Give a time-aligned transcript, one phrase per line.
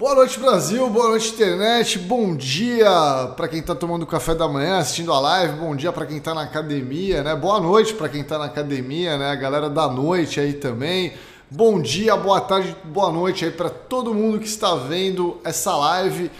[0.00, 0.88] Boa noite, Brasil.
[0.88, 1.98] Boa noite, internet.
[1.98, 2.88] Bom dia
[3.36, 5.58] para quem está tomando café da manhã, assistindo a live.
[5.58, 7.36] Bom dia para quem está na academia, né?
[7.36, 9.30] Boa noite para quem está na academia, né?
[9.30, 11.12] A galera da noite aí também.
[11.50, 16.30] Bom dia, boa tarde, boa noite aí para todo mundo que está vendo essa live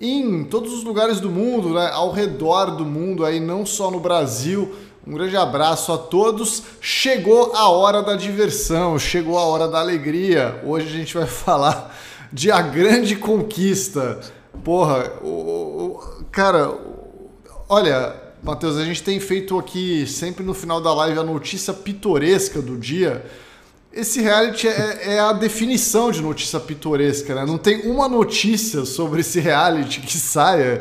[0.00, 1.90] em todos os lugares do mundo, né?
[1.92, 4.74] Ao redor do mundo aí, não só no Brasil.
[5.06, 6.64] Um grande abraço a todos.
[6.80, 10.60] Chegou a hora da diversão, chegou a hora da alegria.
[10.66, 11.94] Hoje a gente vai falar
[12.34, 14.20] de A Grande Conquista.
[14.64, 16.76] Porra, o, o, cara,
[17.68, 22.60] olha, Matheus, a gente tem feito aqui sempre no final da live a notícia pitoresca
[22.60, 23.24] do dia.
[23.92, 27.46] Esse reality é, é, a definição de notícia pitoresca, né?
[27.46, 30.80] Não tem uma notícia sobre esse reality que saia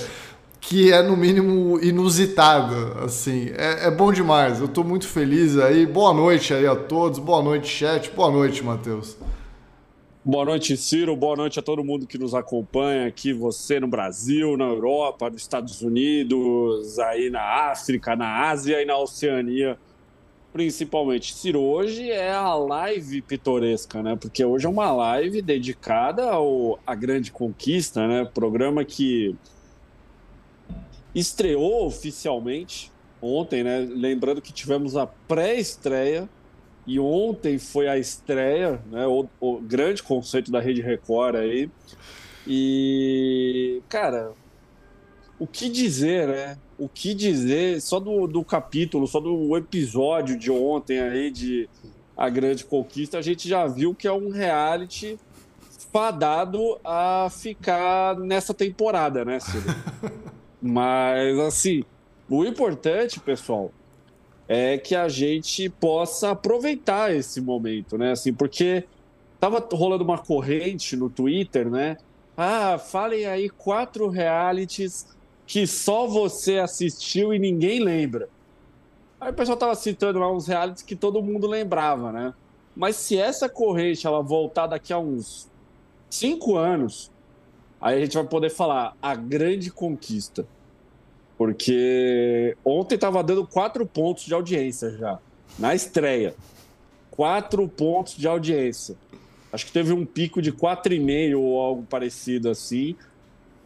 [0.59, 3.52] que é no mínimo inusitada, assim.
[3.56, 4.59] É, é bom demais.
[4.59, 5.86] Eu estou muito feliz aí.
[5.86, 7.20] Boa noite aí a todos.
[7.20, 8.09] Boa noite, chat.
[8.09, 9.16] Boa noite, Matheus.
[10.26, 11.18] Boa noite, Ciro.
[11.18, 15.42] Boa noite a todo mundo que nos acompanha aqui, você no Brasil, na Europa, nos
[15.42, 19.78] Estados Unidos, aí na África, na Ásia e na Oceania,
[20.53, 21.33] principalmente.
[21.33, 24.16] Ciro, hoje é a live pitoresca, né?
[24.16, 28.23] Porque hoje é uma live dedicada ao, à grande conquista, né?
[28.23, 29.36] Programa que
[31.14, 32.89] estreou oficialmente
[33.22, 33.80] ontem, né?
[33.80, 36.30] Lembrando que tivemos a pré-estreia
[36.86, 41.70] e ontem foi a estreia, né, o, o, grande conceito da Rede Record aí.
[42.45, 44.34] E, cara,
[45.39, 46.58] o que dizer, né?
[46.78, 51.70] O que dizer só do, do capítulo, só do episódio de ontem aí de
[52.17, 55.17] A Grande Conquista, a gente já viu que é um reality
[55.92, 59.64] fadado a ficar nessa temporada, né, Ciro?
[60.61, 61.84] Mas, assim,
[62.30, 63.72] o importante, pessoal,
[64.47, 68.11] é que a gente possa aproveitar esse momento, né?
[68.11, 68.86] Assim, porque
[69.39, 71.97] tava rolando uma corrente no Twitter, né?
[72.36, 75.08] Ah, falem aí quatro realities
[75.45, 78.27] que só você assistiu e ninguém lembra.
[79.20, 82.33] Aí o pessoal tava citando lá uns realities que todo mundo lembrava, né?
[82.76, 85.49] Mas se essa corrente ela voltar daqui a uns
[86.09, 87.11] cinco anos,
[87.80, 90.45] aí a gente vai poder falar a grande conquista.
[91.43, 95.20] Porque ontem estava dando quatro pontos de audiência já,
[95.59, 96.33] na estreia.
[97.11, 98.95] Quatro pontos de audiência.
[99.52, 102.95] Acho que teve um pico de quatro e meio ou algo parecido assim.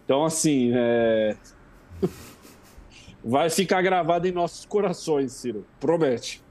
[0.03, 1.35] Então, assim, é...
[3.23, 5.63] vai ficar gravado em nossos corações, Ciro.
[5.79, 6.41] Promete.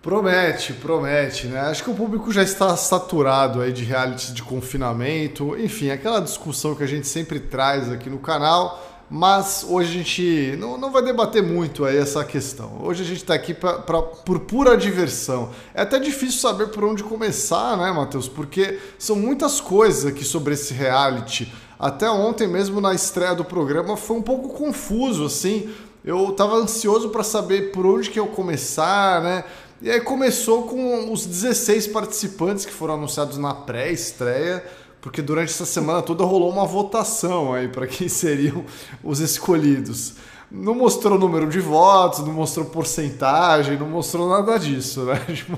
[0.00, 1.62] Promete, promete, né?
[1.62, 6.76] Acho que o público já está saturado aí de realities de confinamento, enfim, aquela discussão
[6.76, 8.89] que a gente sempre traz aqui no canal.
[9.12, 12.78] Mas hoje a gente não, não vai debater muito aí essa questão.
[12.80, 15.50] Hoje a gente está aqui pra, pra, por pura diversão.
[15.74, 18.28] É até difícil saber por onde começar, né, Matheus?
[18.28, 21.52] Porque são muitas coisas aqui sobre esse reality.
[21.76, 25.68] Até ontem mesmo na estreia do programa foi um pouco confuso, assim.
[26.04, 29.44] Eu estava ansioso para saber por onde que eu começar, né?
[29.82, 34.64] E aí começou com os 16 participantes que foram anunciados na pré-estreia
[35.00, 38.64] porque durante essa semana toda rolou uma votação aí para quem seriam
[39.02, 40.14] os escolhidos.
[40.50, 45.14] Não mostrou número de votos, não mostrou porcentagem, não mostrou nada disso, né?
[45.32, 45.56] Tipo,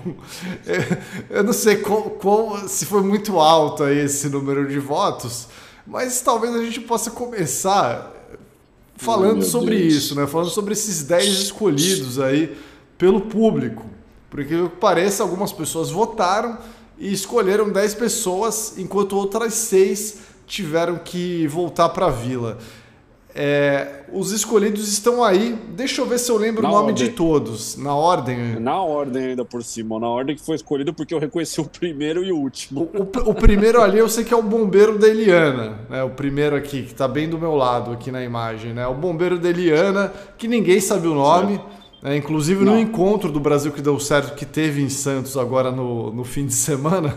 [1.30, 5.48] eu não sei qual, qual, se foi muito alto aí esse número de votos,
[5.86, 8.12] mas talvez a gente possa começar
[8.96, 9.94] falando sobre Deus.
[9.94, 10.26] isso, né?
[10.26, 12.54] Falando sobre esses 10 escolhidos aí
[12.98, 13.86] pelo público.
[14.30, 16.58] Porque, que pareça, algumas pessoas votaram
[16.98, 22.58] e escolheram 10 pessoas, enquanto outras 6 tiveram que voltar para a vila.
[23.34, 25.58] É, os escolhidos estão aí.
[25.70, 27.06] Deixa eu ver se eu lembro na o nome ordem.
[27.06, 27.76] de todos.
[27.76, 28.60] Na ordem.
[28.60, 29.98] Na ordem, ainda por cima.
[29.98, 32.90] Na ordem que foi escolhido, porque eu reconheci o primeiro e o último.
[32.92, 35.78] O, o, o primeiro ali eu sei que é o bombeiro da Eliana.
[35.88, 36.02] Né?
[36.02, 38.74] O primeiro aqui, que está bem do meu lado aqui na imagem.
[38.74, 38.86] Né?
[38.86, 41.56] O bombeiro da Eliana, que ninguém sabe o nome.
[41.56, 41.81] Certo.
[42.04, 42.74] É, inclusive Não.
[42.74, 46.46] no encontro do Brasil que deu certo, que teve em Santos agora no, no fim
[46.46, 47.14] de semana,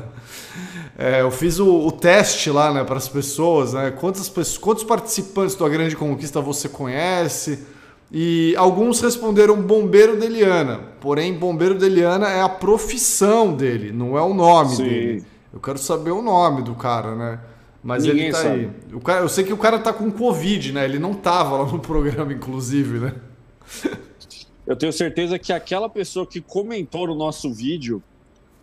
[0.97, 5.55] é, eu fiz o, o, teste lá né, para as pessoas, né, quantas, quantos participantes
[5.55, 7.65] da Grande Conquista você conhece?
[8.11, 14.15] E alguns responderam bombeiro de Eliana, porém bombeiro de Eliana é a profissão dele, não
[14.15, 14.83] é o nome Sim.
[14.83, 15.23] dele.
[15.51, 17.39] Eu quero saber o nome do cara, né?
[17.83, 18.55] Mas Ninguém ele tá sabe.
[18.55, 18.69] aí.
[18.93, 20.85] O cara, eu sei que o cara tá com Covid, né?
[20.85, 23.13] Ele não tava lá no programa, inclusive, né?
[24.65, 28.01] Eu tenho certeza que aquela pessoa que comentou no nosso vídeo,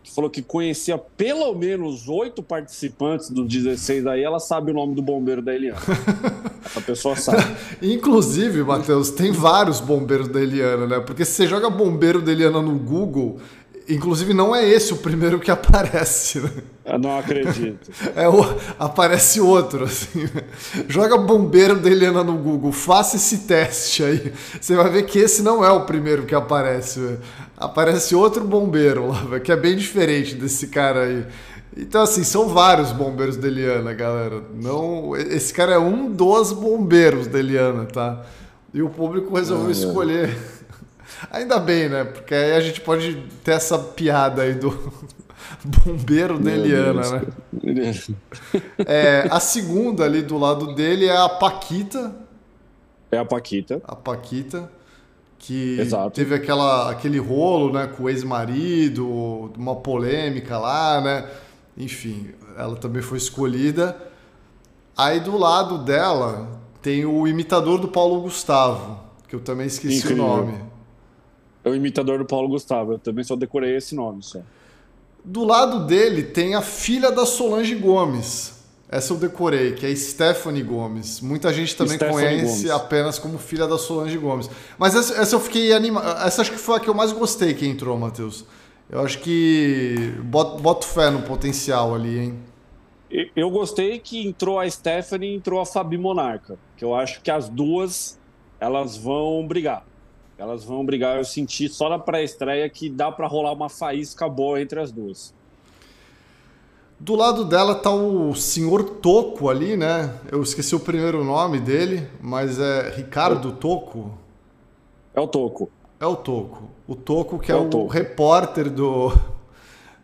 [0.03, 4.97] que falou que conhecia pelo menos oito participantes dos 16 aí, ela sabe o nome
[4.97, 5.79] do bombeiro da Eliana.
[6.65, 7.57] Essa pessoa sabe.
[7.81, 11.01] Inclusive, Matheus, tem vários bombeiros da Eliana, né?
[11.01, 13.39] Porque se você joga bombeiro da Eliana no Google,
[13.89, 16.41] Inclusive, não é esse o primeiro que aparece.
[16.41, 16.51] Né?
[16.85, 17.91] Eu não acredito.
[18.15, 18.45] É o,
[18.79, 19.85] aparece outro.
[19.85, 20.43] Assim, né?
[20.89, 24.33] Joga bombeiro da Eliana no Google, faça esse teste aí.
[24.61, 27.01] Você vai ver que esse não é o primeiro que aparece.
[27.01, 27.19] Né?
[27.57, 31.27] Aparece outro bombeiro lá, que é bem diferente desse cara aí.
[31.77, 34.43] Então, assim, são vários bombeiros da Eliana, galera.
[34.55, 38.23] Não, esse cara é um dos bombeiros da Eliana, tá?
[38.75, 40.29] E o público resolveu ah, escolher.
[40.29, 40.62] É.
[41.31, 42.05] Ainda bem, né?
[42.05, 43.15] Porque aí a gente pode
[43.45, 44.71] ter essa piada aí do
[45.65, 47.03] bombeiro da Eliana,
[47.63, 47.95] né?
[48.87, 52.15] É, a segunda ali do lado dele é a Paquita.
[53.11, 53.81] É a Paquita.
[53.85, 54.71] A Paquita.
[55.39, 56.13] Que Exato.
[56.13, 61.29] teve aquela, aquele rolo né, com o ex-marido, uma polêmica lá, né?
[61.77, 63.97] Enfim, ela também foi escolhida.
[64.97, 70.25] Aí do lado dela tem o imitador do Paulo Gustavo, que eu também esqueci Incrível.
[70.25, 70.72] o nome.
[71.65, 74.41] É o imitador do Paulo Gustavo, eu também só decorei esse nome só.
[75.25, 78.61] Do lado dele tem a filha da Solange Gomes.
[78.89, 81.21] Essa eu decorei, que é Stephanie Gomes.
[81.21, 82.71] Muita gente também Stephanie conhece Gomes.
[82.71, 84.51] apenas como filha da Solange Gomes.
[84.77, 86.07] Mas essa, essa eu fiquei animado.
[86.27, 88.45] Essa acho que foi a que eu mais gostei que entrou, Matheus.
[88.91, 92.39] Eu acho que boto, boto fé no potencial ali, hein?
[93.35, 96.59] Eu gostei que entrou a Stephanie e entrou a Fabi Monarca.
[96.77, 98.19] Que eu acho que as duas
[98.61, 99.87] elas vão brigar.
[100.39, 101.19] Elas vão brigar.
[101.19, 105.35] Eu senti só na pré-estreia que dá para rolar uma faísca boa entre as duas.
[106.99, 110.15] Do lado dela tá o senhor Toco ali, né?
[110.31, 114.17] Eu esqueci o primeiro nome dele, mas é Ricardo Toco.
[115.13, 115.69] É o Toco.
[115.99, 116.71] É o Toco.
[116.87, 119.13] O Toco, que é, é o, o repórter do,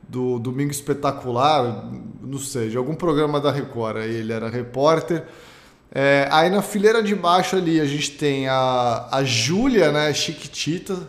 [0.08, 1.88] do Domingo Espetacular,
[2.20, 3.98] não sei, de algum programa da Record.
[3.98, 5.24] Aí ele era repórter.
[5.90, 11.08] É, aí na fileira de baixo ali a gente tem a, a Júlia, né, Chiquitita,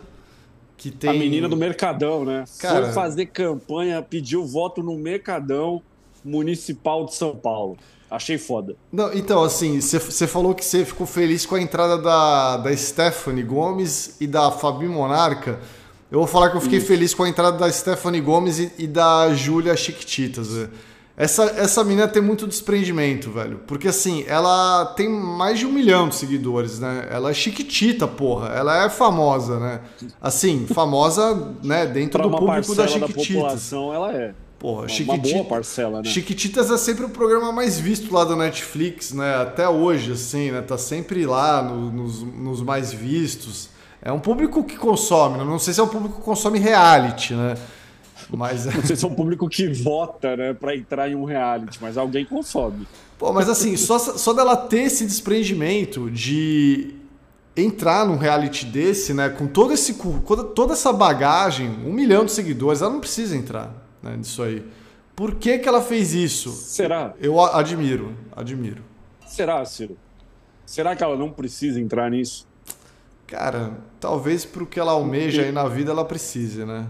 [0.76, 1.10] que tem...
[1.10, 2.44] A menina do Mercadão, né?
[2.58, 2.86] Cara...
[2.86, 5.82] Foi fazer campanha, pediu voto no Mercadão
[6.24, 7.76] Municipal de São Paulo.
[8.10, 8.74] Achei foda.
[8.90, 13.44] Não, então, assim, você falou que você ficou feliz com a entrada da, da Stephanie
[13.44, 15.60] Gomes e da Fabi Monarca.
[16.10, 16.88] Eu vou falar que eu fiquei Isso.
[16.88, 20.70] feliz com a entrada da Stephanie Gomes e, e da Júlia Chiquititas, velho.
[21.20, 23.60] Essa, essa menina tem muito desprendimento, velho.
[23.66, 27.08] Porque assim, ela tem mais de um milhão de seguidores, né?
[27.10, 28.48] Ela é chiquitita, porra.
[28.54, 29.80] Ela é famosa, né?
[30.18, 33.26] Assim, famosa, né, dentro do público da Chiquititas.
[33.26, 34.32] Da população, ela é.
[34.58, 36.08] Porra, uma, Chiquitita, uma boa parcela, né?
[36.08, 39.42] Chiquititas é sempre o programa mais visto lá da Netflix, né?
[39.42, 40.62] Até hoje, assim, né?
[40.62, 43.68] Tá sempre lá no, nos, nos mais vistos.
[44.00, 45.44] É um público que consome, né?
[45.44, 47.56] não sei se é um público que consome reality, né?
[48.36, 48.66] Mas...
[48.66, 51.96] Não sei se é um público que vota, né, pra entrar em um reality, mas
[51.96, 52.86] alguém consome.
[53.18, 56.94] Pô, mas assim, só, só dela ter esse desprendimento de
[57.56, 59.94] entrar num reality desse, né, com todo esse,
[60.54, 64.64] toda essa bagagem, um milhão de seguidores, ela não precisa entrar né, nisso aí.
[65.14, 66.50] Por que, que ela fez isso?
[66.50, 67.14] Será?
[67.20, 68.82] Eu admiro, admiro.
[69.26, 69.96] Será, Ciro?
[70.64, 72.46] Será que ela não precisa entrar nisso?
[73.26, 76.86] Cara, talvez pro que ela almeja aí na vida ela precise, né?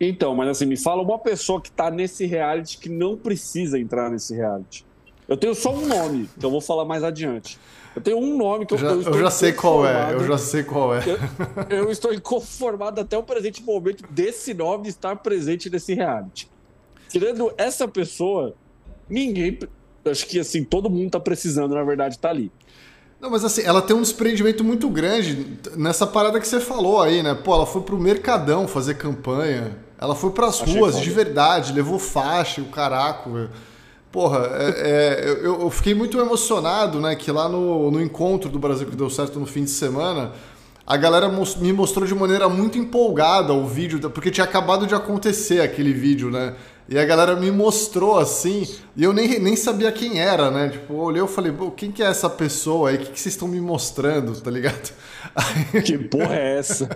[0.00, 4.10] Então, mas assim, me fala uma pessoa que tá nesse reality que não precisa entrar
[4.10, 4.84] nesse reality.
[5.26, 7.58] Eu tenho só um nome, que eu vou falar mais adiante.
[7.96, 10.12] Eu tenho um nome que eu, já, eu, eu já sei qual é.
[10.12, 11.02] Eu já sei qual é.
[11.70, 16.48] Eu, eu estou inconformado até o presente momento desse nome estar presente nesse reality.
[17.08, 18.54] Tirando essa pessoa,
[19.08, 19.58] ninguém.
[20.04, 22.52] Acho que assim, todo mundo tá precisando, na verdade, tá ali.
[23.18, 27.22] Não, mas assim, ela tem um desprendimento muito grande nessa parada que você falou aí,
[27.22, 27.34] né?
[27.34, 29.85] Pô, ela foi pro Mercadão fazer campanha.
[29.98, 33.50] Ela foi pras Achei ruas de verdade, levou faixa, o caraco, velho.
[34.12, 37.14] Porra, é, é, eu, eu, fiquei muito emocionado, né?
[37.14, 40.32] Que lá no, no encontro do Brasil que deu certo no fim de semana,
[40.86, 45.60] a galera me mostrou de maneira muito empolgada o vídeo, porque tinha acabado de acontecer
[45.60, 46.54] aquele vídeo, né?
[46.88, 48.64] E a galera me mostrou assim,
[48.96, 50.68] e eu nem, nem sabia quem era, né?
[50.68, 52.96] Tipo, eu olhei e falei, quem que é essa pessoa aí?
[52.96, 54.92] O que, que vocês estão me mostrando, tá ligado?
[55.34, 55.82] Aí...
[55.82, 56.88] Que porra é essa?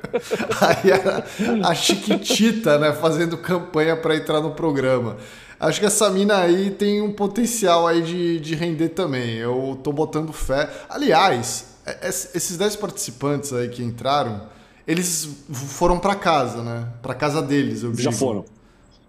[0.60, 5.16] aí a, a Chiquitita, né, fazendo campanha para entrar no programa.
[5.58, 9.36] Acho que essa mina aí tem um potencial aí de, de render também.
[9.36, 10.68] Eu tô botando fé.
[10.88, 14.42] Aliás, é, é, esses 10 participantes aí que entraram,
[14.86, 16.88] eles foram para casa, né?
[17.00, 18.02] Para casa deles, eu digo.
[18.02, 18.44] Já foram.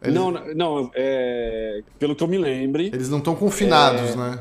[0.04, 0.14] Eles...
[0.14, 1.82] Não, não, é...
[1.98, 2.88] pelo que eu me lembre.
[2.88, 4.16] Eles não estão confinados, é...
[4.16, 4.40] né?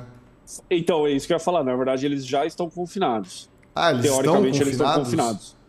[0.70, 1.62] Então, é isso que eu ia falar.
[1.62, 3.48] Na verdade, eles já estão confinados.
[3.74, 4.60] Ah, eles Teoricamente, estão confinados?
[4.60, 5.62] eles estão confinados.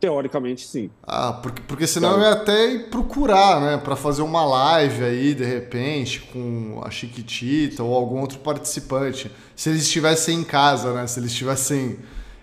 [0.00, 0.90] Teoricamente, sim.
[1.02, 3.78] Ah, porque, porque senão então, eu ia até ir procurar, né?
[3.78, 9.30] Para fazer uma live aí, de repente, com a Chiquitita ou algum outro participante.
[9.56, 11.06] Se eles estivessem em casa, né?
[11.06, 11.98] Se eles estivessem.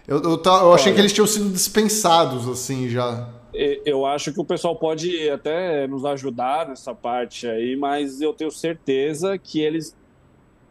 [0.07, 3.29] Eu, eu, eu achei que eles tinham sido dispensados, assim, já.
[3.53, 8.51] Eu acho que o pessoal pode até nos ajudar nessa parte aí, mas eu tenho
[8.51, 9.95] certeza que eles.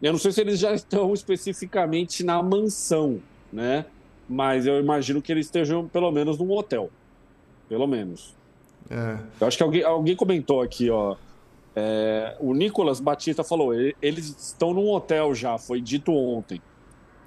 [0.03, 3.21] Eu não sei se eles já estão especificamente na mansão,
[3.53, 3.85] né?
[4.29, 6.91] Mas eu imagino que eles estejam pelo menos num hotel.
[7.69, 8.35] Pelo menos.
[8.89, 9.19] É.
[9.41, 11.17] Eu acho que alguém, alguém comentou aqui, ó.
[11.75, 16.61] É, o Nicolas Batista falou: eles estão num hotel já, foi dito ontem.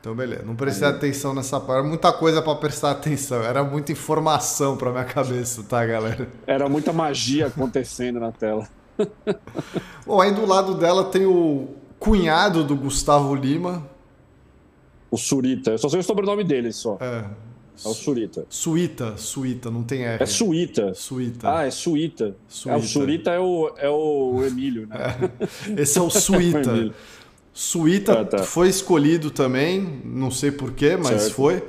[0.04, 0.44] Então, beleza.
[0.44, 0.94] Não prestei Aí.
[0.94, 1.80] atenção nessa parte.
[1.80, 3.42] Era muita coisa para prestar atenção.
[3.42, 6.28] Era muita informação para minha cabeça, tá, galera?
[6.46, 8.68] Era muita magia acontecendo na tela.
[10.06, 13.88] Bom, aí do lado dela tem o cunhado do Gustavo Lima.
[15.10, 15.72] O Surita.
[15.72, 16.98] Eu só sei o sobrenome dele só.
[17.00, 17.24] É.
[17.86, 18.46] É o Surita.
[18.50, 20.22] Suíta, Suíta, não tem R.
[20.22, 20.94] É Suíta.
[20.94, 21.60] Suíta.
[21.60, 22.36] Ah, é Suíta.
[22.50, 22.78] Suíta.
[22.78, 24.98] É, o Surita é o, é o Emílio, né?
[25.78, 25.82] É.
[25.82, 26.94] Esse é o Suíta.
[27.54, 28.40] Suíta ah, tá.
[28.40, 31.36] foi escolhido também, não sei porquê, mas certo.
[31.36, 31.64] foi.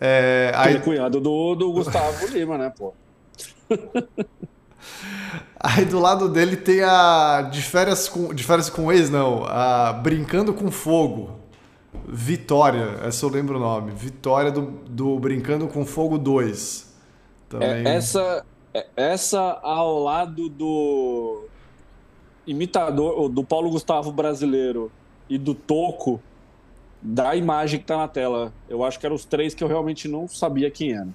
[0.00, 0.76] É, aí...
[0.76, 2.94] é cunhado do, do Gustavo Lima, né, pô?
[5.60, 9.92] Aí do lado dele tem a de férias com, de férias com ex, não, a
[9.92, 11.38] Brincando com Fogo.
[12.08, 13.92] Vitória, essa eu lembro o nome.
[13.92, 16.94] Vitória do, do Brincando com Fogo 2.
[17.50, 17.68] Também.
[17.68, 21.44] É, essa, é, essa ao lado do
[22.46, 24.90] imitador, do Paulo Gustavo brasileiro
[25.30, 26.20] e do Toco
[27.00, 28.52] da imagem que tá na tela.
[28.68, 31.08] Eu acho que eram os três que eu realmente não sabia quem era.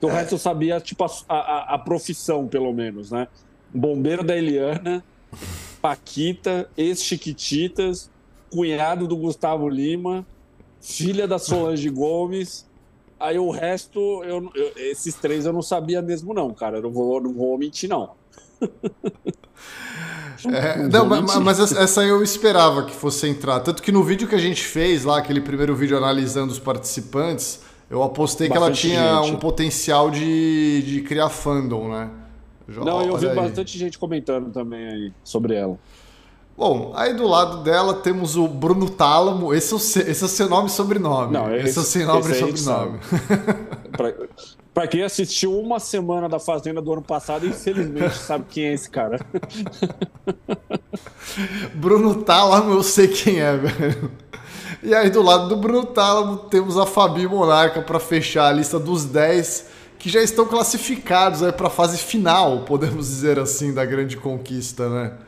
[0.00, 0.12] O é.
[0.12, 3.26] resto eu sabia, tipo, a, a, a, profissão, pelo menos, né?
[3.74, 5.04] Bombeiro da Eliana,
[5.80, 8.10] Paquita, ex-Chiquititas,
[8.50, 10.24] cunhado do Gustavo Lima,
[10.80, 12.68] filha da Solange Gomes.
[13.18, 16.78] Aí o resto, eu, eu, esses três eu não sabia mesmo, não, cara.
[16.78, 18.12] Eu não vou, não vou mentir, não.
[20.46, 23.60] É, não, mas, mas, essa eu esperava que fosse entrar.
[23.60, 27.60] Tanto que no vídeo que a gente fez lá, aquele primeiro vídeo analisando os participantes,
[27.90, 29.34] eu apostei bastante que ela tinha gente.
[29.34, 32.10] um potencial de, de criar fandom, né?
[32.68, 33.34] Já, não, eu vi aí.
[33.34, 35.78] bastante gente comentando também aí sobre ela.
[36.56, 39.52] Bom, aí do lado dela temos o Bruno Tálamo.
[39.52, 41.32] Esse é o, seu, esse é o seu nome e sobrenome.
[41.32, 42.98] Não, esse, esse é o seu nome e sobrenome.
[43.90, 44.12] Pra
[44.88, 49.18] quem assistiu uma semana da Fazenda do ano passado, infelizmente sabe quem é esse cara.
[51.74, 54.10] Bruno Tálamo, eu sei quem é, velho.
[54.82, 58.78] E aí do lado do Bruno Tálamo temos a Fabi Monarca para fechar a lista
[58.78, 64.16] dos 10 que já estão classificados para a fase final, podemos dizer assim, da grande
[64.16, 65.18] conquista, né?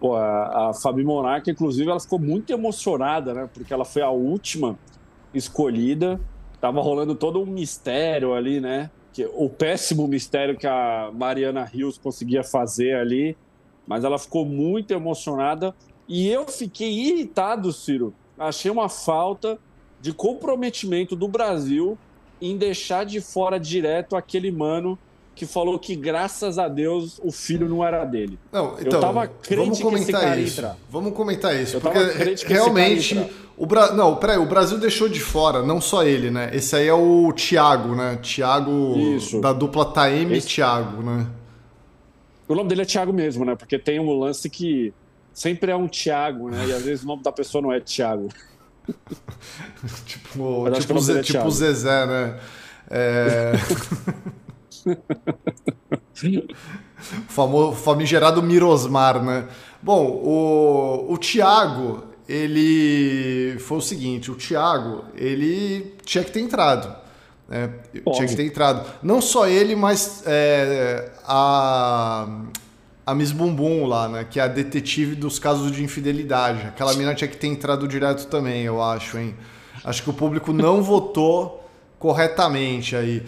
[0.00, 3.48] Pô, a, a Fabi Monarca, inclusive, ela ficou muito emocionada, né?
[3.52, 4.78] Porque ela foi a última
[5.34, 6.18] escolhida
[6.64, 8.90] tava rolando todo um mistério ali, né?
[9.12, 13.36] Que, o péssimo mistério que a Mariana Rios conseguia fazer ali,
[13.86, 15.74] mas ela ficou muito emocionada
[16.08, 18.14] e eu fiquei irritado, Ciro.
[18.38, 19.58] Achei uma falta
[20.00, 21.98] de comprometimento do Brasil
[22.40, 24.98] em deixar de fora direto aquele mano
[25.34, 28.38] que falou que graças a Deus o filho não era dele.
[28.52, 30.64] Não, então, eu tava vamos comentar isso.
[30.88, 33.18] Vamos comentar isso, eu porque realmente
[33.56, 33.92] o Bra...
[33.92, 36.50] não, peraí, o Brasil deixou de fora, não só ele, né?
[36.52, 38.18] Esse aí é o Thiago, né?
[38.22, 39.40] Thiago isso.
[39.40, 40.48] da dupla Taeme Esse...
[40.48, 41.26] Thiago, né?
[42.48, 43.54] O nome dele é Thiago mesmo, né?
[43.54, 44.92] Porque tem um lance que
[45.32, 46.66] sempre é um Thiago, né?
[46.66, 48.28] E às vezes o nome da pessoa não é Thiago.
[50.04, 52.40] tipo, tipo, Zé, é tipo Zezé, né?
[52.90, 53.52] É...
[57.28, 59.46] Famoso, famigerado Mirosmar, né?
[59.82, 66.94] Bom, o, o Thiago, ele foi o seguinte, o Thiago, ele tinha que ter entrado.
[67.48, 67.70] Né?
[68.14, 68.90] Tinha que ter entrado.
[69.02, 72.26] Não só ele, mas é, a,
[73.06, 74.26] a Miss Bumbum lá, né?
[74.28, 76.66] Que é a detetive dos casos de infidelidade.
[76.66, 79.34] Aquela mina tinha que ter entrado direto também, eu acho, hein?
[79.84, 83.22] Acho que o público não votou corretamente aí.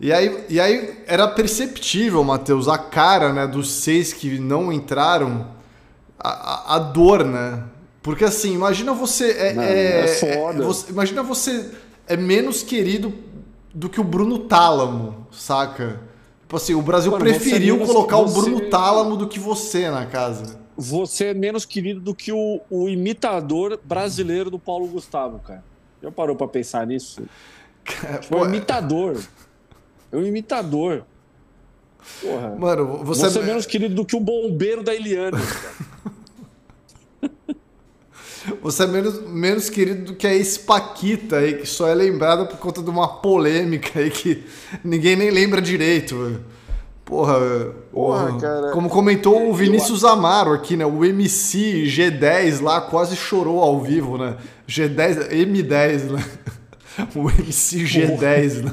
[0.00, 5.48] E aí, e aí era perceptível, Matheus, a cara né, dos seis que não entraram,
[6.18, 7.62] a, a, dor, né?
[8.02, 9.32] Porque assim, imagina você.
[9.32, 10.62] É, não, é, é foda.
[10.62, 11.70] É, você, imagina você
[12.06, 13.12] é menos querido
[13.74, 16.00] do que o Bruno Tálamo, saca?
[16.40, 20.06] Tipo assim, o Brasil Mano, preferiu menos, colocar o Bruno Tálamo do que você na
[20.06, 20.58] casa.
[20.78, 25.62] Você é menos querido do que o, o imitador brasileiro do Paulo Gustavo, cara.
[26.02, 27.22] Já parou pra pensar nisso?
[28.20, 29.20] Tipo, é um imitador.
[30.12, 31.02] É um imitador.
[32.20, 32.56] Porra.
[32.56, 35.38] Mano, você, você é menos querido do que o bombeiro da Eliane.
[38.62, 42.58] Você é menos, menos querido do que a Espaquita aí, que só é lembrada por
[42.58, 44.44] conta de uma polêmica aí que
[44.82, 46.40] ninguém nem lembra direito.
[47.04, 47.38] Porra,
[47.92, 48.70] porra, cara.
[48.70, 50.86] Como comentou o Vinícius Amaro aqui, né?
[50.86, 54.36] O MC G10 lá quase chorou ao vivo, né?
[54.68, 56.24] G10, M10, né?
[57.14, 58.72] O MC G10, né?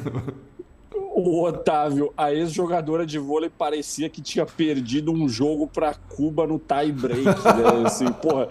[1.19, 6.59] O Otávio, a ex-jogadora de vôlei parecia que tinha perdido um jogo para Cuba no
[6.59, 7.87] tie break, né?
[7.87, 8.47] Assim, porra.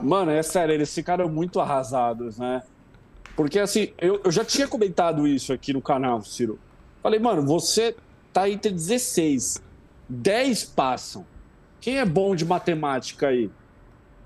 [0.00, 2.62] Mano, é sério, eles ficaram muito arrasados, né?
[3.34, 6.60] Porque assim, eu, eu já tinha comentado isso aqui no canal, Ciro.
[7.02, 7.96] Falei, mano, você
[8.32, 9.60] tá entre 16.
[10.08, 11.26] 10 passam.
[11.80, 13.50] Quem é bom de matemática aí?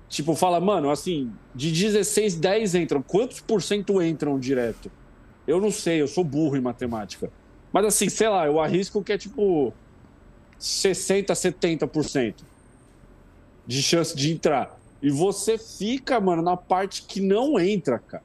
[0.07, 3.01] Tipo, fala, mano, assim, de 16, 10 entram.
[3.01, 4.91] Quantos por cento entram direto?
[5.47, 7.31] Eu não sei, eu sou burro em matemática.
[7.71, 9.73] Mas assim, sei lá, eu arrisco que é tipo
[10.59, 12.35] 60, 70%
[13.65, 14.77] de chance de entrar.
[15.01, 18.23] E você fica, mano, na parte que não entra, cara.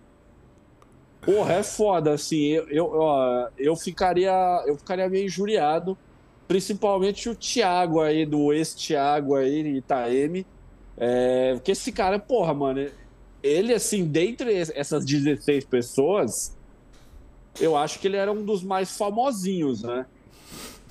[1.20, 5.98] Porra, é foda, assim, eu, eu, eu, ficaria, eu ficaria meio injuriado,
[6.46, 10.46] principalmente o Thiago aí, do ex-Thiago aí, Itaeme,
[10.96, 12.88] é, porque esse cara, porra, mano,
[13.42, 16.56] ele, assim, dentre essas 16 pessoas,
[17.60, 20.06] eu acho que ele era um dos mais famosinhos, né?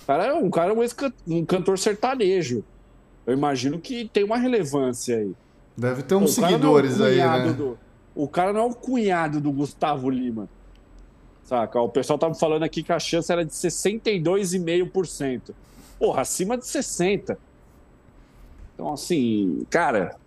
[0.02, 2.64] O cara é um, cara é um, um cantor sertanejo.
[3.26, 5.34] Eu imagino que tem uma relevância aí.
[5.76, 7.54] Deve ter uns seguidores é aí, né?
[7.54, 7.78] Do,
[8.14, 10.48] o cara não é o cunhado do Gustavo Lima.
[11.44, 11.82] Saca?
[11.82, 15.54] O pessoal tava falando aqui que a chance era de 62,5%.
[16.00, 17.38] Porra, acima de 60%.
[18.74, 20.18] Então, assim, cara,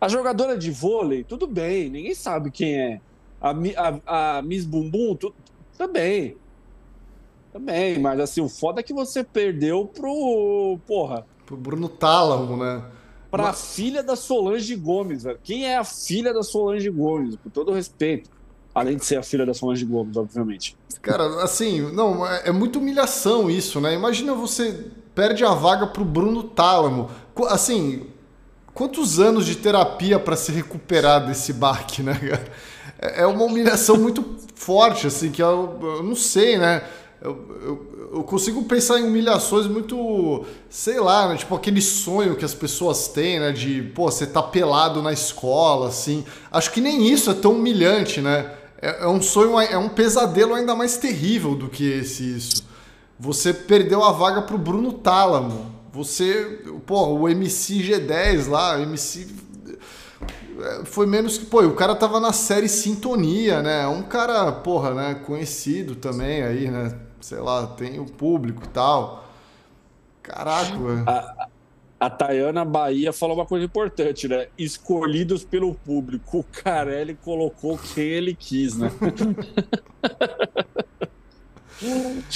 [0.00, 3.00] a jogadora de vôlei, tudo bem, ninguém sabe quem é.
[3.40, 3.54] A,
[4.06, 5.34] a, a Miss Bumbum, tu,
[5.76, 6.36] também.
[7.52, 10.78] Também, mas assim, o foda é que você perdeu pro.
[10.86, 11.24] Porra.
[11.46, 12.82] Pro Bruno Tálamo, né?
[13.30, 13.74] Pra mas...
[13.74, 15.38] filha da Solange Gomes, velho.
[15.42, 17.36] Quem é a filha da Solange Gomes?
[17.36, 18.30] Com todo respeito.
[18.74, 20.76] Além de ser a filha da Solange Gomes, obviamente.
[21.00, 23.94] Cara, assim, não, é, é muita humilhação isso, né?
[23.94, 27.08] Imagina você perde a vaga pro Bruno Tálamo.
[27.48, 28.06] Assim,
[28.72, 32.50] quantos anos de terapia para se recuperar desse baque, né, É,
[32.98, 34.24] é uma humilhação muito
[34.54, 36.82] forte, assim, que eu, eu não sei, né?
[37.20, 37.30] Eu,
[37.62, 41.36] eu, eu, consigo pensar em humilhações muito, sei lá, né?
[41.36, 43.50] tipo aquele sonho que as pessoas têm, né?
[43.50, 46.24] De, pô, você tá pelado na escola, assim.
[46.52, 48.52] Acho que nem isso é tão humilhante, né?
[48.80, 52.62] É, é um sonho, é um pesadelo ainda mais terrível do que esse isso.
[53.18, 55.72] Você perdeu a vaga pro Bruno Tálamo.
[55.92, 59.43] Você, pô, o MC G10 lá, MC é,
[60.84, 63.82] foi menos que, pô, o cara tava na série Sintonia, né?
[63.82, 66.96] É um cara, porra, né, conhecido também aí, né?
[67.20, 69.24] Sei lá, tem o público e tal.
[70.22, 70.74] Caraca,
[71.06, 71.48] a,
[72.00, 74.48] a Tayana Bahia falou uma coisa importante, né?
[74.58, 76.38] Escolhidos pelo público.
[76.38, 78.90] O Carelli colocou quem ele quis, né?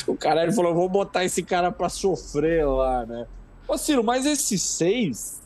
[0.07, 3.27] o Carelli falou: vou botar esse cara pra sofrer lá, né?
[3.67, 5.38] Ô, Ciro, mas esses seis,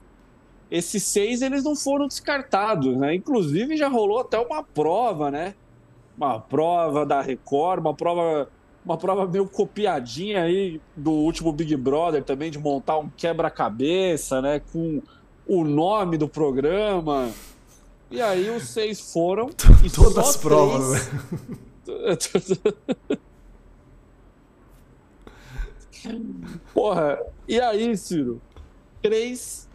[0.73, 3.15] esses seis eles não foram descartados, né?
[3.15, 5.55] Inclusive já rolou até uma prova, né?
[6.17, 8.49] Uma prova da Record, uma prova,
[8.83, 14.63] uma prova meio copiadinha aí do último Big Brother também, de montar um quebra-cabeça, né?
[14.73, 15.03] Com
[15.47, 17.31] o nome do programa.
[18.11, 19.51] E aí os seis foram.
[19.85, 21.11] e Todas as provas,
[21.85, 22.49] três...
[22.49, 22.57] né?
[26.73, 28.41] Porra, e aí, Ciro?
[29.03, 29.69] Três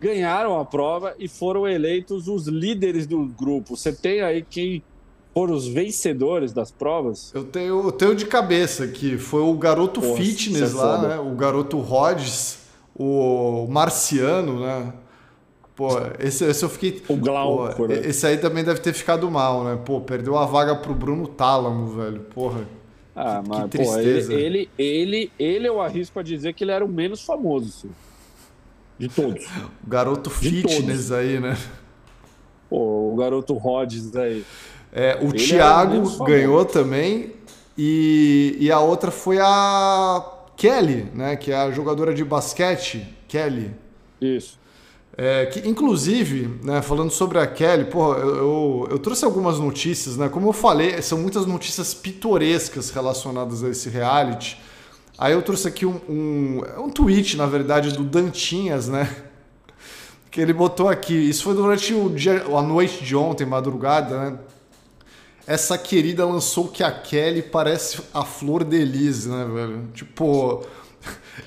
[0.00, 3.76] ganharam a prova e foram eleitos os líderes do grupo.
[3.76, 4.82] Você tem aí quem
[5.34, 7.32] foram os vencedores das provas?
[7.34, 11.18] Eu tenho, eu tenho de cabeça que foi o garoto Porra, fitness é lá, né?
[11.18, 12.60] O garoto Rhodes,
[12.94, 14.92] o Marciano, né?
[15.74, 17.02] Pô, esse, esse eu fiquei.
[17.08, 18.00] O Glauco, pô, né?
[18.04, 19.78] Esse aí também deve ter ficado mal, né?
[19.84, 22.20] Pô, perdeu a vaga pro Bruno Tálamo, velho.
[22.34, 22.66] Porra.
[23.16, 24.28] Ah, que, mas, que tristeza.
[24.28, 27.70] Porra, ele, ele, ele, ele, eu arrisco a dizer que ele era o menos famoso,
[27.70, 27.90] sim.
[29.02, 29.44] De todos.
[29.84, 31.12] o garoto De fitness todos.
[31.12, 31.58] aí, né?
[32.70, 34.44] Pô, o garoto Rhodes aí.
[34.92, 37.32] É, o ele Thiago ganhou também.
[37.76, 40.24] E, e a outra foi a
[40.56, 41.34] Kelly, né?
[41.34, 43.04] Que é a jogadora de basquete.
[43.26, 43.72] Kelly.
[44.20, 44.56] Isso.
[45.16, 50.16] É, que, inclusive, né, falando sobre a Kelly, porra, eu, eu, eu, trouxe algumas notícias,
[50.16, 50.28] né?
[50.28, 54.58] Como eu falei, são muitas notícias pitorescas relacionadas a esse reality.
[55.18, 59.14] Aí eu trouxe aqui um, um, um tweet, na verdade, do Dantinhas, né?
[60.30, 61.14] Que ele botou aqui.
[61.14, 64.38] Isso foi durante o dia, a noite de ontem, madrugada, né?
[65.46, 69.88] Essa querida lançou que a Kelly parece a flor de Elise, né, velho?
[69.92, 70.64] Tipo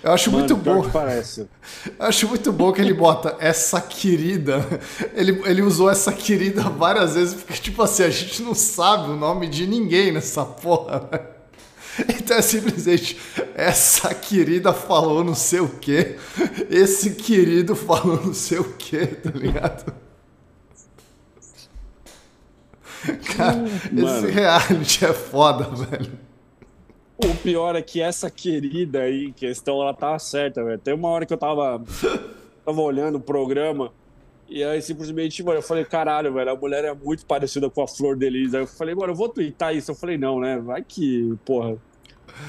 [0.03, 0.89] eu acho Mano, muito bom.
[0.89, 1.47] parece.
[1.97, 4.65] Eu acho muito bom que ele bota essa querida.
[5.13, 9.15] Ele, ele usou essa querida várias vezes, porque, tipo assim, a gente não sabe o
[9.15, 11.09] nome de ninguém nessa porra.
[12.19, 13.17] Então é simplesmente
[13.55, 16.17] essa querida falou não sei o quê,
[16.69, 19.93] esse querido falou não sei o quê, tá ligado?
[23.37, 23.57] Cara,
[23.91, 24.17] Mano.
[24.17, 26.11] esse reality é foda, velho.
[27.17, 30.79] O pior é que essa querida aí, em questão, ela tava certa, velho.
[30.79, 31.81] Tem uma hora que eu tava,
[32.65, 33.93] tava olhando o programa
[34.47, 37.87] e aí simplesmente, mano, eu falei, caralho, velho, a mulher é muito parecida com a
[37.87, 38.53] Flor Delis.
[38.53, 39.91] Aí eu falei, mano, eu vou twittar isso.
[39.91, 40.59] Eu falei, não, né?
[40.59, 41.77] Vai que, porra,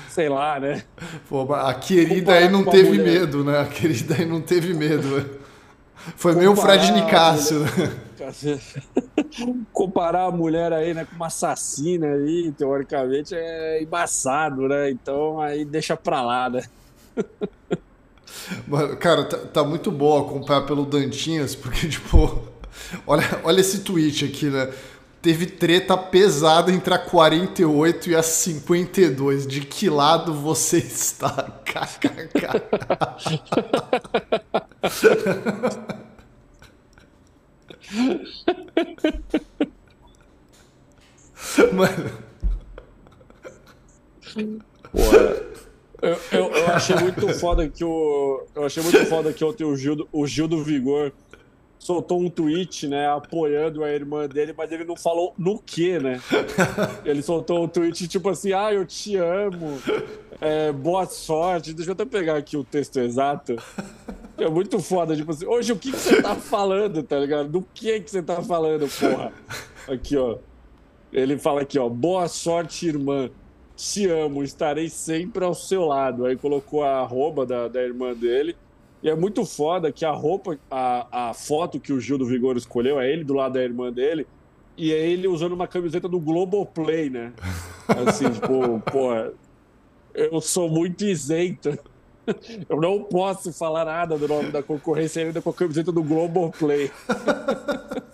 [0.09, 0.85] sei lá, né?
[1.29, 3.61] Pô, a querida aí não teve medo, né?
[3.61, 5.27] A querida aí não teve medo, né?
[6.17, 7.71] Foi meio Fred Nicásio, né?
[9.73, 14.91] Comparar a mulher aí, né, com uma assassina aí, teoricamente, é embaçado, né?
[14.91, 16.63] Então aí deixa pra lá, né?
[18.67, 22.43] Mano, cara, tá, tá, muito bom acompanhar pelo Dantinhas, porque, tipo,
[23.07, 24.73] olha, olha esse tweet aqui, né?
[25.23, 29.47] Teve treta pesada entre a 48 e a 52.
[29.47, 31.51] De que lado você está?
[31.67, 32.63] KKK.
[41.73, 42.11] Mano.
[44.95, 45.46] Ué.
[46.07, 48.45] Eu, eu, eu, achei muito foda que o.
[48.55, 51.13] Eu achei muito foda que ontem o Gil, o Gil do Vigor
[51.79, 56.21] soltou um tweet, né, apoiando a irmã dele, mas ele não falou no que, né?
[57.05, 59.81] Ele soltou um tweet tipo assim, ah, eu te amo,
[60.41, 61.73] é, boa sorte.
[61.73, 63.57] Deixa eu até pegar aqui o texto exato.
[64.39, 67.49] É muito foda, tipo assim, hoje o que, que você tá falando, tá ligado?
[67.49, 69.33] Do que que você tá falando, porra?
[69.89, 70.39] Aqui, ó.
[71.13, 73.31] Ele fala aqui, ó, boa sorte, irmã.
[73.77, 76.25] Te amo, estarei sempre ao seu lado.
[76.25, 78.57] Aí colocou a arroba da, da irmã dele.
[79.03, 82.57] E é muito foda que a roupa, a, a foto que o Gil do Vigor
[82.57, 84.27] escolheu é ele do lado da irmã dele.
[84.77, 87.33] E é ele usando uma camiseta do Globoplay, né?
[88.07, 89.11] Assim, tipo, pô,
[90.15, 91.79] eu sou muito isento.
[92.69, 96.91] Eu não posso falar nada do nome da concorrência ainda com a camiseta do Globoplay.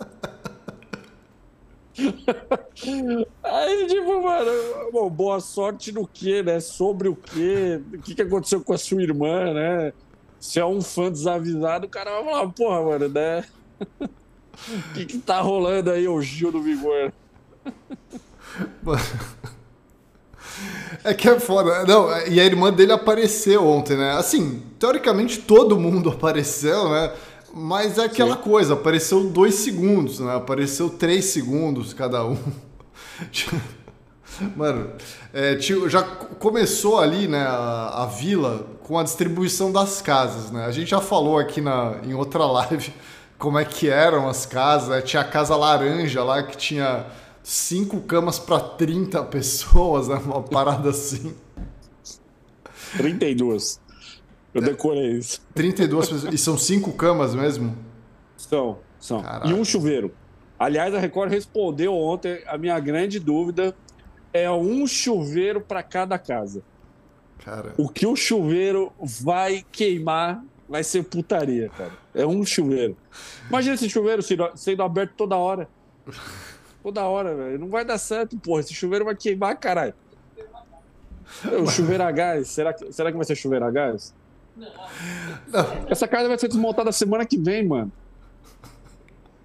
[3.43, 4.51] Aí, tipo, mano,
[4.91, 6.59] bom, boa sorte no quê, né?
[6.59, 7.81] Sobre o quê?
[7.93, 9.93] O que, que aconteceu com a sua irmã, né?
[10.39, 13.45] Se é um fã desavisado, o cara vai falar, porra, mano, né?
[14.53, 17.11] O que, que tá rolando aí, o Gil do Vigor?
[21.03, 21.83] É que é foda.
[21.85, 24.11] Não, e a irmã dele apareceu ontem, né?
[24.11, 27.11] Assim, teoricamente todo mundo apareceu, né?
[27.55, 28.41] Mas é aquela Sim.
[28.41, 30.35] coisa, apareceu dois segundos, né?
[30.35, 32.35] Apareceu três segundos cada um.
[34.57, 34.89] Mano,
[35.31, 40.65] é, tio, já começou ali, né, a, a, vila com a distribuição das casas, né?
[40.65, 42.91] A gente já falou aqui na, em outra live
[43.37, 44.89] como é que eram as casas.
[44.89, 45.01] Né?
[45.01, 47.05] Tinha a casa laranja lá que tinha
[47.43, 50.19] cinco camas para 30 pessoas, né?
[50.25, 51.35] Uma parada assim.
[52.97, 53.79] 32.
[54.53, 55.41] Eu decorei isso.
[55.53, 56.33] 32 pessoas.
[56.33, 57.75] E são cinco camas mesmo?
[58.37, 59.21] São, são.
[59.21, 59.47] Caraca.
[59.47, 60.13] E um chuveiro.
[60.59, 63.75] Aliás, a Record respondeu ontem a minha grande dúvida.
[64.31, 66.63] É um chuveiro para cada casa.
[67.43, 67.73] Cara.
[67.77, 71.91] O que o chuveiro vai queimar vai ser putaria, cara.
[72.13, 72.95] É um chuveiro.
[73.49, 74.21] Imagina esse chuveiro
[74.55, 75.67] sendo aberto toda hora.
[76.81, 77.59] Toda hora, velho.
[77.59, 78.61] Não vai dar certo, porra.
[78.61, 79.93] Esse chuveiro vai queimar, caralho.
[81.61, 82.49] O chuveiro a gás.
[82.49, 84.13] Será que, será que vai ser chuveiro a gás?
[84.55, 85.87] Não.
[85.89, 87.91] Essa casa vai ser desmontada semana que vem, mano.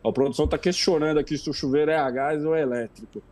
[0.04, 3.22] A produção tá questionando aqui se o chuveiro é a gás ou é elétrico.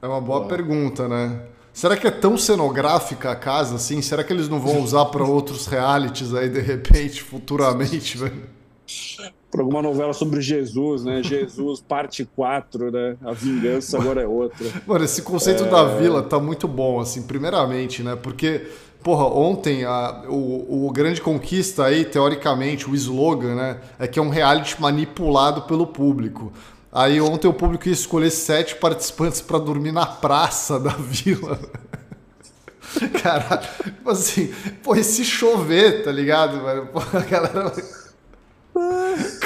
[0.00, 1.42] É uma boa pergunta, né?
[1.72, 4.02] Será que é tão cenográfica a casa assim?
[4.02, 8.42] Será que eles não vão usar para outros realities aí de repente, futuramente, velho?
[9.50, 11.22] Para alguma novela sobre Jesus, né?
[11.22, 13.16] Jesus, parte 4, né?
[13.22, 14.66] A vingança agora é outra.
[14.86, 15.68] Mano, esse conceito é...
[15.68, 18.16] da vila tá muito bom, assim, primeiramente, né?
[18.16, 18.66] Porque
[19.02, 23.80] Porra, ontem a, o, o Grande Conquista aí, teoricamente, o slogan, né?
[23.98, 26.52] É que é um reality manipulado pelo público.
[26.92, 31.58] Aí ontem o público ia escolher sete participantes para dormir na praça da vila.
[33.22, 36.86] Caralho, tipo assim, pô, e se chover, tá ligado, velho?
[36.88, 37.72] Pô, a galera.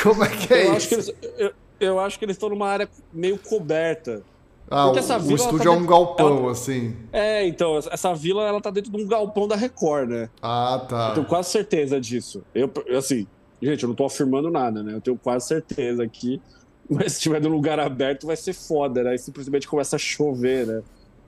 [0.02, 0.76] Como é que é eu isso?
[0.76, 4.22] Acho que eles, eu, eu acho que eles estão numa área meio coberta.
[4.70, 6.53] Ah, Porque essa o, vila, o estúdio tá é um galpão, ela...
[6.53, 6.96] assim.
[7.12, 10.31] É, então, essa vila ela tá dentro de um galpão da Record, né?
[10.42, 11.09] Ah, tá.
[11.09, 12.42] Eu tenho quase certeza disso.
[12.55, 13.27] Eu, assim,
[13.61, 14.94] gente, eu não tô afirmando nada, né?
[14.94, 16.40] Eu tenho quase certeza que.
[16.88, 19.14] Mas se tiver num lugar aberto, vai ser foda, né?
[19.14, 20.83] E simplesmente começa a chover, né?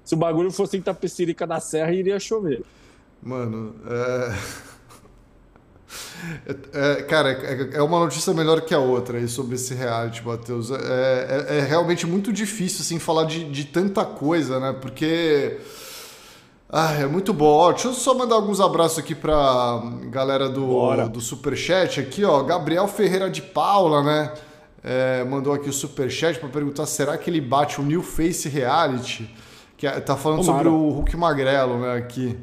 [0.04, 2.62] Se o bagulho fosse em Tapecirica da Serra, iria chover.
[3.22, 4.65] Mano, é.
[6.72, 10.70] É, cara, é, é, uma notícia melhor que a outra aí sobre esse reality, Matheus.
[10.70, 14.74] É, é, é, realmente muito difícil assim, falar de, de tanta coisa, né?
[14.80, 15.58] Porque.
[16.68, 17.46] Ah, é muito bom.
[17.46, 22.42] Ó, deixa eu só mandar alguns abraços aqui pra galera do, do Superchat aqui, ó.
[22.42, 24.32] Gabriel Ferreira de Paula, né?
[24.82, 29.32] É, mandou aqui o Superchat para perguntar: será que ele bate o New Face Reality?
[29.76, 30.64] que é, tá falando Tomara.
[30.64, 32.36] sobre o Hulk Magrelo, né, aqui.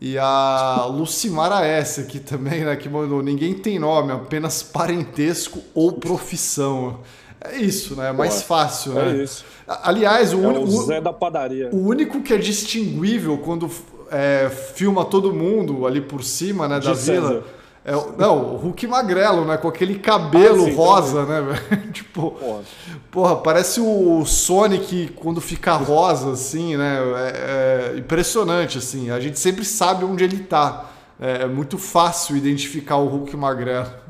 [0.00, 5.92] E a Lucimara S aqui também, né, que mandou, ninguém tem nome, apenas parentesco ou
[5.92, 7.00] profissão.
[7.40, 8.08] É isso, né?
[8.08, 9.22] É mais fácil, é né?
[9.22, 9.44] Isso.
[9.66, 11.70] Aliás, o, é único, o Zé da padaria.
[11.72, 13.70] O único que é distinguível quando
[14.10, 17.44] é, filma todo mundo ali por cima, né, da De vila.
[17.84, 19.58] É, não, o Hulk magrelo, né?
[19.58, 21.92] Com aquele cabelo ah, sim, rosa, né, velho?
[21.92, 22.62] tipo, porra.
[23.10, 23.36] porra.
[23.36, 26.98] parece o Sonic quando fica rosa, assim, né?
[27.16, 29.10] É, é, impressionante, assim.
[29.10, 30.86] A gente sempre sabe onde ele tá.
[31.20, 34.03] É, é muito fácil identificar o Hulk magrelo.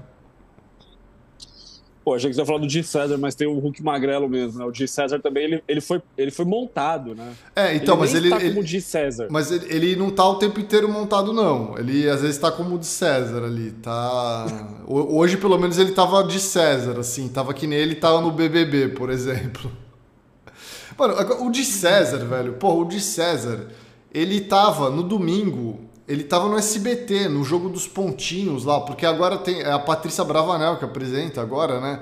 [2.05, 2.83] Pô, achei que você ia falar do G.
[2.83, 4.67] César, mas tem o Hulk Magrelo mesmo, né?
[4.67, 4.87] O G.
[4.87, 7.33] César também, ele, ele, foi, ele foi montado, né?
[7.57, 8.29] É, então, ele mas ele...
[8.29, 8.81] tá ele, como o G.
[8.83, 9.29] César.
[9.31, 11.79] Mas ele, ele não tá o tempo inteiro montado, não.
[11.79, 14.47] Ele, às vezes, tá como o de César ali, tá...
[14.87, 17.27] Hoje, pelo menos, ele tava de César, assim.
[17.29, 19.73] Tava que nem ele tava no BBB, por exemplo.
[20.99, 21.15] Mano,
[21.47, 23.69] o de César, velho, pô, o de César,
[24.13, 29.39] ele tava no domingo ele tava no SBT, no jogo dos pontinhos lá, porque agora
[29.39, 32.01] tem é a Patrícia Bravanel que apresenta agora, né?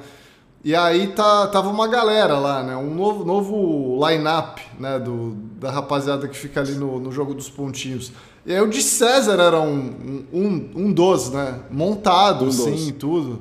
[0.65, 2.77] E aí tá, tava uma galera lá, né?
[2.77, 4.99] Um novo, novo line-up, né?
[4.99, 8.13] Do, da rapaziada que fica ali no, no jogo dos pontinhos.
[8.45, 11.61] E aí o de César era um, um, um dos, né?
[11.71, 12.93] Montado, um assim, dos.
[12.93, 13.41] tudo.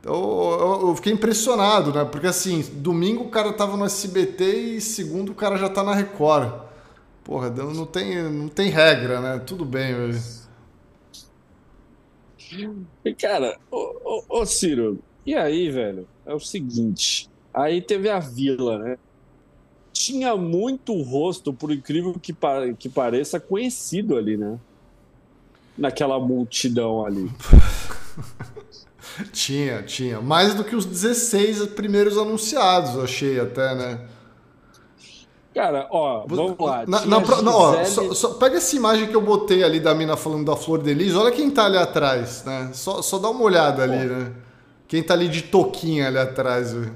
[0.00, 2.04] Então, eu, eu, fiquei impressionado, né?
[2.04, 4.44] Porque assim, domingo o cara tava no SBT
[4.76, 6.50] e segundo o cara já tá na Record.
[7.24, 9.38] Porra, não tem, não tem regra, né?
[9.38, 10.20] Tudo bem, velho.
[13.18, 16.06] Cara, ô, ô, ô, Ciro, e aí, velho?
[16.26, 17.30] É o seguinte.
[17.54, 18.98] Aí teve a vila, né?
[19.92, 22.34] Tinha muito rosto, por incrível que,
[22.78, 24.58] que pareça, conhecido ali, né?
[25.78, 27.30] Naquela multidão ali.
[29.32, 30.20] tinha, tinha.
[30.20, 34.08] Mais do que os 16 primeiros anunciados, achei até, né?
[35.54, 36.86] Cara, ó, vamos lá.
[36.86, 37.48] Na, na, Gisele...
[37.48, 40.82] ó, só, só, pega essa imagem que eu botei ali da mina falando da Flor
[40.82, 41.14] de Lis.
[41.14, 42.70] Olha quem tá ali atrás, né?
[42.72, 44.32] Só, só dá uma olhada ali, né?
[44.88, 46.94] Quem tá ali de toquinha ali atrás, velho.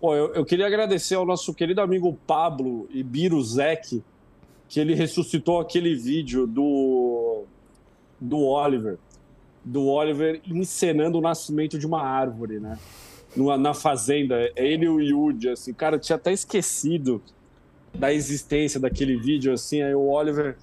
[0.00, 4.02] Pô, eu, eu, queria agradecer ao nosso querido amigo Pablo Ibiruzek,
[4.68, 7.44] que ele ressuscitou aquele vídeo do,
[8.20, 8.98] do Oliver.
[9.64, 12.78] Do Oliver encenando o nascimento de uma árvore, né?
[13.36, 17.22] No, na fazenda, é ele e o Yudi, assim, cara, eu tinha até esquecido
[17.94, 20.56] da existência daquele vídeo, assim, aí o Oliver,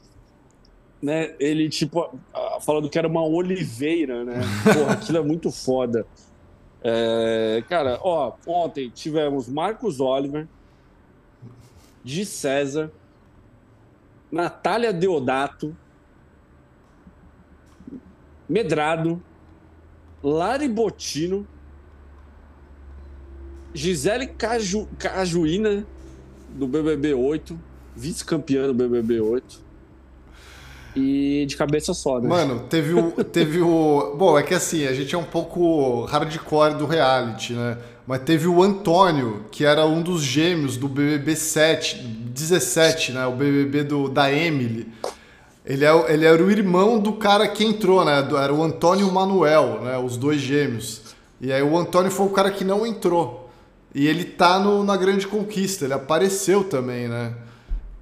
[1.01, 2.13] né, ele, tipo,
[2.61, 4.41] falando que era uma oliveira, né,
[4.73, 6.05] porra, aquilo é muito foda.
[6.83, 10.47] É, cara, ó, ontem tivemos Marcos Oliver,
[12.03, 12.91] de César,
[14.31, 15.75] Natália Deodato,
[18.49, 19.21] Medrado,
[20.23, 21.47] Lari Botino,
[23.73, 25.85] Gisele Caju, Cajuína,
[26.49, 27.59] do BBB 8,
[27.95, 29.71] vice-campeã do BBB 8.
[30.93, 32.27] E de cabeça só, né?
[32.27, 34.13] Mano, teve o, teve o.
[34.17, 37.77] Bom, é que assim, a gente é um pouco hardcore do reality, né?
[38.05, 43.25] Mas teve o Antônio, que era um dos gêmeos do BBB 7, 17, né?
[43.25, 44.89] O BBB do, da Emily.
[45.65, 48.27] Ele, é, ele era o irmão do cara que entrou, né?
[48.37, 49.97] Era o Antônio Manuel, né?
[49.97, 51.03] Os dois gêmeos.
[51.39, 53.40] E aí o Antônio foi o cara que não entrou.
[53.93, 57.35] E ele tá no, na grande conquista, ele apareceu também, né?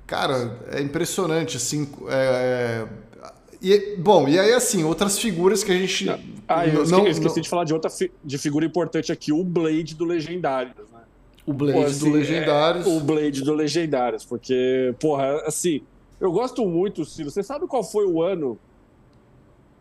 [0.06, 1.88] Cara, é impressionante, assim.
[2.08, 3.30] É, é...
[3.62, 6.06] E, bom, e aí, assim, outras figuras que a gente.
[6.06, 6.20] Não.
[6.48, 7.42] Ah, eu esqueci, não, eu esqueci não...
[7.42, 8.12] de falar de outra fi...
[8.24, 11.02] de figura importante aqui, o Blade do Legendários, né?
[11.46, 12.88] O Blade Pô, assim, do Legendários.
[12.88, 15.82] É, o Blade do Legendários, porque, porra, assim,
[16.20, 17.32] eu gosto muito, Ciro.
[17.32, 18.58] Você sabe qual foi o ano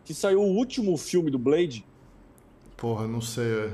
[0.03, 1.85] que saiu o último filme do Blade?
[2.75, 3.69] Porra, não sei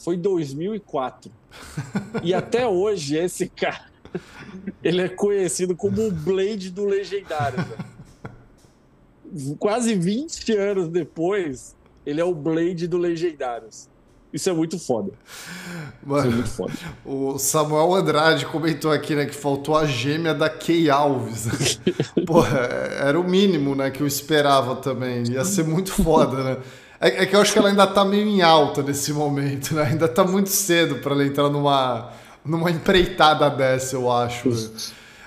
[0.00, 1.30] foi 2004.
[2.22, 3.90] e até hoje esse cara
[4.82, 7.64] ele é conhecido como o Blade do Legendário.
[9.58, 13.88] Quase 20 anos depois, ele é o Blade do Legendários.
[14.32, 15.12] Isso é muito foda.
[16.04, 16.72] Mano, Isso é muito foda.
[17.04, 21.80] O Samuel Andrade comentou aqui, né, que faltou a gêmea da Key Alves.
[22.26, 25.24] Porra, era o mínimo, né, que eu esperava também.
[25.30, 26.56] Ia ser muito foda, né?
[27.00, 29.84] É, é, que eu acho que ela ainda tá meio em alta nesse momento, né?
[29.84, 32.10] Ainda tá muito cedo para ela entrar numa,
[32.44, 34.50] numa empreitada dessa, eu acho.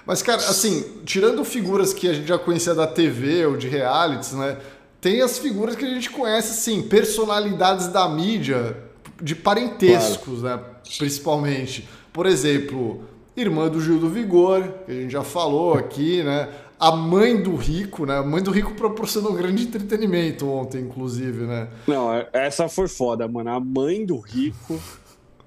[0.05, 4.33] Mas, cara, assim, tirando figuras que a gente já conhecia da TV ou de realities,
[4.33, 4.57] né?
[5.01, 8.77] Tem as figuras que a gente conhece, assim, personalidades da mídia,
[9.21, 10.61] de parentescos, claro.
[10.61, 10.63] né?
[10.97, 11.89] Principalmente.
[12.11, 13.03] Por exemplo,
[13.35, 16.49] irmã do Gil do Vigor, que a gente já falou aqui, né?
[16.83, 18.17] A mãe do rico, né?
[18.17, 21.69] A mãe do rico proporcionou grande entretenimento ontem, inclusive, né?
[21.87, 23.51] Não, é, essa foi foda, mano.
[23.51, 24.77] A mãe do rico.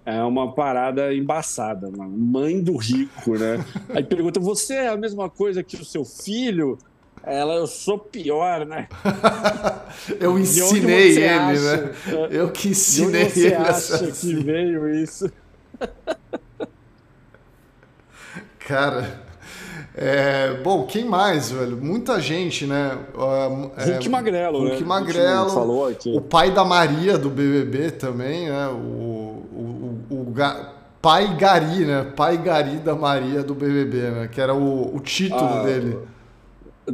[0.07, 2.17] É uma parada embaçada, mano.
[2.17, 3.63] Mãe do rico, né?
[3.89, 6.79] Aí pergunta: você é a mesma coisa que o seu filho?
[7.23, 8.89] Ela, eu sou pior, né?
[10.21, 11.77] eu ensinei ele, acha?
[11.77, 11.93] né?
[12.31, 13.55] Eu que ensinei de onde você ele.
[13.57, 15.31] acha que veio isso?
[18.61, 19.26] Cara,
[19.99, 21.75] é, bom, quem mais, velho?
[21.79, 22.99] Muita gente, né?
[23.79, 24.87] É, Hulk Magrelo, Hulk né?
[24.87, 26.15] Magrelo, falou aqui.
[26.15, 28.69] o pai da Maria do BBB também, né?
[28.69, 30.35] O, o, o, o
[31.01, 32.13] pai Gari, né?
[32.15, 34.29] Pai Gari da Maria do BBB, né?
[34.29, 35.99] Que era o, o título ah, dele.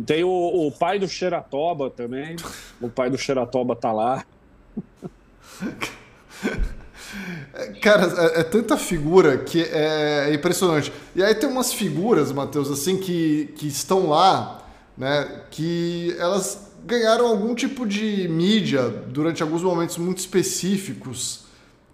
[0.07, 2.37] Tem o, o pai do Xeratoba também.
[2.81, 4.25] O pai do Xeratoba tá lá.
[7.81, 10.93] Cara, é, é, tanta figura que é, é, impressionante.
[11.15, 15.43] E aí tem umas figuras, Matheus, assim, que, que estão lá, né?
[15.51, 21.45] Que elas ganharam algum tipo de mídia durante alguns momentos muito específicos.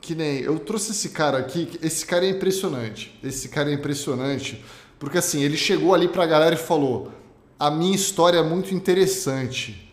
[0.00, 0.40] Que nem.
[0.40, 1.68] Eu trouxe esse cara aqui.
[1.82, 3.18] Esse cara é impressionante.
[3.22, 4.64] Esse cara é impressionante.
[4.98, 7.10] Porque assim, ele chegou ali pra galera e falou:
[7.58, 9.88] a minha história é muito interessante.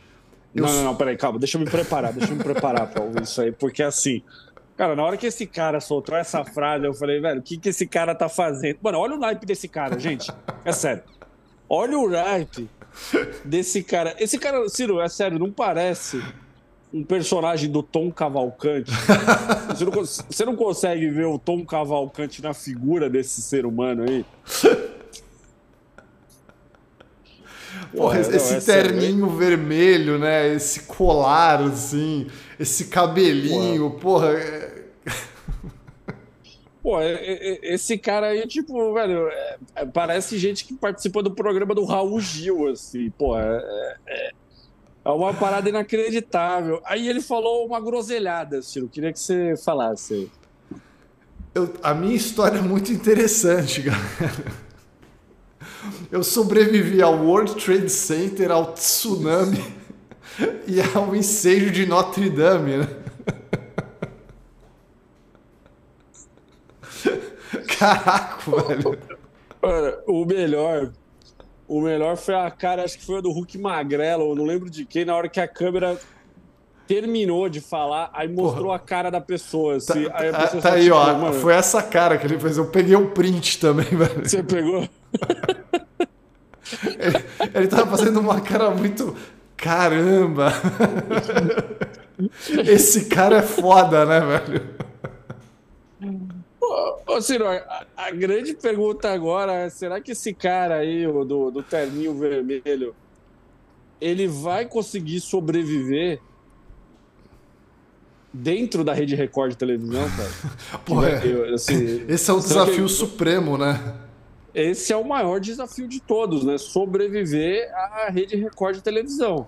[0.54, 0.66] Eu...
[0.66, 3.24] Não, não, não, peraí, calma, deixa eu me preparar, deixa eu me preparar pra ouvir
[3.24, 4.22] isso aí, porque assim,
[4.76, 7.70] cara, na hora que esse cara soltou essa frase, eu falei, velho, o que, que
[7.70, 8.78] esse cara tá fazendo?
[8.82, 10.32] Mano, olha o naipe desse cara, gente,
[10.64, 11.04] é sério.
[11.68, 12.70] Olha o naipe
[13.44, 14.16] desse cara.
[14.20, 16.22] Esse cara, Ciro, é sério, não parece
[16.94, 18.92] um personagem do Tom Cavalcante.
[19.70, 24.26] Você não, você não consegue ver o Tom Cavalcante na figura desse ser humano aí?
[27.96, 30.54] Porra, esse é terninho sério, vermelho, né?
[30.54, 32.28] Esse colar, assim,
[32.60, 34.28] esse cabelinho, porra.
[34.28, 34.76] porra é...
[36.86, 41.84] Pô, esse cara aí, tipo, velho, é, é, parece gente que participou do programa do
[41.84, 44.32] Raul Gil, assim, pô, é, é,
[45.04, 46.80] é, uma parada inacreditável.
[46.86, 50.30] Aí ele falou uma groselhada, Ciro, queria que você falasse.
[51.56, 53.82] Eu, a minha história é muito interessante,
[54.22, 54.65] galera.
[56.12, 59.64] Eu sobrevivi ao World Trade Center, ao tsunami
[60.68, 62.88] e ao incêndio de Notre Dame, né?
[67.78, 68.98] Caraca, velho.
[69.62, 70.92] Mano, o melhor.
[71.68, 74.86] O melhor foi a cara, acho que foi a do Hulk Magrelo, não lembro de
[74.86, 76.00] quem, na hora que a câmera
[76.88, 78.76] terminou de falar, aí mostrou Porra.
[78.76, 79.78] a cara da pessoa.
[79.78, 81.34] Assim, tá, aí pessoa tá aí, tipo, ó.
[81.34, 82.58] Foi essa cara que ele fez.
[82.58, 84.28] Eu peguei o um print também, velho.
[84.28, 84.88] Você pegou?
[86.84, 89.16] Ele, ele tava fazendo uma cara muito.
[89.58, 90.52] Caramba!
[92.68, 94.76] Esse cara é foda, né, velho?
[97.08, 101.64] Ô, Ciro, a, a, grande pergunta agora é: será que esse cara aí, do, do
[101.64, 102.96] terninho vermelho,
[104.00, 106.20] ele vai conseguir sobreviver
[108.34, 110.80] dentro da rede Record de televisão, cara?
[110.86, 111.22] Pô, é.
[111.26, 113.80] eu, assim, esse é o desafio supremo, né?
[114.56, 116.58] Esse é o maior desafio de todos, né?
[116.58, 119.48] Sobreviver à rede Record de televisão.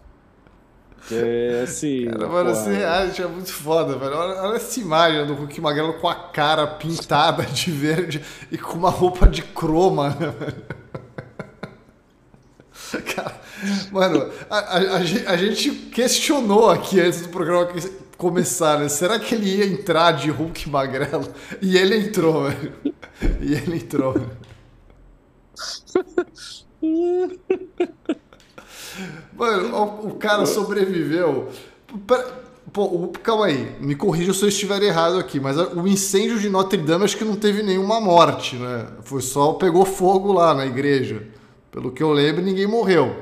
[1.10, 2.08] É assim.
[2.12, 4.15] Cara, mano, esse reality é muito foda, velho.
[4.15, 8.78] Olha, olha, essa imagem do Hulk Magrelo com a cara pintada de verde e com
[8.78, 10.34] uma roupa de croma, né?
[13.15, 13.36] Cara,
[13.91, 17.70] mano, a, a, a, gente questionou aqui antes do programa
[18.17, 18.89] começar, né?
[18.89, 21.28] Será que ele ia entrar de Hulk Magrelo?
[21.62, 22.74] E ele entrou, velho.
[23.41, 24.46] E ele entrou, velho.
[29.34, 31.50] Mano, o cara sobreviveu.
[32.74, 36.78] Pô, calma aí, me corrija se eu estiver errado aqui, mas o incêndio de Notre
[36.78, 38.88] Dame acho que não teve nenhuma morte, né?
[39.02, 41.24] Foi só pegou fogo lá na igreja.
[41.72, 43.15] Pelo que eu lembro, ninguém morreu.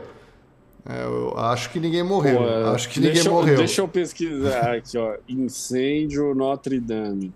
[0.87, 2.37] É, eu acho que ninguém morreu.
[2.37, 3.57] Pô, é, acho que ninguém deixa, morreu.
[3.57, 5.15] Deixa eu pesquisar aqui, ó.
[5.27, 7.33] Incêndio Notre Dame.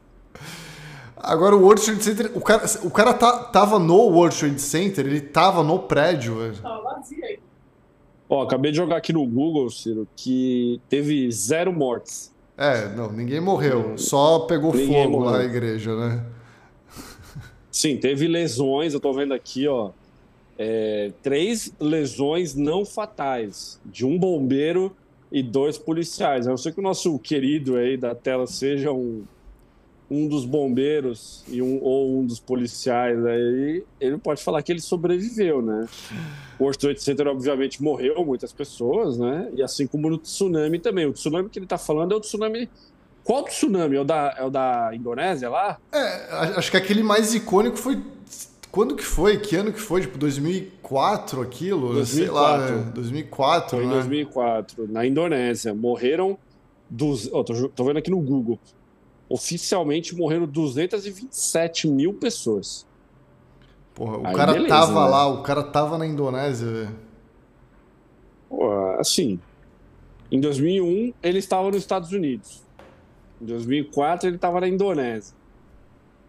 [1.22, 5.06] Agora o World Trade Center, o cara, o cara tá, tava no World Trade Center,
[5.06, 6.54] ele tava no prédio.
[6.62, 7.40] Tava vazio aí.
[8.30, 12.32] Ó, acabei de jogar aqui no Google, Ciro, que teve zero mortes.
[12.56, 13.98] É, não, ninguém morreu.
[13.98, 15.32] Só pegou ninguém fogo morreu.
[15.32, 16.26] lá na igreja, né?
[17.72, 19.92] Sim, teve lesões, eu tô vendo aqui, ó.
[20.58, 24.96] É, três lesões não fatais de um bombeiro
[25.32, 26.46] e dois policiais.
[26.48, 29.24] Eu sei que o nosso querido aí da tela seja um
[30.10, 34.82] um dos bombeiros e um, ou um dos policiais aí, ele pode falar que ele
[34.82, 35.88] sobreviveu, né?
[36.58, 39.50] O World Trade Center, obviamente, morreu muitas pessoas, né?
[39.54, 41.06] E assim como no tsunami também.
[41.06, 42.70] O tsunami que ele está falando é o tsunami.
[43.24, 43.98] Qual tsunami?
[43.98, 45.78] É o da, é o da Indonésia lá?
[45.92, 48.02] É, acho que aquele mais icônico foi.
[48.72, 49.38] Quando que foi?
[49.40, 50.02] Que ano que foi?
[50.02, 51.94] Tipo, 2004 aquilo?
[51.94, 52.08] 2004.
[52.08, 52.92] Sei lá, né?
[52.94, 53.86] 2004, Foi né?
[53.86, 55.74] em 2004, na Indonésia.
[55.74, 56.38] Morreram
[56.88, 57.28] dos...
[57.32, 58.60] Oh, tô, tô vendo aqui no Google
[59.30, 62.86] oficialmente morreram 227 mil pessoas.
[63.94, 65.10] Porra, o Aí, cara beleza, tava né?
[65.12, 67.10] lá, o cara tava na Indonésia, velho.
[68.98, 69.40] Assim,
[70.32, 72.63] em 2001 ele estava nos Estados Unidos.
[73.42, 75.36] Em 2004 ele estava na Indonésia.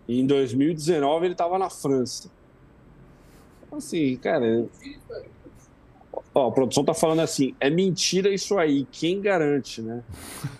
[0.06, 2.30] E em 2019 ele estava na França.
[3.72, 4.66] Assim, cara.
[6.34, 10.02] Ó, a produção tá falando assim: é mentira isso aí, quem garante, né?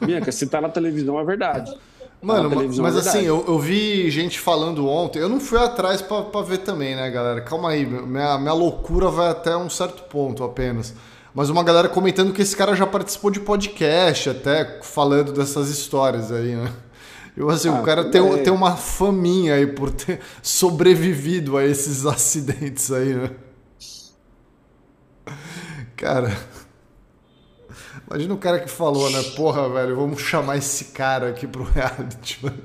[0.00, 1.76] Bianca, se tá na televisão é verdade.
[2.22, 2.50] Mano,
[2.82, 6.58] mas é assim, eu, eu, vi gente falando ontem, eu não fui atrás para ver
[6.58, 7.40] também, né, galera?
[7.40, 10.94] Calma aí, minha, minha loucura vai até um certo ponto apenas.
[11.34, 16.30] Mas uma galera comentando que esse cara já participou de podcast, até falando dessas histórias
[16.30, 16.70] aí, né?
[17.34, 18.36] Eu, assim, ah, o cara tem, é.
[18.38, 23.30] tem uma faminha aí por ter sobrevivido a esses acidentes aí, né?
[25.96, 26.36] Cara.
[28.10, 29.22] Imagina o cara que falou, né?
[29.36, 32.64] Porra, velho, vamos chamar esse cara aqui pro reality, mano.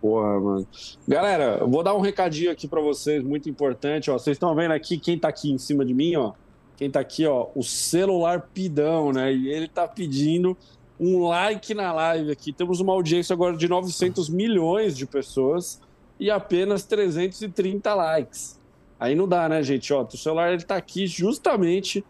[0.00, 0.68] Porra, mano.
[1.08, 4.16] Galera, eu vou dar um recadinho aqui para vocês, muito importante, ó.
[4.16, 6.34] Vocês estão vendo aqui quem tá aqui em cima de mim, ó.
[6.76, 9.34] Quem tá aqui, ó, o celular pidão, né?
[9.34, 10.56] E ele tá pedindo
[11.00, 12.52] um like na live aqui.
[12.52, 15.80] Temos uma audiência agora de 900 milhões de pessoas
[16.20, 18.60] e apenas 330 likes.
[19.00, 19.92] Aí não dá, né, gente?
[19.92, 22.04] Ó, o celular ele tá aqui justamente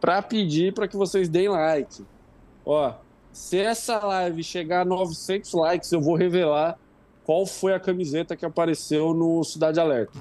[0.00, 2.04] para pedir para que vocês deem like.
[2.64, 2.92] Ó,
[3.32, 6.78] se essa live chegar a 900 likes, eu vou revelar
[7.24, 10.18] qual foi a camiseta que apareceu no Cidade Alerta.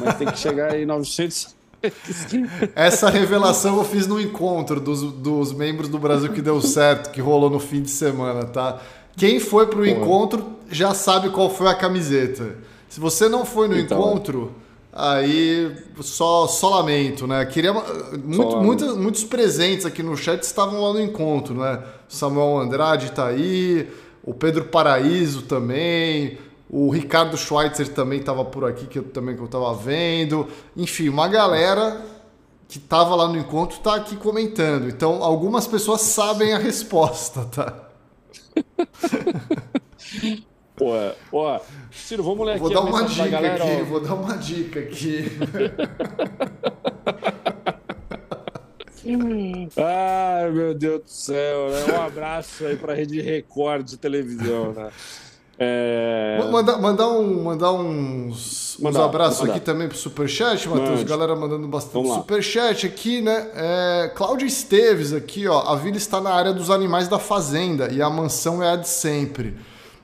[0.00, 1.56] Mas tem que chegar aí 900
[2.74, 7.20] Essa revelação eu fiz no encontro dos, dos membros do Brasil que deu certo, que
[7.20, 8.80] rolou no fim de semana, tá?
[9.16, 9.86] Quem foi pro Pô.
[9.86, 12.56] encontro já sabe qual foi a camiseta.
[12.88, 14.54] Se você não foi no então, encontro,
[15.00, 17.46] Aí só, só lamento, né?
[17.46, 21.84] Queria muito, muitos, muitos presentes aqui no chat estavam lá no encontro, né?
[22.08, 23.88] Samuel Andrade tá aí,
[24.24, 26.36] o Pedro Paraíso também,
[26.68, 30.48] o Ricardo Schweitzer também estava por aqui que eu também que eu tava vendo.
[30.76, 32.04] Enfim, uma galera
[32.66, 34.88] que estava lá no encontro está aqui comentando.
[34.88, 37.88] Então, algumas pessoas sabem a resposta, tá?
[40.78, 40.92] Pô,
[41.30, 41.60] pô,
[41.90, 42.74] Ciro, vamos ler vou aqui.
[42.74, 45.24] Dar uma dica galera, aqui vou dar uma dica aqui.
[49.76, 51.92] Ai, meu Deus do céu, né?
[51.92, 54.90] Um abraço aí para a Rede Record de televisão, né?
[55.60, 56.38] É...
[56.52, 59.54] Mandar, mandar, um, mandar uns, mandar, uns abraços mandar.
[59.54, 61.02] aqui também pro Superchat, Matheus.
[61.02, 63.50] Galera mandando bastante Superchat aqui, né?
[63.54, 65.62] É, Cláudia Esteves aqui, ó.
[65.62, 68.88] A vila está na área dos animais da fazenda e a mansão é a de
[68.88, 69.56] sempre.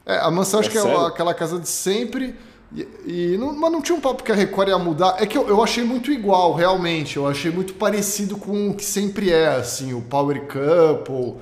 [0.06, 0.98] É, a mansão acho é que sério?
[0.98, 2.34] é aquela casa de sempre.
[2.74, 5.16] E, e não, mas não tinha um papo que a Record ia mudar.
[5.20, 7.16] É que eu, eu achei muito igual, realmente.
[7.16, 11.36] Eu achei muito parecido com o que sempre é, assim, o Power Couple.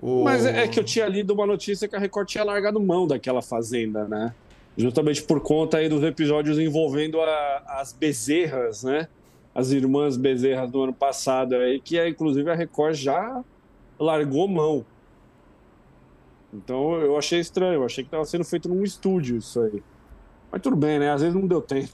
[0.00, 0.24] O...
[0.24, 3.06] Mas é, é que eu tinha lido uma notícia que a Record tinha largado mão
[3.06, 4.34] daquela fazenda, né?
[4.76, 9.08] Justamente por conta aí dos episódios envolvendo a, as bezerras, né?
[9.54, 13.44] As irmãs bezerras do ano passado aí, que inclusive a Record já
[13.98, 14.86] largou mão.
[16.52, 19.82] Então eu achei estranho, eu achei que estava sendo feito num estúdio isso aí.
[20.50, 21.10] Mas tudo bem, né?
[21.10, 21.88] Às vezes não deu tempo.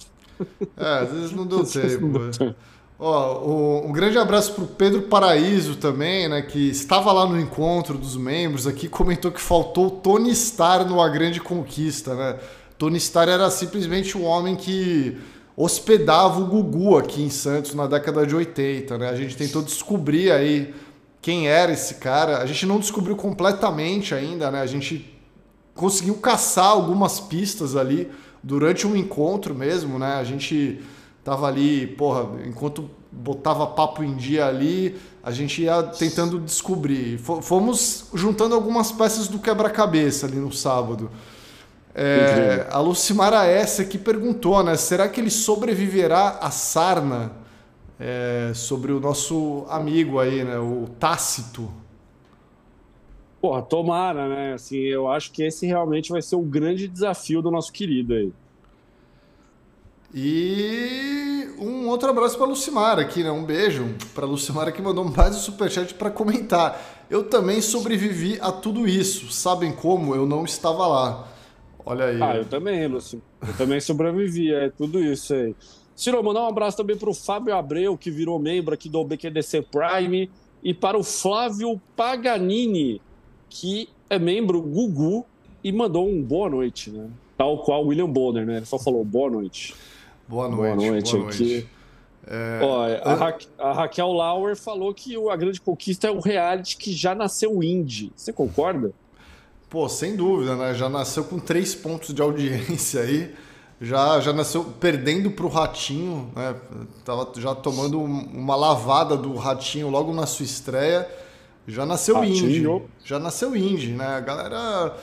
[0.77, 2.07] É, às vezes não deu tempo.
[2.07, 2.57] Não deu tempo.
[2.99, 6.41] Ó, um grande abraço para o Pedro Paraíso também, né?
[6.41, 11.09] Que estava lá no encontro dos membros aqui, comentou que faltou Tony Starr no A
[11.09, 12.39] Grande Conquista, né?
[12.79, 15.19] Tony Starr era simplesmente um homem que
[15.55, 19.11] hospedava o Gugu aqui em Santos na década de 80, né?
[19.11, 20.75] A gente tentou descobrir aí
[21.27, 22.39] quem era esse cara.
[22.39, 24.61] A gente não descobriu completamente ainda, né?
[24.61, 25.13] A gente
[25.75, 28.09] conseguiu caçar algumas pistas ali
[28.41, 30.15] durante um encontro mesmo, né?
[30.15, 30.81] A gente
[31.25, 37.19] tava ali, porra, enquanto botava papo em dia ali, a gente ia tentando descobrir.
[37.19, 41.11] Fomos juntando algumas peças do quebra-cabeça ali no sábado.
[41.93, 44.77] É, a Lucimara S aqui perguntou, né?
[44.77, 47.33] Será que ele sobreviverá à sarna?
[47.99, 51.71] É, sobre o nosso amigo aí, né, o Tácito.
[53.41, 54.55] Porra, tomara, né?
[54.55, 58.33] Assim, eu acho que esse realmente vai ser o grande desafio do nosso querido aí.
[60.15, 63.31] E um outro abraço para Lucimara aqui, né?
[63.31, 67.07] Um beijo para Lucimara que mandou mais um superchat para comentar.
[67.11, 69.31] Eu também sobrevivi a tudo isso.
[69.31, 70.15] Sabem como?
[70.15, 71.29] Eu não estava lá.
[71.85, 72.23] Olha aí.
[72.23, 73.27] Ah, eu também, Lucimara.
[73.47, 75.55] Eu também sobrevivi a é tudo isso aí.
[75.97, 79.63] Ciro, mandar um abraço também para o Fábio Abreu, que virou membro aqui do BQDC
[79.63, 80.31] Prime,
[80.63, 83.01] e para o Flávio Paganini,
[83.49, 85.25] que é membro Gugu
[85.65, 87.09] e mandou um boa noite, né?
[87.37, 88.59] Tal qual o William Bonner, né?
[88.59, 89.75] Ele só falou boa noite.
[90.29, 90.77] Boa noite.
[90.77, 91.67] Boa noite, boa aqui.
[92.27, 92.61] É...
[92.63, 96.93] Ó, a, Ra a, Raquel Lauer falou que a Grande Conquista é o reality que
[96.93, 98.13] já nasceu indie.
[98.15, 98.93] Você concorda?
[99.71, 100.75] Pô, sem dúvida, né?
[100.75, 103.35] Já nasceu com três pontos de audiência aí.
[103.81, 106.55] Já, já nasceu perdendo para o Ratinho, né?
[107.05, 111.07] Tava já tomando uma lavada do Ratinho logo na sua estreia.
[111.69, 112.79] Já nasceu Ratinho.
[112.79, 112.83] indie.
[113.05, 114.07] Já nasceu indie, né?
[114.07, 114.97] A galera.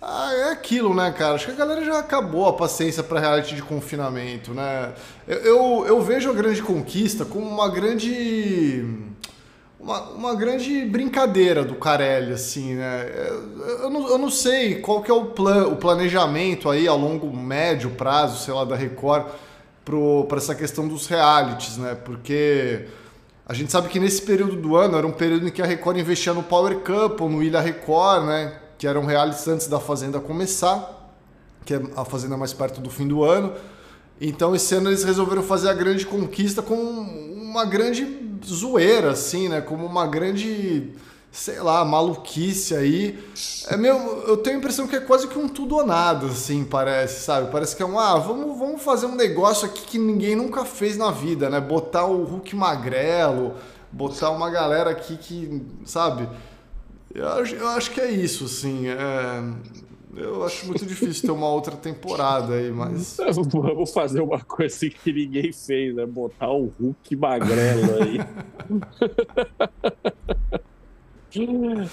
[0.00, 1.34] Ah, é aquilo, né, cara?
[1.34, 4.92] Acho que a galera já acabou a paciência para reality de confinamento, né?
[5.26, 8.84] Eu, eu, eu vejo a grande conquista como uma grande
[9.78, 13.06] uma, uma grande brincadeira do Carelli, assim, né?
[13.82, 17.34] Eu, não, eu não sei qual que é o, plan, o planejamento aí a longo,
[17.34, 19.26] médio prazo, sei lá, da Record
[20.28, 21.94] para essa questão dos realities, né?
[21.94, 22.86] Porque
[23.46, 25.96] a gente sabe que nesse período do ano era um período em que a Record
[25.96, 28.58] investia no Power Cup ou no Ilha Record, né?
[28.76, 31.14] Que eram realities antes da Fazenda começar,
[31.64, 33.54] que é a Fazenda mais perto do fim do ano.
[34.20, 39.60] Então esse ano eles resolveram fazer a grande conquista com uma grande zoeira, assim, né?
[39.60, 40.92] Como uma grande,
[41.30, 43.18] sei lá, maluquice aí.
[43.68, 46.64] É meu, eu tenho a impressão que é quase que um tudo ou nada, assim,
[46.64, 47.50] parece, sabe?
[47.50, 50.96] Parece que é um, ah, vamos, vamos fazer um negócio aqui que ninguém nunca fez
[50.96, 51.60] na vida, né?
[51.60, 53.54] Botar o Hulk magrelo,
[53.92, 56.28] botar uma galera aqui que, sabe?
[57.14, 58.88] Eu, eu acho que é isso, assim.
[58.88, 59.87] É...
[60.16, 63.18] Eu acho muito difícil ter uma outra temporada aí, mas.
[63.52, 66.06] Vamos fazer uma coisa assim que ninguém fez, né?
[66.06, 68.18] Botar o Hulk magrelo aí.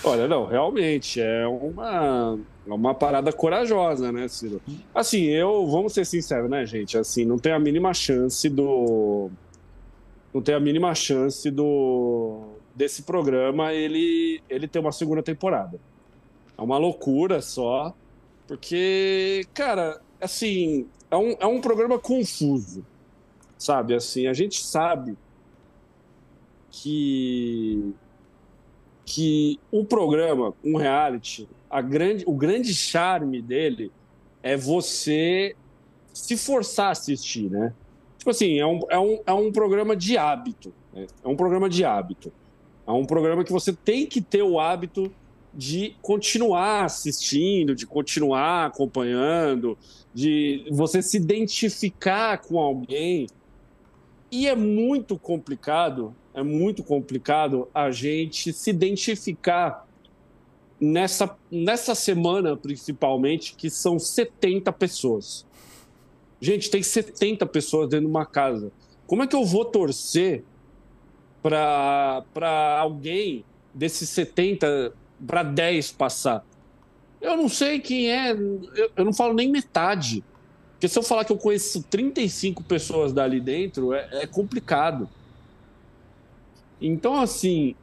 [0.03, 4.61] Olha, não, realmente é uma, é uma parada corajosa, né, Ciro?
[4.93, 6.97] Assim, eu, vamos ser sinceros, né, gente?
[6.97, 9.29] Assim, não tem a mínima chance do.
[10.33, 12.53] Não tem a mínima chance do.
[12.73, 15.79] Desse programa ele, ele ter uma segunda temporada.
[16.57, 17.93] É uma loucura só.
[18.47, 22.85] Porque, cara, assim, é um, é um programa confuso,
[23.57, 23.95] sabe?
[23.95, 25.17] Assim, a gente sabe
[26.69, 27.93] que
[29.05, 33.91] que o programa, um reality, a grande, o grande charme dele
[34.41, 35.55] é você
[36.11, 37.71] se forçar a assistir, né?
[38.17, 40.73] Tipo assim, é um, é um, é um programa de hábito.
[40.91, 41.05] Né?
[41.23, 42.33] É um programa de hábito.
[42.87, 45.11] É um programa que você tem que ter o hábito
[45.55, 49.77] de continuar assistindo, de continuar acompanhando,
[50.13, 53.27] de você se identificar com alguém.
[54.29, 59.87] E é muito complicado, é muito complicado a gente se identificar
[60.79, 65.45] nessa, nessa semana, principalmente, que são 70 pessoas.
[66.41, 68.73] Gente, tem 70 pessoas dentro de uma casa.
[69.07, 70.43] Como é que eu vou torcer
[71.41, 74.93] para alguém desses 70
[75.25, 76.45] para 10 passar.
[77.21, 80.23] Eu não sei quem é, eu, eu, não falo nem metade.
[80.73, 85.09] Porque se eu falar que eu conheço 35 pessoas dali dentro, é, é complicado.
[86.79, 87.75] Então, assim,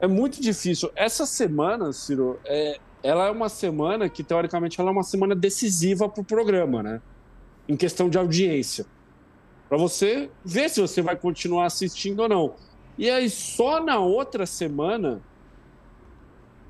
[0.00, 0.90] é muito difícil.
[0.94, 6.08] Essa semana, Ciro, é, ela é uma semana que, teoricamente, ela é uma semana decisiva
[6.08, 7.00] para o programa, né?
[7.68, 8.84] Em questão de audiência.
[9.68, 12.54] Para você ver se você vai continuar assistindo ou não.
[12.98, 15.22] E aí, só na outra semana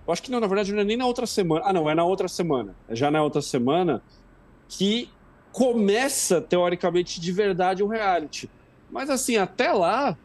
[0.07, 1.63] eu acho que não, na verdade, não é nem na outra semana.
[1.65, 2.75] Ah, não, é na outra semana.
[2.89, 4.03] É já na outra semana
[4.69, 5.09] que
[5.53, 8.51] começa, teoricamente, de verdade o reality.
[8.91, 10.17] Mas assim, até lá,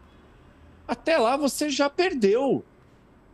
[0.88, 2.64] até lá você já perdeu.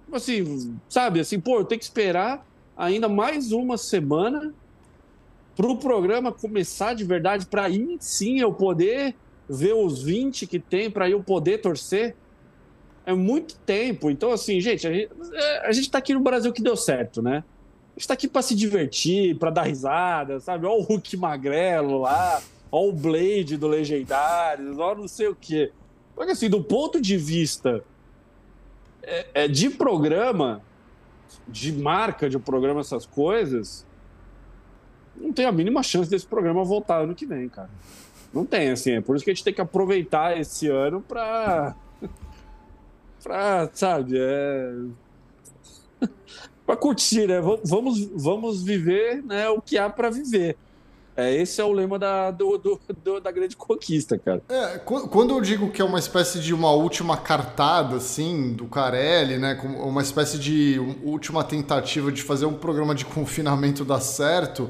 [0.05, 4.53] Tipo assim, sabe, assim, pô, eu tenho que esperar ainda mais uma semana
[5.55, 9.15] para o programa começar de verdade, para aí sim eu poder
[9.47, 12.15] ver os 20 que tem, para eu poder torcer.
[13.05, 14.09] É muito tempo.
[14.09, 17.21] Então, assim, gente, a gente, é, a gente tá aqui no Brasil que deu certo,
[17.21, 17.43] né?
[17.95, 20.65] A gente tá aqui para se divertir, para dar risada, sabe?
[20.65, 22.41] Olha o Hulk magrelo lá,
[22.71, 25.71] olha o Blade do Legendário, olha não sei o quê.
[26.15, 27.83] Porque, assim, do ponto de vista
[29.03, 30.61] é, é, de programa,
[31.47, 33.85] de marca de programa, essas coisas,
[35.15, 37.69] não tem a mínima chance desse programa voltar ano que vem, cara.
[38.33, 38.91] Não tem, assim.
[38.91, 41.75] É por isso que a gente tem que aproveitar esse ano para
[43.23, 44.73] pra, sabe, é...
[46.65, 47.41] pra curtir, né?
[47.63, 50.57] Vamos, vamos viver né, o que há para viver.
[51.15, 54.41] É, esse é o lema da, do, do, do, da grande conquista, cara.
[54.47, 59.37] É, quando eu digo que é uma espécie de uma última cartada, assim, do Carelli,
[59.37, 59.59] né?
[59.61, 64.69] Uma espécie de última tentativa de fazer um programa de confinamento dar certo,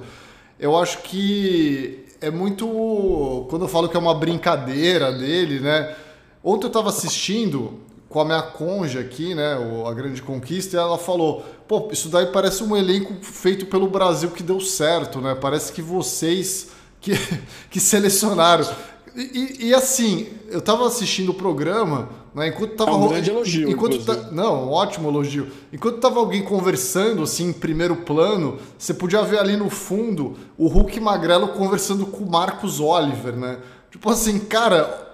[0.59, 3.45] eu acho que é muito.
[3.49, 5.95] Quando eu falo que é uma brincadeira dele, né?
[6.43, 7.79] Ontem eu estava assistindo
[8.11, 9.57] com a minha conja aqui, né,
[9.87, 14.29] a Grande Conquista, e ela falou: pô, isso daí parece um elenco feito pelo Brasil
[14.31, 15.33] que deu certo, né?
[15.33, 16.67] Parece que vocês
[16.99, 17.13] que,
[17.71, 18.67] que selecionaram.
[19.15, 22.47] E, e, e assim, eu tava assistindo o programa, Né?
[22.47, 23.69] Enquanto tava é um grande elogio.
[23.69, 24.13] Enquanto ta...
[24.31, 25.47] Não, um ótimo elogio.
[25.71, 30.67] Enquanto tava alguém conversando, assim, em primeiro plano, você podia ver ali no fundo o
[30.67, 33.57] Hulk Magrelo conversando com o Marcos Oliver, né?
[33.89, 35.09] Tipo assim, cara.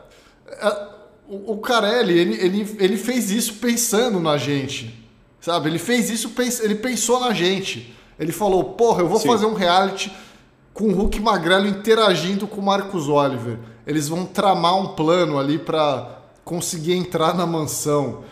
[1.30, 5.06] É, o Carelli, ele, ele, ele fez isso pensando na gente.
[5.42, 5.70] Sabe?
[5.70, 7.96] Ele fez isso, ele pensou na gente.
[8.20, 9.28] Ele falou, porra, eu vou Sim.
[9.28, 10.12] fazer um reality
[10.74, 13.58] com o Hulk Magrelo interagindo com o Marcos Oliver.
[13.86, 18.24] Eles vão tramar um plano ali para conseguir entrar na mansão.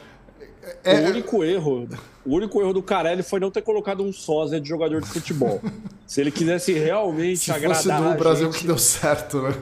[0.83, 1.01] É...
[1.01, 1.87] O único erro,
[2.25, 5.61] o único erro do Carelli foi não ter colocado um sósia de jogador de futebol.
[6.05, 7.81] Se ele quisesse realmente Se agradar.
[7.81, 9.55] Se fosse do Brasil gente, que deu certo, né?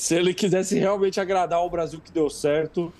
[0.00, 2.90] Se ele quisesse realmente agradar o Brasil que deu certo,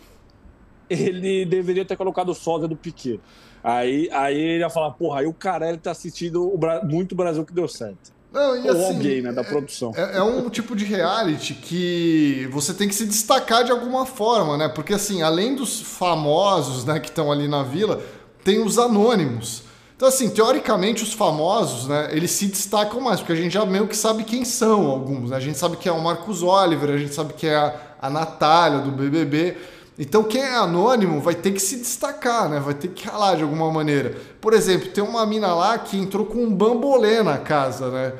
[0.86, 3.18] ele deveria ter colocado o sósia do Piquet.
[3.64, 7.42] Aí, aí ele ia falar, porra, aí o Carelli tá assistindo o Bra muito Brasil
[7.46, 8.12] que deu certo.
[8.30, 9.94] Não, e Ou assim, alguém, né, da produção.
[9.96, 14.58] É, é, um tipo de reality que você tem que se destacar de alguma forma,
[14.58, 14.68] né?
[14.68, 18.02] Porque assim, além dos famosos, né, que estão ali na vila,
[18.44, 19.62] tem os anônimos.
[20.00, 23.86] Então, assim, teoricamente, os famosos, né, eles se destacam mais, porque a gente já meio
[23.86, 25.28] que sabe quem são alguns.
[25.28, 25.36] Né?
[25.36, 28.08] A gente sabe que é o Marcos Oliver, a gente sabe que é a, a
[28.08, 29.58] Natália do BBB.
[29.98, 32.58] Então quem é anônimo vai ter que se destacar, né?
[32.60, 34.16] Vai ter que ralar de alguma maneira.
[34.40, 38.14] Por exemplo, tem uma mina lá que entrou com um bambolê na casa, né?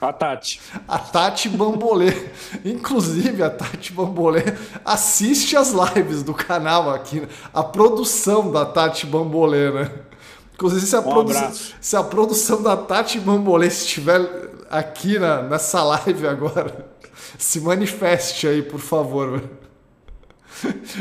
[0.00, 0.60] A Tati.
[0.88, 2.12] A Tati Bambolê.
[2.64, 4.42] Inclusive, a Tati Bambolê
[4.84, 7.20] assiste as lives do canal aqui.
[7.20, 7.28] Né?
[7.54, 9.90] A produção da Tati Bambolê, né?
[10.58, 11.32] Inclusive, se a, um produ
[11.80, 14.20] se a produção da Tati Bambolê estiver
[14.68, 16.84] aqui na, nessa live agora,
[17.38, 19.40] se manifeste aí, por favor.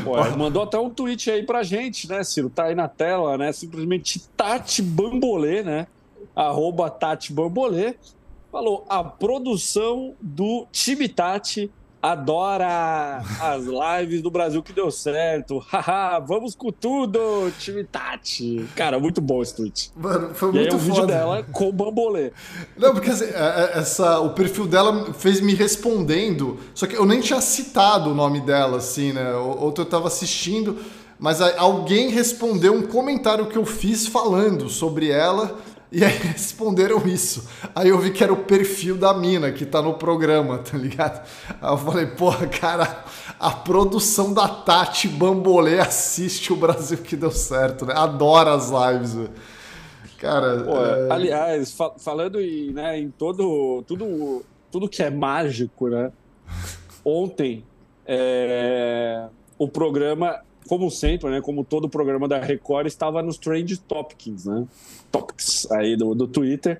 [0.03, 2.51] Pô, mandou até um tweet aí pra gente, né, Ciro?
[2.51, 3.51] Tá aí na tela, né?
[3.51, 5.88] Simplesmente Tati Bambolê, né?
[6.36, 7.95] Arroba Tati Bambolê.
[8.51, 15.59] Falou, a produção do time Tati adora as lives do Brasil que deu certo.
[15.67, 18.65] Haha, vamos com tudo, time Tati.
[18.75, 19.91] Cara, muito bom esse tweet.
[19.95, 22.31] Mano, foi e muito aí, o vídeo dela com o bambolê.
[22.77, 27.05] Não, porque assim, é, é, essa, o perfil dela fez me respondendo, só que eu
[27.05, 29.33] nem tinha citado o nome dela, assim, né?
[29.35, 30.77] Outro eu tava assistindo,
[31.19, 35.57] mas alguém respondeu um comentário que eu fiz falando sobre ela
[35.91, 37.47] e aí responderam isso.
[37.75, 41.25] Aí eu vi que era o perfil da mina que tá no programa, tá ligado?
[41.61, 43.03] Aí eu falei, porra, cara,
[43.39, 47.93] a produção da Tati Bambolê assiste o Brasil que deu certo, né?
[47.95, 49.31] Adora as lives, velho.
[50.19, 50.63] Cara.
[50.63, 51.11] Pô, é...
[51.11, 53.83] Aliás, fa falando em, né, em todo.
[53.88, 56.11] Tudo, tudo que é mágico, né?
[57.05, 57.63] Ontem
[58.05, 59.27] é,
[59.57, 64.68] o programa como sempre, né, como todo programa da Record, estava nos Trend Topics, né?
[65.11, 66.80] Topics aí do, do Twitter.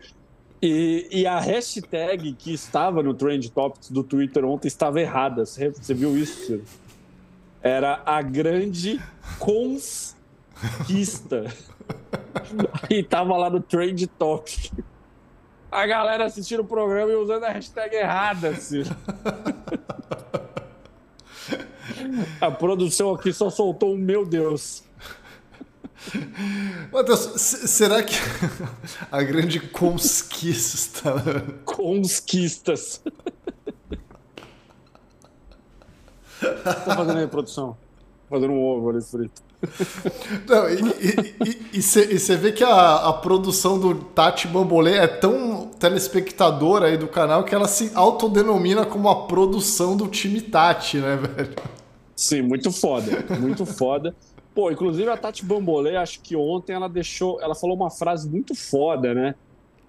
[0.62, 5.46] E, e, a hashtag que estava no Trend Topics do Twitter ontem estava errada.
[5.46, 6.64] Você, você viu isso, Ciro?
[7.62, 9.00] Era a grande
[9.38, 10.16] conquista.
[12.90, 14.72] e tava lá no Trend Topic.
[15.72, 18.96] A galera assistindo o programa e usando a hashtag errada, Ciro.
[22.40, 24.84] A produção aqui só soltou um meu Deus.
[26.92, 28.16] Matheus, será que
[29.12, 31.14] a grande conquista.
[31.66, 33.02] Conquistas.
[36.40, 37.76] Tô fazendo aí, produção.
[38.30, 39.42] Fazendo um ovo ali frito.
[40.48, 40.70] Não,
[41.74, 47.08] e você vê que a, a, produção do Tati Bambolê é tão telespectadora aí do
[47.08, 51.56] canal que ela se autodenomina como a produção do time Tati, né, velho?
[52.18, 53.24] Sim, muito foda.
[53.40, 54.16] Muito foda.
[54.56, 57.40] Pô, inclusive a Tati Bambolê, acho que ontem ela deixou.
[57.40, 59.36] Ela falou uma frase muito foda, né?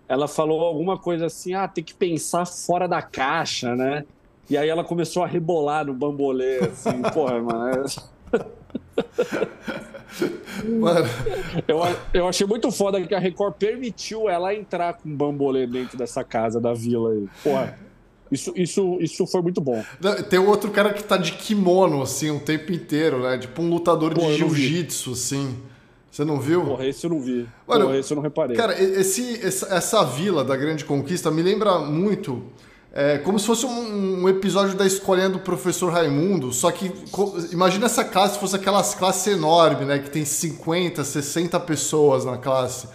[0.06, 4.04] Ela falou alguma coisa assim: ah, tem que pensar fora da caixa, né?
[4.50, 7.84] E aí ela começou a rebolar no bambolê, assim, porra, mano.
[10.80, 11.06] Mano.
[11.66, 11.80] Eu,
[12.12, 16.60] eu achei muito foda que a Record permitiu ela entrar com bambolê dentro dessa casa
[16.60, 17.26] da vila aí.
[17.42, 17.88] Porra.
[18.30, 19.84] Isso, isso, isso foi muito bom.
[20.28, 23.38] Tem um outro cara que tá de kimono, assim, o tempo inteiro, né?
[23.38, 25.56] Tipo um lutador Pô, de jiu-jitsu, assim.
[26.10, 26.64] Você não viu?
[26.64, 27.46] Porra, esse eu não vi.
[27.66, 28.56] Mano, Porra, esse eu não reparei.
[28.56, 32.42] Cara, esse, essa vila da Grande Conquista me lembra muito.
[32.92, 36.90] É, como se fosse um, um, episódio da escolinha do professor Raimundo, só que
[37.52, 39.98] imagina essa classe fosse aquelas classes enormes, né?
[39.98, 42.88] Que tem 50, 60 pessoas na classe.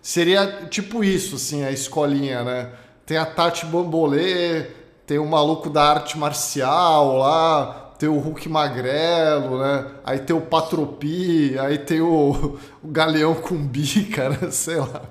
[0.00, 2.70] Seria tipo isso, assim, a escolinha, né?
[3.04, 4.68] Tem a Tati Bambolê,
[5.10, 9.86] tem o maluco da arte marcial lá, tem o Hulk Magrelo, né?
[10.04, 14.38] Aí tem o Patropi, aí tem o, o Galeão com bica, né?
[14.52, 15.02] Sei lá.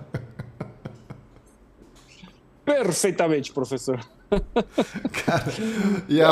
[2.63, 3.99] Perfeitamente, professor.
[5.25, 5.53] Cara,
[6.07, 6.31] e, a,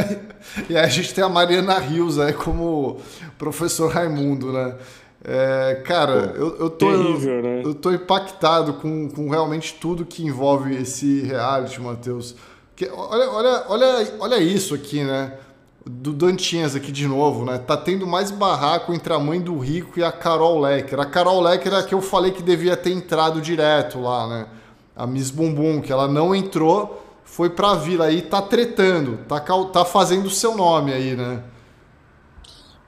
[0.70, 3.02] e a gente tem a Mariana Rios aí como
[3.36, 4.76] professor Raimundo, né?
[5.22, 7.62] É, cara, Pô, eu, eu, tô, terrível, né?
[7.66, 12.34] eu tô impactado com, com realmente tudo que envolve esse reality, Matheus.
[12.86, 15.32] Olha, olha, olha, olha isso aqui, né?
[15.84, 17.58] Do Dantinhas aqui de novo, né?
[17.58, 21.00] Tá tendo mais barraco entre a mãe do Rico e a Carol Lecker.
[21.00, 24.46] A Carol Lecker é a que eu falei que devia ter entrado direto lá, né?
[24.94, 29.84] A Miss Bumbum, que ela não entrou, foi pra vila aí, tá tretando, tá, tá
[29.84, 31.42] fazendo o seu nome aí, né?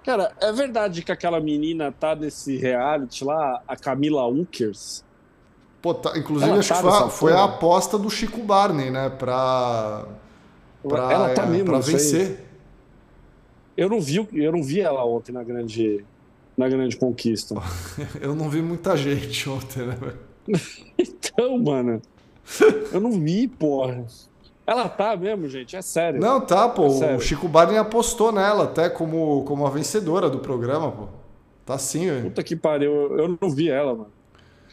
[0.05, 5.05] Cara, é verdade que aquela menina tá nesse reality lá, a Camila Ukers?
[5.82, 8.90] Pô, tá, inclusive, ela acho tá que foi, a, foi a aposta do Chico Barney,
[8.90, 9.08] né?
[9.08, 10.04] Pra.
[10.86, 12.44] pra ela tá é, mesmo, pra vencer.
[13.76, 16.04] Eu não, vi, eu não vi ela ontem na grande,
[16.56, 17.54] na grande conquista.
[18.20, 19.96] eu não vi muita gente ontem, né?
[20.98, 22.02] então, mano.
[22.92, 24.04] Eu não vi, porra.
[24.66, 26.20] Ela tá mesmo, gente, é sério.
[26.20, 26.86] Não, tá, pô.
[27.02, 31.08] É o Chico Barney apostou nela até como, como a vencedora do programa, pô.
[31.64, 32.24] Tá sim, velho.
[32.24, 34.19] Puta que pariu, eu não vi ela, mano.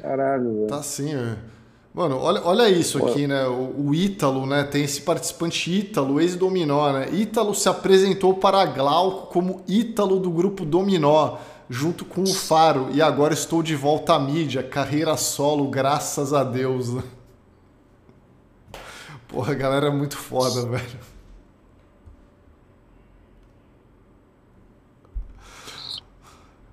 [0.01, 0.67] Caralho, velho.
[0.67, 1.57] Tá sim, velho.
[1.97, 3.47] Mano, olha, olha isso aqui, né?
[3.47, 4.63] O, o Ítalo, né?
[4.63, 7.09] Tem esse participante Ítalo, ex-dominó, né?
[7.11, 11.37] Ítalo se apresentou para Glauco como Ítalo do grupo Dominó,
[11.67, 12.89] junto com o Faro.
[12.93, 16.89] E agora estou de volta à mídia, carreira solo, graças a Deus.
[19.27, 20.99] Porra, a galera é muito foda, velho.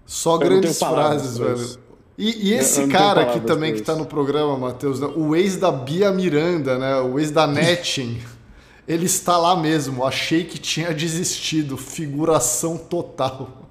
[0.05, 1.84] Só eu grandes frases, velho.
[2.17, 5.07] E, e esse cara aqui também que tá no programa, Matheus, né?
[5.17, 6.97] o ex da Bia Miranda, né?
[7.01, 8.21] O ex da Netting,
[8.87, 10.05] ele está lá mesmo.
[10.05, 11.77] Achei que tinha desistido.
[11.77, 13.69] Figuração total.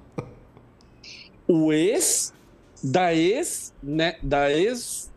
[1.48, 2.34] O ex
[2.82, 4.16] da ex, né?
[4.22, 5.10] Da ex.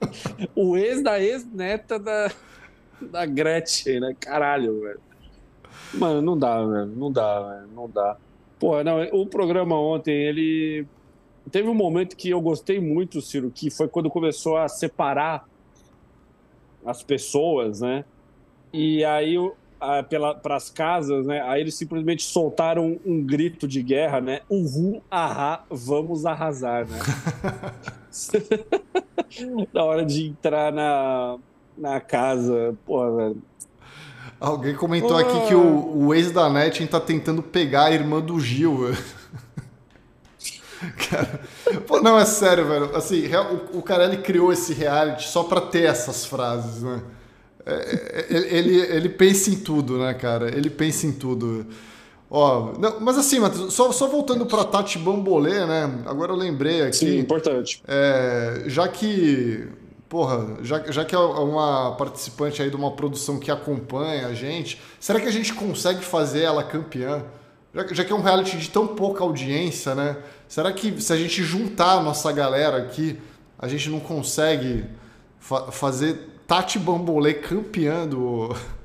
[0.54, 2.30] o ex da ex-neta da
[3.00, 4.16] da Gretchen, né?
[4.18, 5.00] Caralho, velho.
[5.94, 6.86] Mano, não dá, velho.
[6.86, 7.68] Não dá, velho.
[7.74, 8.16] Não dá.
[8.58, 10.86] Pô, não, o programa ontem, ele.
[11.48, 15.46] Teve um momento que eu gostei muito, Ciro, que foi quando começou a separar
[16.84, 18.04] as pessoas, né?
[18.72, 19.36] E aí,
[20.42, 21.42] para as casas, né?
[21.42, 24.40] Aí eles simplesmente soltaram um, grito de guerra, né?
[24.48, 26.98] Uhul, ahá, vamos arrasar, né?
[29.72, 31.38] Na hora de entrar na,
[31.76, 32.76] na casa.
[32.84, 33.42] Pô, velho.
[34.40, 38.38] Alguém comentou aqui que o, o ex da Netin tá tentando pegar a irmã do
[38.40, 38.94] Gil.
[41.10, 41.40] Cara,
[41.86, 42.96] pô, não, é sério, velho.
[42.96, 43.24] Assim,
[43.72, 47.02] o, o Carelli criou esse reality só pra ter essas frases, né?
[47.66, 50.48] É, é ele, ele pensa em tudo, né, cara?
[50.56, 51.66] Ele pensa em tudo.
[52.30, 56.02] Ó, não, mas assim, Matheus, só, só voltando pra Tati Bambolê, né?
[56.06, 56.96] Agora eu lembrei aqui.
[56.96, 57.82] Sim, importante.
[57.86, 59.66] É, já que
[60.08, 64.80] porra, já, já que é uma participante aí de uma produção que acompanha a gente,
[64.98, 67.22] será que a gente consegue fazer ela campeã?
[67.74, 70.16] Já, já que é um reality de tão pouca audiência, né?
[70.48, 73.18] Será que se a gente juntar a nossa galera aqui,
[73.58, 74.84] a gente não consegue
[75.38, 78.54] fa fazer Tati Bambolê campeã do...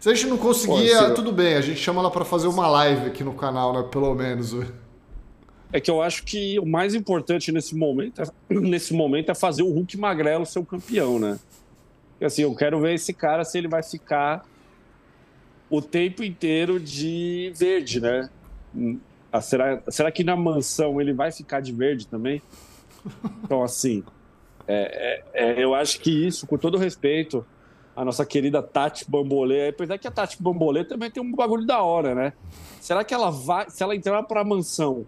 [0.00, 2.66] Se a gente não conseguir, Pô, tudo bem, a gente chama ela para fazer uma
[2.66, 3.86] live aqui no canal, né?
[3.88, 4.52] Pelo menos
[5.72, 9.62] é que eu acho que o mais importante nesse momento é, nesse momento é fazer
[9.62, 11.38] o Hulk Magrelo ser o campeão, né?
[12.20, 14.44] Assim, eu quero ver esse cara se ele vai ficar
[15.72, 18.28] o tempo inteiro de verde, né?
[19.32, 22.42] Ah, será, será que na mansão ele vai ficar de verde também?
[23.42, 24.04] Então, assim,
[24.68, 27.44] é, é, é, eu acho que isso, com todo respeito,
[27.96, 31.80] a nossa querida Tati Bambolê, apesar que a Tati Bambolê também tem um bagulho da
[31.80, 32.34] hora, né?
[32.78, 35.06] Será que ela vai, se ela entrar para a mansão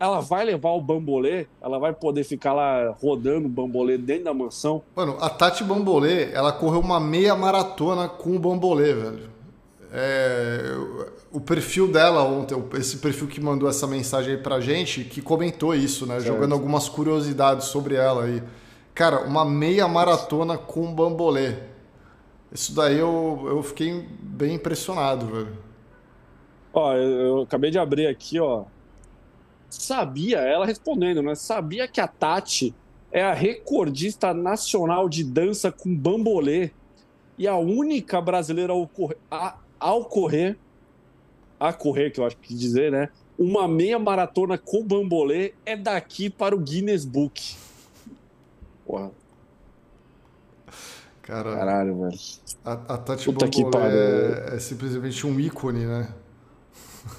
[0.00, 4.32] ela vai levar o bambolê, ela vai poder ficar lá rodando o bambolê dentro da
[4.32, 4.82] mansão.
[4.96, 9.39] Mano, a Tati Bambolê, ela correu uma meia maratona com o bambolê, velho.
[9.92, 10.76] É,
[11.32, 15.74] o perfil dela ontem, esse perfil que mandou essa mensagem aí pra gente, que comentou
[15.74, 16.20] isso, né?
[16.20, 16.26] Certo.
[16.26, 18.42] Jogando algumas curiosidades sobre ela aí.
[18.94, 21.54] Cara, uma meia maratona com bambolê.
[22.52, 25.58] Isso daí eu, eu fiquei bem impressionado, velho.
[26.72, 28.64] Ó, eu, eu acabei de abrir aqui, ó,
[29.68, 31.34] sabia, ela respondendo, né?
[31.34, 32.74] Sabia que a Tati
[33.10, 36.70] é a recordista nacional de dança com bambolê
[37.38, 40.58] e a única brasileira ao correr, a, ao correr,
[41.58, 43.08] a correr, que eu acho que dizer, né?
[43.38, 47.56] Uma meia maratona com bambolê é daqui para o Guinness Book.
[48.86, 49.10] Porra.
[51.22, 52.18] Cara, Caralho, velho.
[52.64, 56.12] A, a Tati Puta Bambolê é, é simplesmente um ícone, né?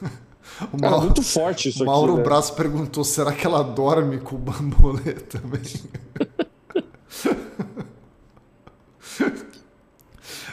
[0.71, 2.11] O Mauro, muito forte isso Mauro aqui.
[2.11, 5.61] Mauro Braço perguntou: será que ela dorme com o bambolê também?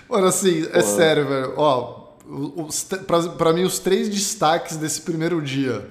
[0.09, 1.53] Mano, assim, é sério, velho.
[1.57, 1.98] Ó,
[3.37, 5.89] pra mim, os três destaques desse primeiro dia.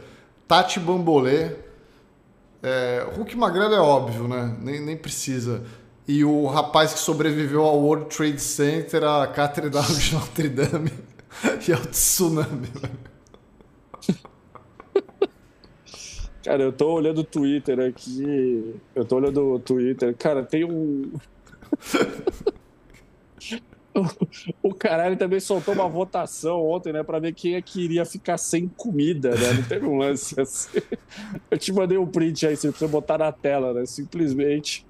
[0.48, 1.52] Tati Bambolê.
[2.62, 4.56] É, Hulk Magrelo é óbvio, né?
[4.62, 5.64] Nem, nem precisa.
[6.08, 10.92] E o rapaz que sobreviveu ao World Trade Center, a Catedral de Notre Dame
[11.68, 13.18] e ao tsunami, velho.
[16.44, 18.74] Cara, eu tô olhando o Twitter aqui.
[18.96, 20.16] Eu tô olhando o Twitter.
[20.16, 21.12] Cara, tem um.
[24.62, 27.04] o caralho também soltou uma votação ontem, né?
[27.04, 29.54] Pra ver quem é que iria ficar sem comida, né?
[29.54, 30.80] Não teve um lance assim.
[31.50, 33.86] Eu te mandei um print aí, você precisa botar na tela, né?
[33.86, 34.86] Simplesmente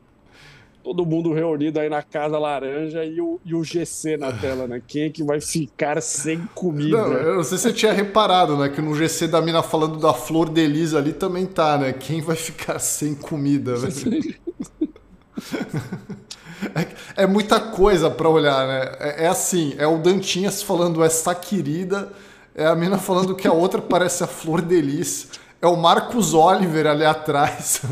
[0.83, 4.81] todo mundo reunido aí na Casa Laranja e o, e o GC na tela, né?
[4.87, 6.97] Quem é que vai ficar sem comida?
[6.97, 8.69] Não, eu não sei se você tinha reparado, né?
[8.69, 11.91] Que no GC da mina falando da Flor de Elisa ali também tá, né?
[11.91, 14.35] Quem vai ficar sem comida, velho?
[16.75, 18.95] É, é, muita coisa para olhar, né?
[18.99, 22.11] É, é, assim, é o Dantinhas falando essa querida,
[22.55, 25.29] é a mina falando que a outra parece a Flor de Lis,
[25.61, 27.81] é o Marcos Oliver ali atrás.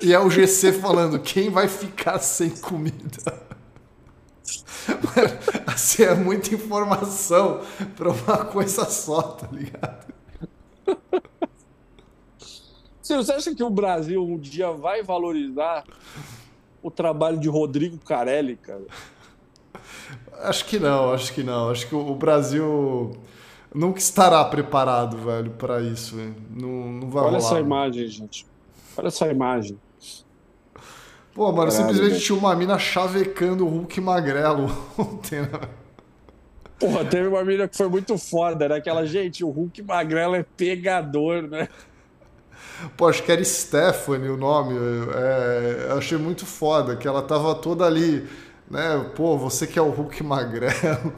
[0.00, 3.44] E é o GC falando quem vai ficar sem comida.
[5.66, 7.60] assim, é muita informação
[7.94, 10.06] para uma coisa só, tá ligado?
[13.02, 15.84] Você acha que o Brasil um dia vai valorizar
[16.86, 18.84] o trabalho de Rodrigo Carelli, cara?
[20.42, 21.70] Acho que não, acho que não.
[21.70, 23.16] Acho que o Brasil
[23.74, 26.16] nunca estará preparado, velho, para isso.
[26.50, 27.50] Não, não vai Olha rolar.
[27.50, 28.46] essa imagem, gente.
[28.96, 29.78] Olha essa imagem.
[31.34, 35.60] Pô, mano, Caralho, simplesmente tinha uma mina chavecando o Hulk magrelo ontem, né?
[36.78, 38.76] Porra, teve uma mina que foi muito foda, né?
[38.76, 41.68] Aquela, gente, o Hulk magrelo é pegador, né?
[42.96, 44.76] Pô, acho que era Stephanie o nome.
[45.14, 48.26] É, achei muito foda, que ela tava toda ali,
[48.70, 49.10] né?
[49.14, 51.12] Pô, você que é o Hulk magrelo.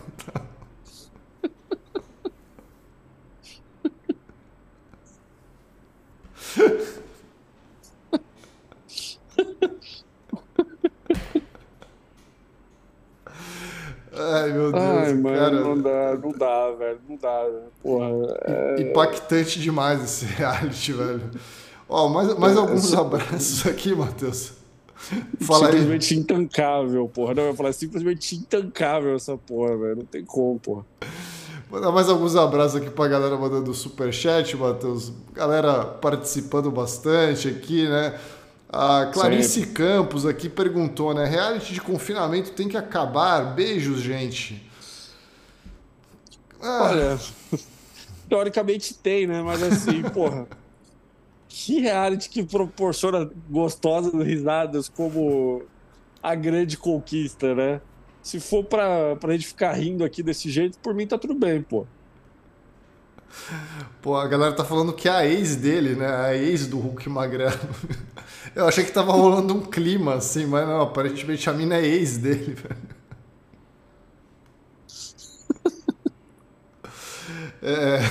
[14.18, 15.60] Ai, meu Deus, Ai, mano, cara.
[15.60, 17.00] Não dá, não dá, velho.
[17.08, 17.46] Não dá,
[17.82, 18.06] Porra.
[18.42, 18.82] É...
[18.82, 21.30] Impactante demais esse reality, velho.
[21.88, 24.52] Ó, mais, mais é, alguns é, abraços aqui, Matheus.
[25.40, 26.20] Fala simplesmente aí.
[26.20, 27.34] intancável, porra.
[27.34, 29.96] Não, eu ia falar simplesmente intancável essa porra, velho.
[29.96, 30.84] Não tem como, porra.
[31.70, 35.12] Mandar mais alguns abraços aqui pra galera mandando superchat, Matheus.
[35.32, 38.18] Galera participando bastante aqui, né?
[38.70, 39.72] A Clarice Sempre.
[39.72, 41.24] Campos aqui perguntou, né?
[41.24, 43.54] Reality de confinamento tem que acabar.
[43.54, 44.62] Beijos, gente.
[46.60, 46.90] Ah.
[46.90, 47.18] Olha,
[48.28, 49.42] teoricamente tem, né?
[49.42, 50.46] Mas assim, porra.
[51.48, 55.62] Que reality que proporciona gostosas risadas como
[56.22, 57.80] a grande conquista, né?
[58.22, 61.62] Se for pra, pra gente ficar rindo aqui desse jeito, por mim tá tudo bem,
[61.62, 61.86] pô.
[64.02, 66.06] Pô, a galera tá falando que é a ex dele, né?
[66.06, 67.58] A ex do Hulk Magrelo.
[68.54, 72.18] Eu achei que tava rolando um clima, assim, mas não, aparentemente a mina é ex
[72.18, 72.76] dele, velho.
[77.60, 77.98] É.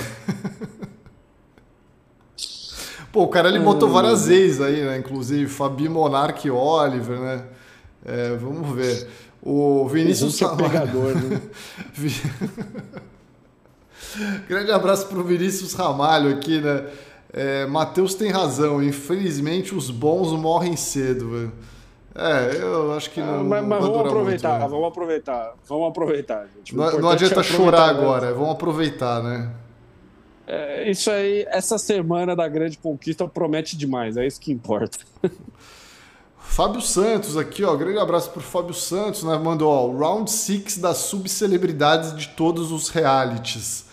[3.10, 4.98] Pô, o cara ele botou várias ex aí, né?
[4.98, 7.44] Inclusive Fabi Monark e Oliver, né?
[8.04, 9.08] É, vamos ver.
[9.42, 11.40] O Vinícius o é pegador, né?
[14.48, 16.86] Grande abraço pro Vinícius Ramalho aqui, né?
[17.32, 18.82] É, Matheus tem razão.
[18.82, 21.52] Infelizmente, os bons morrem cedo, velho.
[22.14, 23.40] É, eu acho que não.
[23.40, 26.74] Ah, mas, mas vamos aproveitar, muito, vamos aproveitar, vamos aproveitar, gente.
[26.74, 29.52] Não, não adianta é chorar agora, vamos aproveitar, né?
[30.44, 34.98] É, isso aí, essa semana da grande conquista promete demais, é isso que importa.
[36.38, 37.76] Fábio Santos aqui, ó.
[37.76, 39.38] Grande abraço pro Fábio Santos, né?
[39.38, 43.84] Mandou, ó, round 6 das subcelebridades de todos os realities.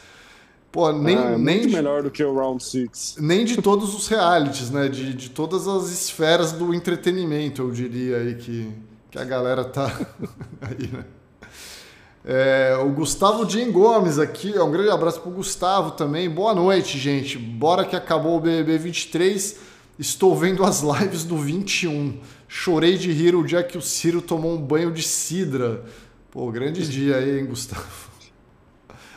[0.76, 3.16] Pô, nem, ah, é nem de, melhor do que o Round 6.
[3.22, 4.90] Nem de todos os realities, né?
[4.90, 8.74] De, de todas as esferas do entretenimento, eu diria aí que,
[9.10, 9.86] que a galera tá
[10.60, 11.06] aí, né?
[12.26, 16.30] É, o Gustavo Jean Gomes aqui, um grande abraço pro Gustavo também.
[16.30, 17.38] Boa noite, gente.
[17.38, 19.58] Bora que acabou o BBB 23.
[19.98, 22.20] Estou vendo as lives do 21.
[22.50, 25.86] Chorei de rir o dia que o Ciro tomou um banho de sidra.
[26.30, 28.05] Pô, grande dia aí, hein, Gustavo?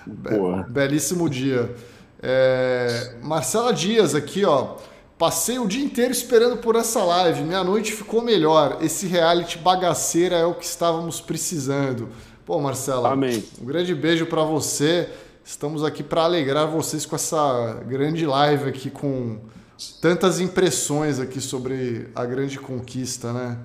[0.09, 0.62] Boa.
[0.68, 1.74] Belíssimo dia.
[2.22, 3.14] É...
[3.22, 4.76] Marcela Dias aqui, ó.
[5.18, 7.42] Passei o dia inteiro esperando por essa live.
[7.42, 8.78] Minha noite ficou melhor.
[8.80, 12.09] Esse reality bagaceira é o que estávamos precisando.
[12.46, 13.12] Pô, Marcela.
[13.12, 13.44] Amém.
[13.61, 15.09] Um grande beijo para você.
[15.44, 19.38] Estamos aqui para alegrar vocês com essa grande live aqui com
[20.00, 23.59] tantas impressões aqui sobre a grande conquista, né?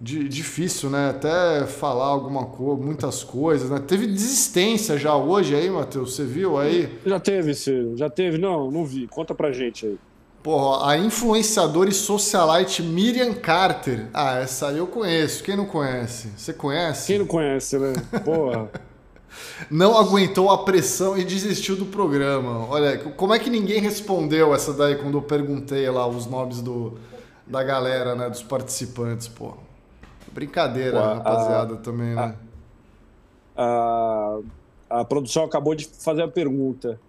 [0.00, 1.10] Difícil, né?
[1.10, 3.78] Até falar alguma coisa, muitas coisas, né?
[3.86, 6.98] Teve desistência já hoje aí, Matheus, você viu aí?
[7.04, 8.38] Já teve, Ciro, já teve.
[8.38, 9.06] Não, não vi.
[9.06, 9.98] Conta pra gente aí.
[10.42, 14.08] Porra, a influenciadora e socialite Miriam Carter.
[14.14, 15.44] Ah, essa aí eu conheço.
[15.44, 16.28] Quem não conhece?
[16.34, 17.08] Você conhece?
[17.08, 17.92] Quem não conhece, né?
[18.24, 18.70] Porra.
[19.70, 22.66] não aguentou a pressão e desistiu do programa.
[22.70, 26.98] Olha, como é que ninguém respondeu essa daí quando eu perguntei lá os nomes do,
[27.46, 28.30] da galera, né?
[28.30, 29.52] Dos participantes, pô.
[30.32, 32.34] Brincadeira, Pô, rapaziada, a, também, né?
[33.56, 34.38] A,
[34.88, 37.00] a, a, produção acabou de fazer a pergunta.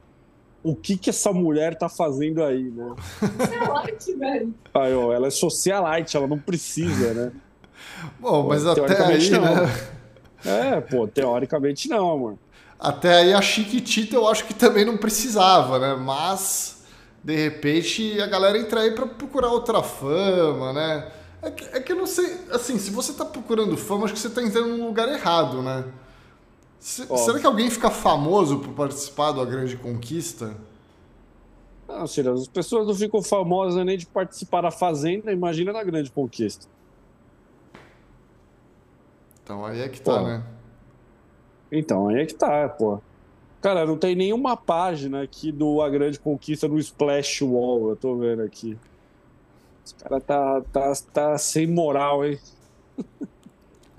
[0.63, 2.95] O que que essa mulher tá fazendo aí, né?
[3.19, 4.53] Socialite, velho.
[4.73, 7.31] Aí, ó, ela é socialite, ela não precisa, né?
[8.19, 9.41] Bom, mas pô, até aí, não.
[9.41, 9.89] né?
[10.45, 12.37] É, pô, teoricamente não, amor.
[12.79, 15.95] Até aí a Chiquitita eu acho que também não precisava, né?
[15.95, 16.83] Mas,
[17.23, 21.11] de repente, a galera entra aí pra procurar outra fama, né?
[21.41, 24.19] É que, é que eu não sei, assim, se você tá procurando fama, acho que
[24.19, 25.85] você tá entrando num lugar errado, né?
[26.79, 30.55] Se, será que alguém fica famoso por participar da Grande Conquista?
[31.87, 36.11] Não, Ciro, as pessoas não ficam famosas nem de participar da Fazenda, imagina da Grande
[36.11, 36.67] Conquista.
[39.43, 40.23] Então aí é que tá, pô.
[40.23, 40.43] né?
[41.71, 42.99] Então, aí é que tá, pô.
[43.61, 48.15] Cara, não tem nenhuma página aqui do A Grande Conquista no Splash Wall, eu tô
[48.15, 48.77] vendo aqui.
[49.91, 52.39] Esse cara tá, tá, tá sem moral, hein?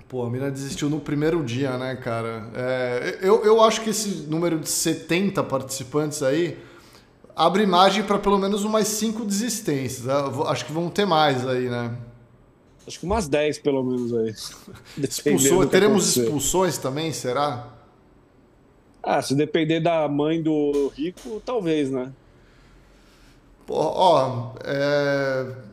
[0.07, 2.49] Pô, a mina desistiu no primeiro dia, né, cara?
[2.55, 6.57] É, eu, eu acho que esse número de 70 participantes aí
[7.35, 10.07] abre margem para pelo menos umas 5 desistências.
[10.07, 11.95] Acho que vão ter mais aí, né?
[12.85, 14.35] Acho que umas 10 pelo menos aí.
[15.01, 17.67] Expulsou, teremos expulsões também, será?
[19.01, 22.11] Ah, se depender da mãe do rico, talvez, né?
[23.65, 25.72] Pô, ó, é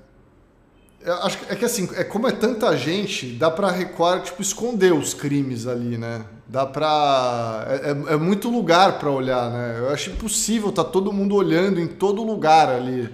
[1.03, 4.43] eu acho que, é que assim, é como é tanta gente, dá pra Record, tipo,
[4.43, 6.25] esconder os crimes ali, né?
[6.47, 7.65] Dá pra.
[7.69, 9.79] É, é, é muito lugar pra olhar, né?
[9.79, 13.09] Eu acho impossível tá todo mundo olhando em todo lugar ali.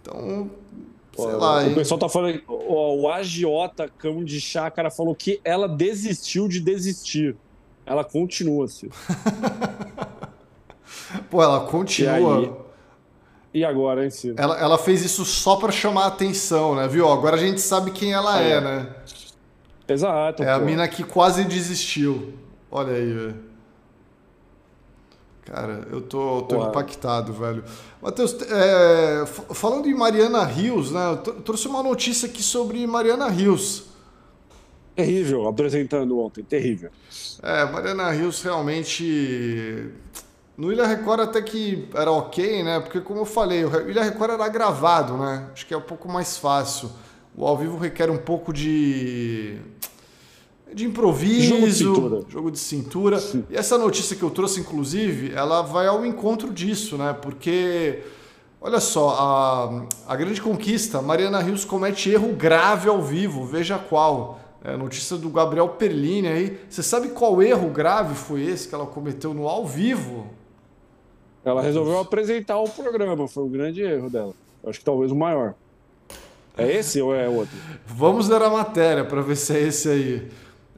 [0.00, 0.50] Então.
[1.14, 1.58] Sei Pô, lá.
[1.58, 1.74] O hein?
[1.74, 2.42] pessoal tá falando.
[2.48, 7.36] Ó, o agiota cão de chácara falou que ela desistiu de desistir.
[7.84, 8.88] Ela continua, assim.
[11.30, 12.61] Pô, ela continua.
[13.54, 14.34] E agora, hein, Ciro?
[14.38, 16.88] Ela, ela fez isso só para chamar a atenção, né?
[16.88, 17.08] Viu?
[17.08, 18.96] Agora a gente sabe quem ela é, é né?
[19.86, 20.42] Exato.
[20.42, 20.52] É pô.
[20.52, 22.32] a mina que quase desistiu.
[22.70, 23.52] Olha aí, velho.
[25.44, 27.64] Cara, eu tô, tô impactado, velho.
[28.00, 31.10] Matheus, é, falando em Mariana Rios, né?
[31.10, 33.84] Eu trouxe uma notícia aqui sobre Mariana Rios.
[34.94, 36.90] Terrível, apresentando ontem, terrível.
[37.42, 39.90] É, Mariana Rios realmente
[40.62, 42.78] no Ilha Record até que era ok, né?
[42.78, 45.48] Porque como eu falei, o Ilha Record era gravado, né?
[45.52, 46.88] Acho que é um pouco mais fácil.
[47.36, 49.58] O ao vivo requer um pouco de
[50.72, 52.24] de improviso, jogo de cintura.
[52.28, 53.22] Jogo de cintura.
[53.50, 57.12] E essa notícia que eu trouxe, inclusive, ela vai ao encontro disso, né?
[57.12, 58.04] Porque,
[58.60, 64.38] olha só, a, a grande conquista, Mariana Rios comete erro grave ao vivo, veja qual.
[64.62, 66.60] É, notícia do Gabriel Perlini aí.
[66.70, 70.40] Você sabe qual erro grave foi esse que ela cometeu no ao vivo?
[71.44, 74.32] Ela resolveu apresentar o programa, foi um grande erro dela.
[74.64, 75.54] Acho que talvez o maior.
[76.56, 77.56] É esse ou é outro?
[77.86, 80.28] Vamos ler a matéria para ver se é esse aí.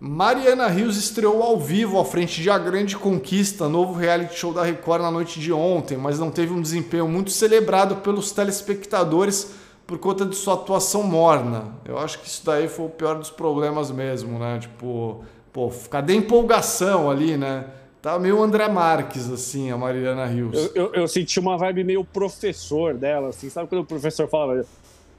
[0.01, 4.63] Mariana Rios estreou ao vivo à frente de A Grande Conquista, novo reality show da
[4.63, 9.55] Record na noite de ontem, mas não teve um desempenho muito celebrado pelos telespectadores
[9.87, 11.75] por conta de sua atuação morna.
[11.85, 14.59] Eu acho que isso daí foi o pior dos problemas mesmo, né?
[14.59, 17.65] Tipo, pô, cadê a empolgação ali, né?
[18.05, 20.55] Tá meio André Marques, assim, a Mariana Rios.
[20.55, 23.49] Eu, eu, eu, senti uma vibe meio professor dela, assim.
[23.49, 24.63] Sabe quando o professor fala?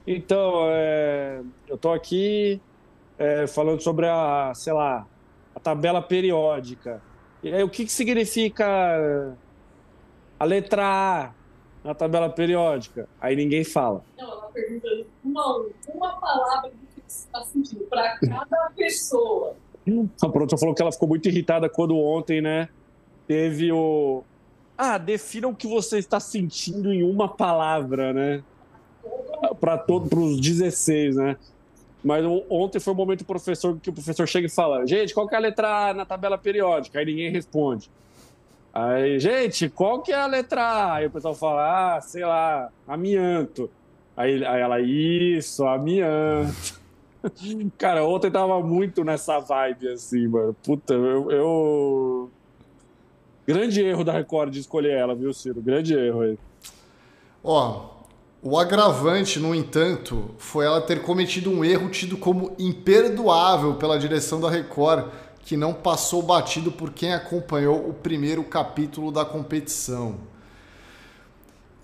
[0.06, 2.62] Então, é, eu tô aqui
[3.18, 5.04] é, falando sobre a, sei lá,
[5.56, 7.02] a tabela periódica.
[7.42, 9.36] E aí, o que, que significa
[10.40, 11.32] a letra A
[11.84, 13.10] na tabela periódica?
[13.20, 14.04] Aí ninguém fala.
[14.16, 14.88] Não, ela pergunta
[15.24, 19.56] uma, uma palavra do que você está sentindo para cada pessoa.
[20.22, 22.70] A produção falou que ela ficou muito irritada quando ontem, né,
[23.28, 24.24] teve o.
[24.78, 28.44] Ah, defina o que você está sentindo em uma palavra, né?
[29.60, 31.38] Para todos, para os 16, né?
[32.04, 35.34] Mas ontem foi o momento professor que o professor chega e fala: gente, qual que
[35.34, 37.00] é a letra A na tabela periódica?
[37.00, 37.90] Aí ninguém responde.
[38.74, 40.96] Aí, gente, qual que é a letra A?
[40.96, 43.70] Aí o pessoal fala: ah, sei lá, amianto.
[44.18, 46.85] Aí, aí ela, isso, amianto.
[47.78, 50.56] Cara, ontem tava muito nessa vibe, assim, mano.
[50.64, 52.32] Puta, eu, eu...
[53.48, 55.62] Grande erro da Record de escolher ela, viu, Ciro?
[55.62, 56.38] Grande erro aí.
[57.44, 57.90] Ó,
[58.48, 64.40] O agravante, no entanto, foi ela ter cometido um erro tido como imperdoável pela direção
[64.40, 65.08] da Record,
[65.40, 70.16] que não passou batido por quem acompanhou o primeiro capítulo da competição.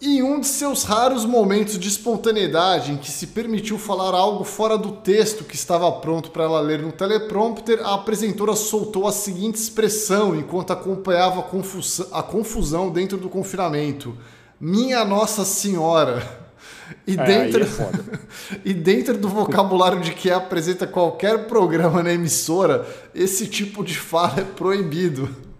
[0.03, 4.75] Em um de seus raros momentos de espontaneidade em que se permitiu falar algo fora
[4.75, 9.57] do texto que estava pronto para ela ler no teleprompter, a apresentadora soltou a seguinte
[9.57, 14.17] expressão enquanto acompanhava a confusão, a confusão dentro do confinamento:
[14.59, 16.41] Minha Nossa Senhora!
[17.05, 22.11] E É, dentro, aí é e dentro do vocabulário de quem apresenta qualquer programa na
[22.11, 25.50] emissora, esse tipo de fala é proibido.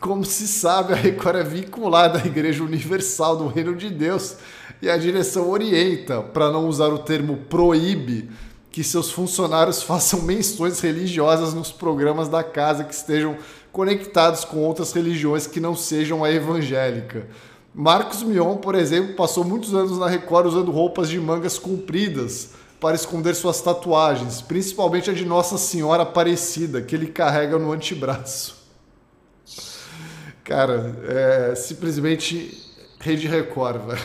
[0.00, 4.36] Como se sabe, a Record é vinculada à Igreja Universal do Reino de Deus
[4.82, 8.28] e a direção orienta, para não usar o termo proíbe,
[8.70, 13.36] que seus funcionários façam menções religiosas nos programas da casa que estejam
[13.72, 17.26] conectados com outras religiões que não sejam a evangélica.
[17.74, 22.94] Marcos Mion, por exemplo, passou muitos anos na Record usando roupas de mangas compridas para
[22.94, 28.55] esconder suas tatuagens, principalmente a de Nossa Senhora Aparecida, que ele carrega no antebraço.
[30.46, 30.94] Cara,
[31.50, 34.02] é simplesmente Rede Record, velho.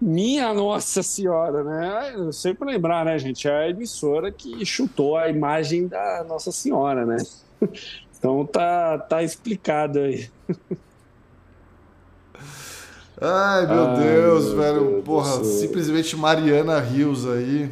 [0.00, 2.30] Minha Nossa Senhora, né?
[2.32, 3.48] Sempre lembrar, né, gente?
[3.48, 7.16] É a emissora que chutou a imagem da Nossa Senhora, né?
[8.18, 10.28] Então tá, tá explicado aí.
[13.20, 15.02] Ai, meu Ai, Deus, meu velho.
[15.02, 15.44] Deus Porra, céu.
[15.44, 17.70] simplesmente Mariana Rios aí.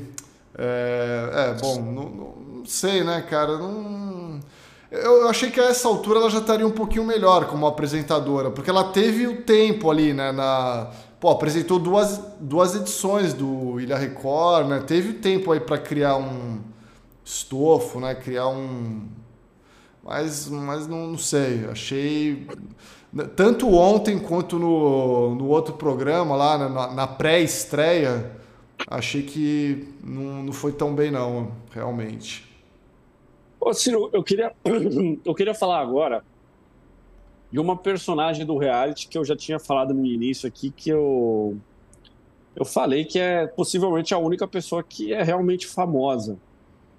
[0.56, 3.58] É, é, bom, não, não- não sei, né, cara?
[3.58, 4.13] Não.
[5.02, 8.70] Eu achei que a essa altura ela já estaria um pouquinho melhor como apresentadora, porque
[8.70, 10.30] ela teve o tempo ali, né?
[10.30, 10.88] Na,
[11.18, 14.84] pô, apresentou duas, duas edições do Ilha Record, né?
[14.86, 16.60] Teve o tempo aí para criar um
[17.24, 18.14] estofo, né?
[18.14, 19.08] Criar um.
[20.04, 22.46] Mas, mas não, não sei, achei.
[23.34, 28.30] Tanto ontem quanto no, no outro programa lá, né, na, na pré-estreia,
[28.88, 32.53] achei que não, não foi tão bem, não, realmente.
[33.64, 34.54] Ô, Ciro, eu queria,
[35.24, 36.22] eu queria falar agora
[37.50, 41.56] de uma personagem do reality que eu já tinha falado no início aqui, que eu,
[42.54, 46.36] eu falei que é possivelmente a única pessoa que é realmente famosa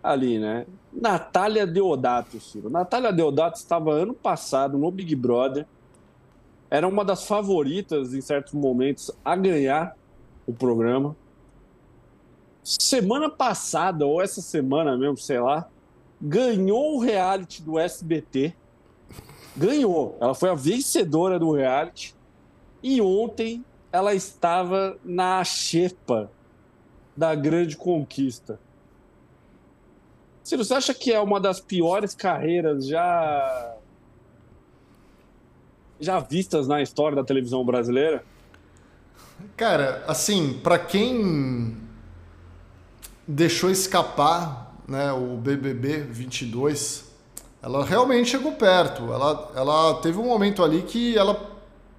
[0.01, 0.65] ali, né?
[0.91, 2.67] Natália Deodato, Ciro.
[2.67, 5.67] Natália Deodato estava ano passado no Big Brother,
[6.67, 9.95] era uma das favoritas em certos momentos a ganhar
[10.47, 11.15] o programa.
[12.63, 15.69] Semana passada, ou essa semana mesmo, sei lá,
[16.21, 18.55] ganhou o reality do SBT.
[19.55, 20.17] Ganhou.
[20.19, 22.15] Ela foi a vencedora do reality.
[22.83, 26.29] E ontem ela estava na xepa
[27.15, 28.59] da grande conquista.
[30.43, 33.75] Ciro, você acha que é uma das piores carreiras já
[35.99, 38.23] já vistas na história da televisão brasileira?
[39.55, 41.77] Cara, assim, pra quem
[43.27, 47.05] deixou escapar né, o BBB 22,
[47.61, 49.11] ela realmente chegou perto.
[49.11, 51.51] Ela, ela teve um momento ali que ela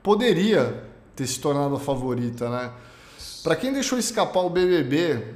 [0.02, 0.84] poderia
[1.14, 2.70] ter se tornado a favorita, né?
[3.42, 5.34] Pra quem deixou escapar o BBB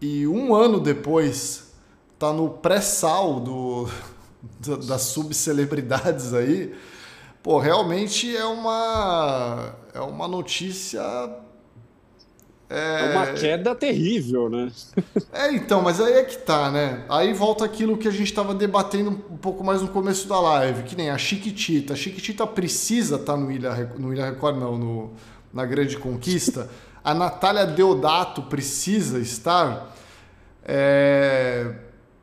[0.00, 1.72] e um ano depois
[2.18, 3.88] tá no pré-sal do,
[4.60, 6.74] da- das subcelebridades aí,
[7.42, 11.02] pô, realmente é uma é uma notícia
[12.74, 14.70] É uma queda terrível, né?
[15.32, 17.04] é, então, mas aí é que tá, né?
[17.08, 20.82] Aí volta aquilo que a gente tava debatendo um pouco mais no começo da live,
[20.84, 21.92] que nem a Chiquitita.
[21.92, 25.12] A Chiquitita precisa estar no Ilha, no Ilha Record, não, no,
[25.52, 26.68] na Grande Conquista.
[27.04, 29.94] A Natália Deodato precisa estar.
[30.64, 31.72] É,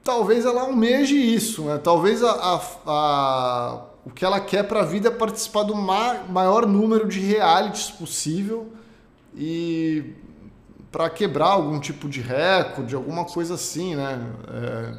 [0.01, 1.77] Talvez ela almeje isso, né?
[1.77, 6.65] Talvez a, a- a- o que ela quer pra vida é participar do ma- maior
[6.65, 8.69] número de realities possível
[9.35, 10.13] e
[10.91, 14.19] para quebrar algum tipo de recorde, alguma coisa assim, né?
[14.51, 14.93] É,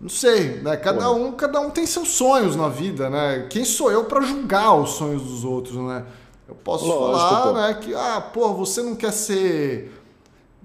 [0.00, 0.76] não sei, né?
[0.76, 3.46] Cada um, cada um tem seus sonhos na vida, né?
[3.50, 6.06] Quem sou eu para julgar os sonhos dos outros, né?
[6.48, 7.52] Eu posso Lógico, falar, pô.
[7.52, 9.92] né, que ah, pô, você não quer ser,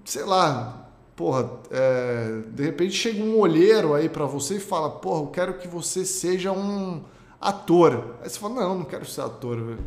[0.03, 5.21] sei lá, porra, é, de repente chega um olheiro aí para você e fala, porra,
[5.21, 7.03] eu quero que você seja um
[7.39, 8.15] ator.
[8.23, 9.77] Aí você fala, não, não quero ser ator,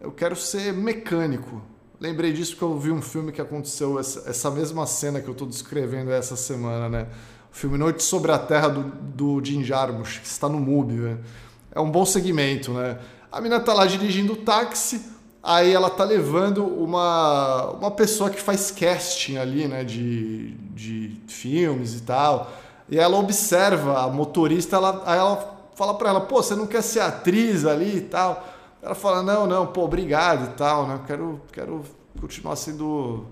[0.00, 1.62] eu quero ser mecânico.
[2.04, 5.34] Lembrei disso porque eu vi um filme que aconteceu, essa, essa mesma cena que eu
[5.34, 7.06] tô descrevendo essa semana, né?
[7.50, 11.20] O filme Noite sobre a Terra do, do Jim Jarmusch, que está no MUBI, velho.
[11.74, 12.98] É um bom segmento, né?
[13.32, 15.00] A mina tá lá dirigindo o táxi,
[15.42, 19.82] aí ela tá levando uma, uma pessoa que faz casting ali, né?
[19.82, 22.52] De, de filmes e tal.
[22.86, 26.82] E ela observa a motorista, ela, aí ela fala pra ela, pô, você não quer
[26.82, 28.46] ser atriz ali e tal?
[28.84, 31.00] Ela fala, não, não, pô, obrigado e tal, né?
[31.06, 31.82] Quero, quero
[32.20, 33.24] continuar sendo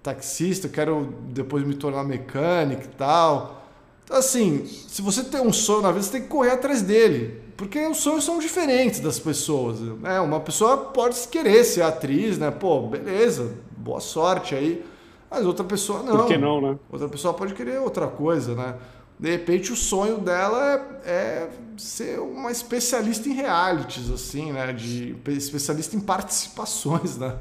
[0.00, 3.62] taxista, quero depois me tornar mecânico e tal.
[4.04, 7.42] Então, assim, se você tem um sonho na vida, você tem que correr atrás dele.
[7.56, 9.80] Porque os sonhos são diferentes das pessoas.
[9.80, 10.20] Né?
[10.20, 12.50] Uma pessoa pode querer ser atriz, né?
[12.52, 14.84] Pô, beleza, boa sorte aí.
[15.28, 16.18] Mas outra pessoa não.
[16.18, 16.78] Por que não, né?
[16.90, 18.76] Outra pessoa pode querer outra coisa, né?
[19.22, 24.72] De repente o sonho dela é, é ser uma especialista em realities, assim, né?
[24.72, 27.38] De especialista em participações, né?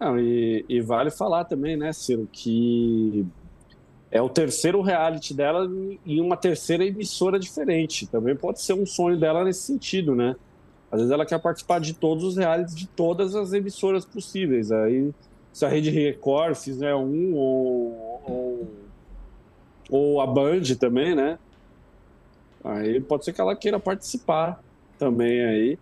[0.00, 3.26] Não, e, e, vale falar também, né, Ciro, que
[4.10, 5.70] é o terceiro reality dela
[6.06, 8.06] em uma terceira emissora diferente.
[8.06, 10.34] Também pode ser um sonho dela nesse sentido, né?
[10.90, 14.72] Às vezes ela quer participar de todos os realities de todas as emissoras possíveis.
[14.72, 15.12] Aí,
[15.52, 18.87] se a Rede Record fizer um, ou, ou,
[19.88, 21.38] ou a Band também, né?
[22.64, 24.62] Aí pode ser que ela queira participar
[24.98, 25.78] também aí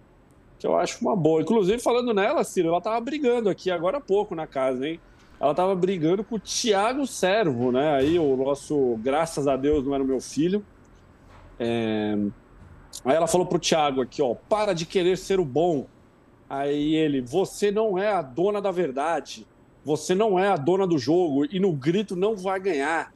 [0.59, 1.41] que eu acho uma boa.
[1.41, 5.01] Inclusive, falando nela, Ciro, ela tava brigando aqui agora há pouco na casa, hein?
[5.39, 7.95] Ela tava brigando com o Tiago Servo, né?
[7.95, 10.65] Aí o nosso, graças a Deus, não era meu filho.
[11.59, 12.17] É...
[13.05, 15.87] Aí ela falou pro Tiago aqui, ó, para de querer ser o bom.
[16.49, 19.47] Aí ele, você não é a dona da verdade.
[19.85, 23.13] Você não é a dona do jogo e no grito não vai ganhar.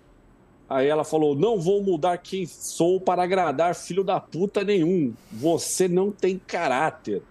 [0.70, 5.12] Aí ela falou: Não vou mudar quem sou para agradar filho da puta nenhum.
[5.32, 7.22] Você não tem caráter.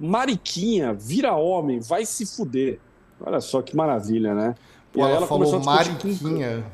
[0.00, 2.80] Mariquinha, vira homem, vai se fuder.
[3.24, 4.56] Olha só que maravilha, né?
[4.92, 6.64] E aí ela, falou Mariquinha.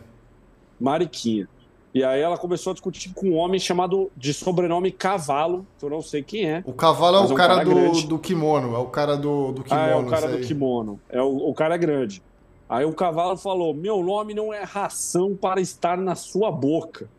[0.78, 0.84] Com...
[0.84, 1.46] Mariquinha.
[1.92, 5.90] E aí ela começou a discutir com um homem chamado de sobrenome Cavalo, que eu
[5.90, 6.62] não sei quem é.
[6.64, 9.52] O Cavalo é o, é um cara, cara do, do kimono, é o cara do,
[9.52, 9.82] do kimono.
[9.82, 11.00] Ah, é o cara do kimono.
[11.10, 12.22] É o, o cara grande.
[12.70, 17.10] Aí o Cavalo falou: Meu nome não é ração para estar na sua boca.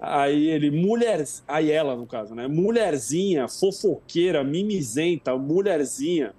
[0.00, 1.24] Aí ele, mulher.
[1.46, 2.48] Aí ela, no caso, né?
[2.48, 6.34] Mulherzinha, fofoqueira, mimizenta, mulherzinha.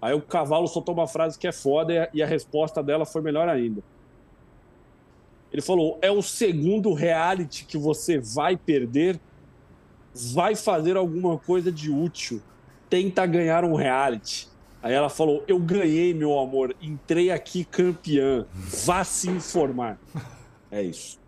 [0.00, 3.48] Aí o cavalo soltou uma frase que é foda e a resposta dela foi melhor
[3.48, 3.82] ainda.
[5.52, 9.18] Ele falou: é o segundo reality que você vai perder.
[10.14, 12.40] Vai fazer alguma coisa de útil.
[12.88, 14.48] Tenta ganhar um reality.
[14.82, 16.74] Aí ela falou: Eu ganhei, meu amor.
[16.80, 18.46] Entrei aqui campeã.
[18.52, 19.98] Vá se informar.
[20.70, 21.18] É isso.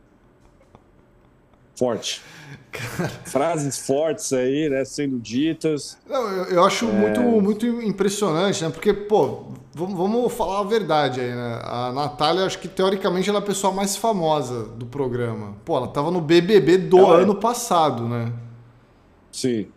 [1.77, 2.21] Forte.
[2.73, 3.09] Cara...
[3.25, 5.97] Frases fortes aí, né, sendo ditas.
[6.09, 6.93] Não, eu, eu acho é...
[6.93, 8.71] muito, muito impressionante, né?
[8.71, 11.61] Porque, pô, vamos, vamos falar a verdade aí, né?
[11.63, 15.57] A Natália, acho que teoricamente ela é a pessoa mais famosa do programa.
[15.65, 17.23] Pô, ela tava no BBB do ela é.
[17.23, 17.41] ano é...
[17.41, 18.33] passado, né?
[19.31, 19.69] Sim.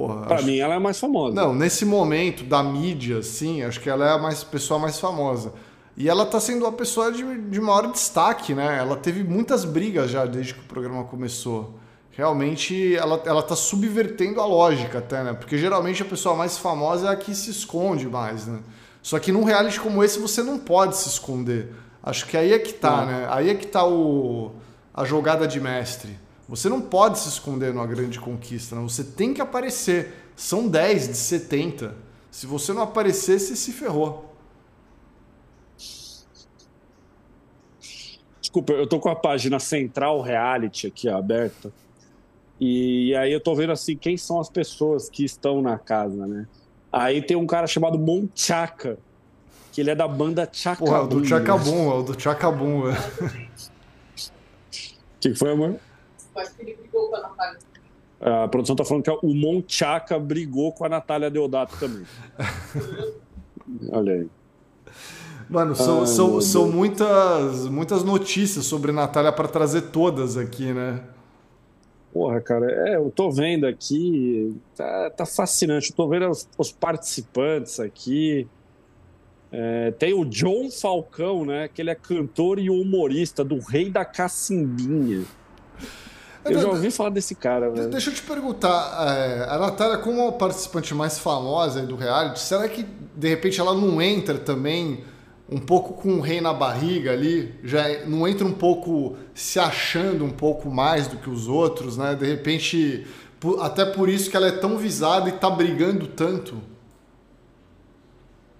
[0.00, 0.46] Porra, pra acho...
[0.46, 1.34] mim, ela é a mais famosa.
[1.34, 5.52] Não, nesse momento da mídia, sim, acho que ela é a mais, pessoa mais famosa.
[5.94, 8.78] E ela tá sendo a pessoa de, de maior destaque, né?
[8.78, 11.74] Ela teve muitas brigas já desde que o programa começou.
[12.12, 15.34] Realmente, ela, ela tá subvertendo a lógica até, né?
[15.34, 18.60] Porque geralmente a pessoa mais famosa é a que se esconde mais, né?
[19.02, 21.74] Só que num reality como esse você não pode se esconder.
[22.02, 23.06] Acho que aí é que tá, não.
[23.06, 23.26] né?
[23.28, 24.52] Aí é que tá o,
[24.94, 26.18] a jogada de mestre.
[26.50, 28.82] Você não pode se esconder numa grande conquista, né?
[28.82, 30.12] você tem que aparecer.
[30.34, 31.94] São 10 de 70.
[32.28, 34.34] Se você não aparecer, você se ferrou.
[38.40, 41.72] Desculpa, eu tô com a página Central Reality aqui aberta.
[42.58, 46.48] E aí eu tô vendo assim quem são as pessoas que estão na casa, né?
[46.92, 48.98] Aí tem um cara chamado Monchaca,
[49.70, 50.86] que ele é da banda Chacabum.
[50.86, 52.90] Porra, é o do Chacabum, é o do Chacabum.
[52.90, 52.94] O
[55.20, 55.78] que foi, amor?
[56.38, 57.58] Acho que ele brigou com a Natália.
[58.20, 62.04] A produção tá falando que o Monchaca brigou com a Natália Deodato também.
[63.90, 64.28] Olha aí.
[65.48, 71.02] Mano, são, são, são muitas, muitas notícias sobre Natália para trazer todas aqui, né?
[72.12, 75.90] Porra, cara, é, eu tô vendo aqui, tá, tá fascinante.
[75.90, 78.46] Eu tô vendo os, os participantes aqui.
[79.50, 81.68] É, tem o John Falcão, né?
[81.68, 85.24] Que ele é cantor e humorista do Rei da Cacimbinha.
[86.44, 87.90] Eu já ouvi falar desse cara, velho.
[87.90, 92.68] Deixa eu te perguntar, é, a Natália, como a participante mais famosa do reality, será
[92.68, 95.04] que de repente ela não entra também
[95.50, 97.54] um pouco com o rei na barriga ali?
[97.62, 102.14] Já não entra um pouco se achando um pouco mais do que os outros, né?
[102.14, 103.06] De repente,
[103.60, 106.60] até por isso que ela é tão visada e tá brigando tanto?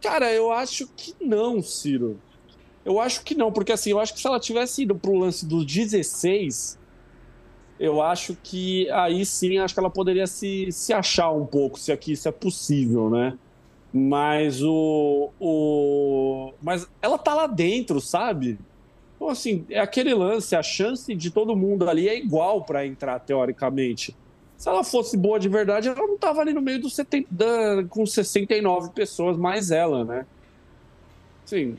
[0.02, 2.18] Cara, eu acho que não, Ciro.
[2.84, 5.46] Eu acho que não, porque assim, eu acho que se ela tivesse ido pro lance
[5.46, 6.79] dos 16
[7.80, 11.90] eu acho que aí sim, acho que ela poderia se, se achar um pouco, se
[11.90, 13.38] aqui isso é possível, né?
[13.90, 16.52] Mas o, o.
[16.62, 18.58] Mas ela tá lá dentro, sabe?
[19.16, 23.18] Então, assim, é aquele lance, a chance de todo mundo ali é igual para entrar,
[23.18, 24.14] teoricamente.
[24.58, 28.04] Se ela fosse boa de verdade, ela não tava ali no meio dos 70, com
[28.04, 30.26] 69 pessoas, mais ela, né?
[31.46, 31.78] Sim.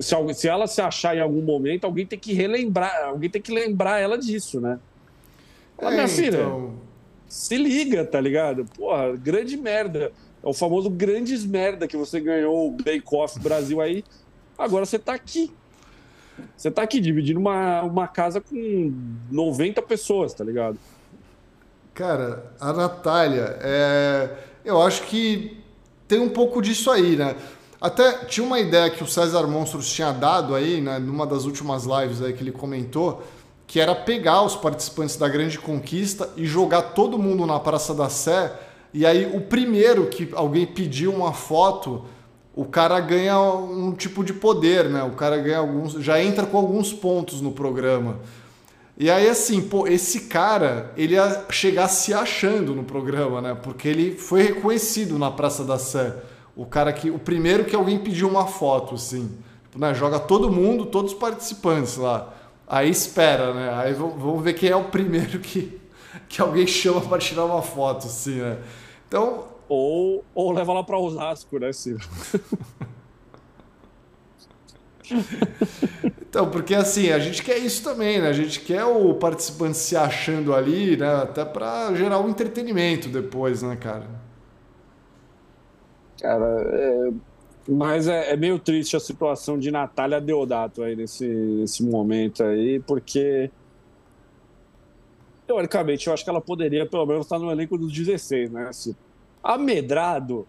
[0.00, 3.52] Se, se ela se achar em algum momento, alguém tem que relembrar, alguém tem que
[3.52, 4.80] lembrar ela disso, né?
[5.76, 6.74] Fala, minha filha, então...
[7.28, 8.64] se liga, tá ligado?
[8.76, 10.12] Porra, grande merda.
[10.42, 14.04] É o famoso grandes merda que você ganhou o Bake Off Brasil aí.
[14.56, 15.52] Agora você tá aqui.
[16.56, 18.92] Você tá aqui dividindo uma, uma casa com
[19.30, 20.78] 90 pessoas, tá ligado?
[21.94, 24.30] Cara, a Natália, é...
[24.64, 25.58] eu acho que
[26.06, 27.34] tem um pouco disso aí, né?
[27.80, 31.84] Até tinha uma ideia que o César Monstros tinha dado aí, né, numa das últimas
[31.84, 33.22] lives aí que ele comentou,
[33.66, 38.08] que era pegar os participantes da Grande Conquista e jogar todo mundo na Praça da
[38.08, 38.52] Sé.
[38.94, 42.04] E aí o primeiro que alguém pediu uma foto,
[42.54, 45.02] o cara ganha um tipo de poder, né?
[45.02, 48.18] O cara ganha alguns, já entra com alguns pontos no programa.
[48.96, 53.54] E aí assim, pô, esse cara, ele ia chegar se achando no programa, né?
[53.60, 56.14] Porque ele foi reconhecido na Praça da Sé.
[56.54, 59.30] O cara que o primeiro que alguém pediu uma foto, assim,
[59.74, 59.92] né?
[59.92, 62.32] Joga todo mundo, todos os participantes lá.
[62.66, 63.70] Aí espera, né?
[63.74, 65.80] Aí vamos ver quem é o primeiro que,
[66.28, 68.58] que alguém chama para tirar uma foto, assim, né?
[69.08, 69.54] Então.
[69.68, 71.98] Ou, ou leva lá para Osasco, né, Ciro?
[76.22, 78.28] então, porque assim, a gente quer isso também, né?
[78.28, 81.22] A gente quer o participante se achando ali, né?
[81.22, 84.06] Até para gerar um entretenimento depois, né, cara?
[86.20, 87.10] Cara, é,
[87.68, 92.80] mas é, é, meio triste a situação de Natália Deodato aí nesse, nesse momento aí,
[92.80, 93.50] porque
[95.46, 98.72] teoricamente eu acho que ela poderia pelo menos estar no elenco dos 16, né?
[98.72, 98.96] Se,
[99.42, 100.46] a Medrado,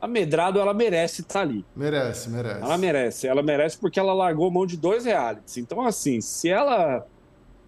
[0.00, 1.64] a Medrado ela merece estar ali.
[1.74, 2.62] Merece, merece.
[2.62, 5.56] Ela merece, ela merece porque ela largou mão de dois realities.
[5.58, 7.06] Então assim, se ela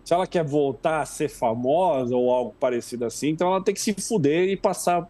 [0.05, 3.81] se ela quer voltar a ser famosa ou algo parecido assim, então ela tem que
[3.81, 5.09] se fuder e passar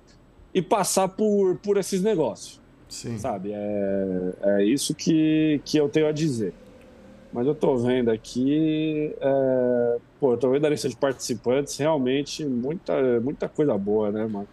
[0.54, 2.65] e passar por, por esses negócios.
[2.88, 3.18] Sim.
[3.18, 3.52] Sabe?
[3.52, 6.52] É, é isso que, que eu tenho a dizer.
[7.32, 9.14] Mas eu tô vendo aqui.
[9.20, 14.26] É, pô, eu tô vendo a lista de participantes, realmente muita, muita coisa boa, né,
[14.26, 14.48] mano?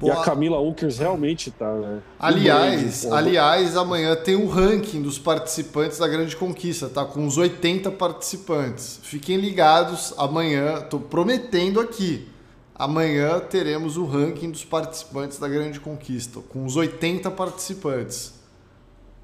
[0.00, 2.00] Pô, e a Camila Ukers realmente tá, né?
[2.18, 7.04] Aliás, aliás, amanhã tem o ranking dos participantes da Grande Conquista, tá?
[7.04, 8.98] Com os 80 participantes.
[9.04, 12.28] Fiquem ligados, amanhã, tô prometendo aqui.
[12.74, 18.34] Amanhã teremos o ranking dos participantes da Grande Conquista, com os 80 participantes.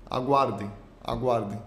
[0.08, 0.70] Aguardem,
[1.02, 1.58] aguardem.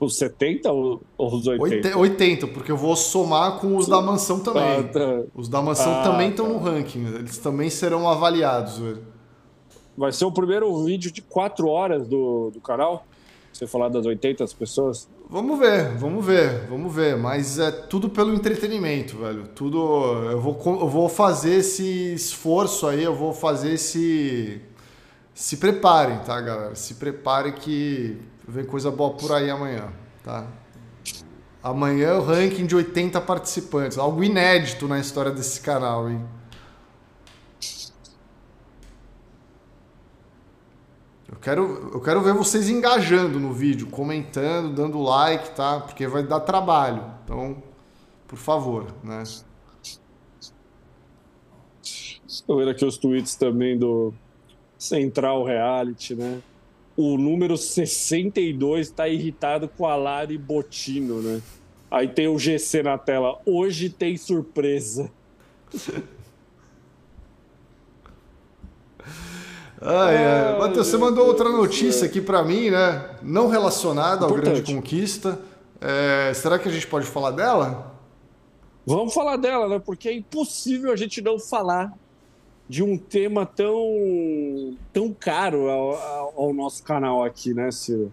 [0.00, 1.96] Os 70 ou os 80?
[1.96, 4.62] 80, porque eu vou somar com os da mansão também.
[4.62, 5.22] Ah, tá.
[5.34, 6.52] Os da mansão ah, também estão tá.
[6.52, 8.80] no ranking, eles também serão avaliados.
[9.96, 13.06] Vai ser o primeiro vídeo de 4 horas do, do canal?
[13.52, 15.08] Você falar das 80 pessoas?
[15.32, 17.16] Vamos ver, vamos ver, vamos ver.
[17.16, 19.48] Mas é tudo pelo entretenimento, velho.
[19.48, 19.78] Tudo.
[20.30, 24.60] Eu vou, eu vou fazer esse esforço aí, eu vou fazer esse.
[25.32, 26.74] Se preparem, tá, galera?
[26.74, 29.88] Se preparem que vem coisa boa por aí amanhã,
[30.22, 30.46] tá?
[31.62, 33.96] Amanhã o ranking de 80 participantes.
[33.96, 36.22] Algo inédito na história desse canal, hein?
[41.32, 45.80] Eu quero, eu quero ver vocês engajando no vídeo, comentando, dando like, tá?
[45.80, 47.02] Porque vai dar trabalho.
[47.24, 47.62] Então,
[48.28, 49.22] por favor, né?
[52.28, 54.12] Estou vendo aqui os tweets também do
[54.76, 56.42] Central Reality, né?
[56.94, 61.40] O número 62 está irritado com a Lari Botino, né?
[61.90, 63.40] Aí tem o GC na tela.
[63.46, 65.10] Hoje tem surpresa.
[69.84, 70.58] Ai, ai.
[70.58, 73.16] Matheus, você mandou outra notícia aqui para mim, né?
[73.20, 75.38] Não relacionada ao Grande Conquista.
[75.80, 77.92] É, será que a gente pode falar dela?
[78.86, 79.82] Vamos falar dela, né?
[79.84, 81.92] Porque é impossível a gente não falar
[82.68, 88.12] de um tema tão, tão caro ao, ao nosso canal aqui, né, Ciro?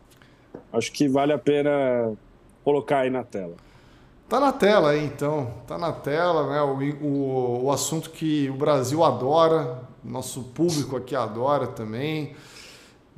[0.73, 2.13] Acho que vale a pena
[2.63, 3.55] colocar aí na tela.
[4.29, 5.51] Tá na tela aí, então.
[5.65, 6.61] Tá na tela, né?
[6.61, 12.35] O, o, o assunto que o Brasil adora, nosso público aqui adora também.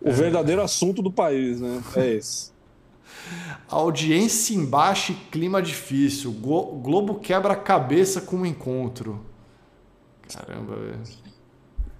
[0.01, 0.11] O é...
[0.13, 1.83] verdadeiro assunto do país, né?
[1.97, 2.51] É esse.
[3.67, 6.31] Audiência embaixo e clima difícil.
[6.31, 9.19] Globo quebra a cabeça com o um encontro.
[10.33, 10.99] Caramba, velho.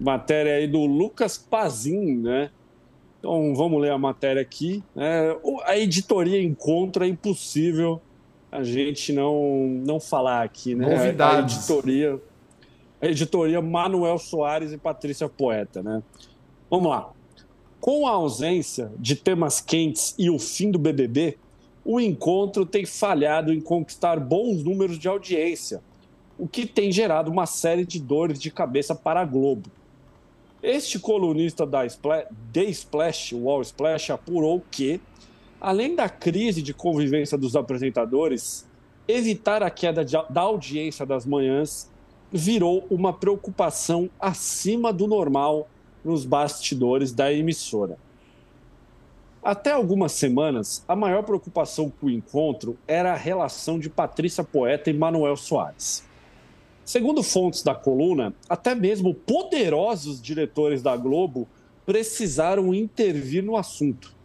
[0.00, 2.50] Matéria aí do Lucas Pazin, né?
[3.18, 4.82] Então vamos ler a matéria aqui.
[4.96, 5.36] É,
[5.66, 8.00] a editoria Encontro é impossível
[8.52, 10.94] a gente não, não falar aqui, né?
[10.94, 11.56] Novidades.
[11.56, 12.20] A editoria,
[13.00, 16.02] a editoria Manuel Soares e Patrícia Poeta, né?
[16.70, 17.10] Vamos lá.
[17.80, 21.38] Com a ausência de temas quentes e o fim do BBB,
[21.82, 25.82] o encontro tem falhado em conquistar bons números de audiência.
[26.38, 29.70] o que tem gerado uma série de dores de cabeça para a Globo.
[30.62, 35.00] Este colunista da Splash, The Splash, Wall Splash, apurou que,
[35.62, 38.66] além da crise de convivência dos apresentadores,
[39.06, 41.88] evitar a queda de, da audiência das manhãs
[42.32, 45.68] virou uma preocupação acima do normal
[46.04, 47.96] nos bastidores da emissora.
[49.40, 54.90] Até algumas semanas, a maior preocupação com o encontro era a relação de Patrícia Poeta
[54.90, 56.02] e Manuel Soares.
[56.84, 61.46] Segundo fontes da coluna, até mesmo poderosos diretores da Globo
[61.86, 64.21] precisaram intervir no assunto.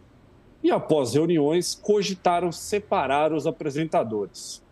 [0.62, 4.62] E após reuniões, cogitaram separar os apresentadores.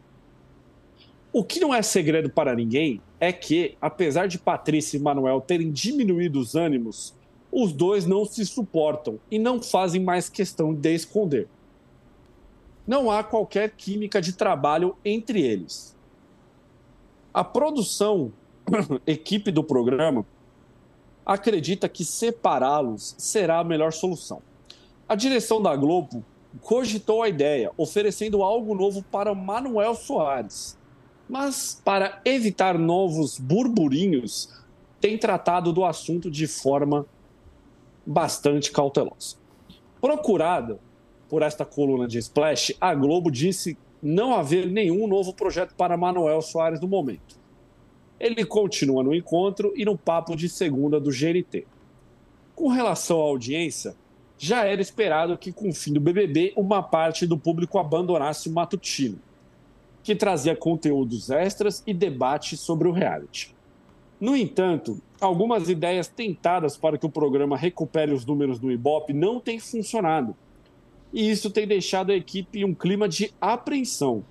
[1.33, 5.71] O que não é segredo para ninguém é que, apesar de Patrícia e Manuel terem
[5.71, 7.15] diminuído os ânimos,
[7.53, 11.49] os dois não se suportam e não fazem mais questão de esconder.
[12.87, 15.97] Não há qualquer química de trabalho entre eles.
[17.35, 18.33] A produção,
[19.07, 20.25] equipe do programa,
[21.25, 24.41] acredita que separá-los será a melhor solução.
[25.09, 26.25] A direção da Globo
[26.61, 30.77] cogitou a ideia, oferecendo algo novo para Manuel Soares,
[31.29, 34.53] mas, para evitar novos burburinhos,
[35.01, 37.07] tem tratado do assunto de forma
[38.05, 39.37] bastante cautelosa.
[40.01, 40.81] Procurado
[41.29, 46.43] por esta coluna de Splash, a Globo disse não haver nenhum novo projeto para Manuel
[46.43, 47.37] Soares no momento.
[48.19, 51.65] Ele continua no encontro e no papo de segunda do GNT.
[52.55, 53.95] Com relação à audiência,
[54.39, 58.53] já era esperado que, com o fim do BBB, uma parte do público abandonasse o
[58.53, 59.19] matutino
[60.07, 63.53] que trazia conteúdos extras e debate sobre o reality.
[64.21, 69.41] No entanto, algumas ideias tentadas para que o programa recupere os números do Ibope não
[69.41, 70.37] têm funcionado.
[71.13, 74.25] E isso tem deixado a equipe em um clima de apreensão.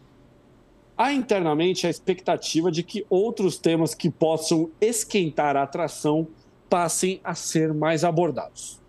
[0.98, 6.26] Há internamente a expectativa de que outros temas que possam esquentar a atração
[6.69, 8.80] passem a ser mais abordados.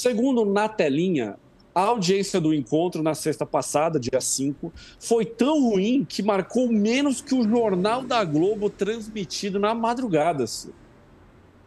[0.00, 1.36] Segundo Na Telinha,
[1.74, 7.20] a audiência do encontro na sexta passada, dia 5, foi tão ruim que marcou menos
[7.20, 10.46] que o Jornal da Globo transmitido na madrugada.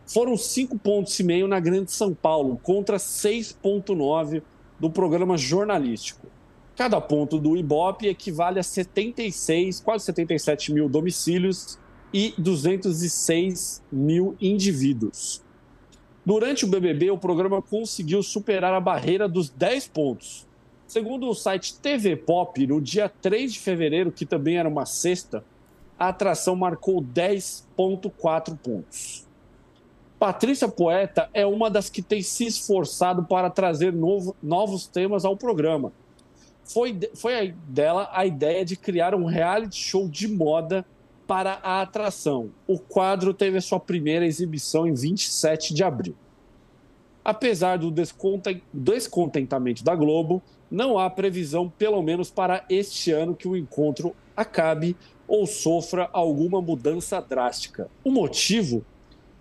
[0.08, 4.42] Foram cinco pontos e meio na Grande São Paulo, contra 6,9
[4.80, 6.26] do programa jornalístico.
[6.76, 11.78] Cada ponto do Ibope equivale a 76, quase 77 mil domicílios
[12.12, 15.44] e 206 mil indivíduos.
[16.26, 20.48] Durante o BBB, o programa conseguiu superar a barreira dos 10 pontos.
[20.88, 25.44] Segundo o site TV Pop, no dia 3 de fevereiro, que também era uma sexta,
[26.00, 29.28] a atração marcou 10,4 pontos.
[30.18, 35.36] Patrícia Poeta é uma das que tem se esforçado para trazer novo, novos temas ao
[35.36, 35.92] programa.
[36.64, 40.86] Foi, foi dela a ideia de criar um reality show de moda
[41.28, 42.52] para a atração.
[42.68, 46.16] O quadro teve a sua primeira exibição em 27 de abril.
[47.24, 47.94] Apesar do
[48.74, 54.98] descontentamento da Globo, não há previsão, pelo menos para este ano, que o encontro acabe
[55.28, 57.90] ou sofra alguma mudança drástica.
[58.04, 58.84] O motivo?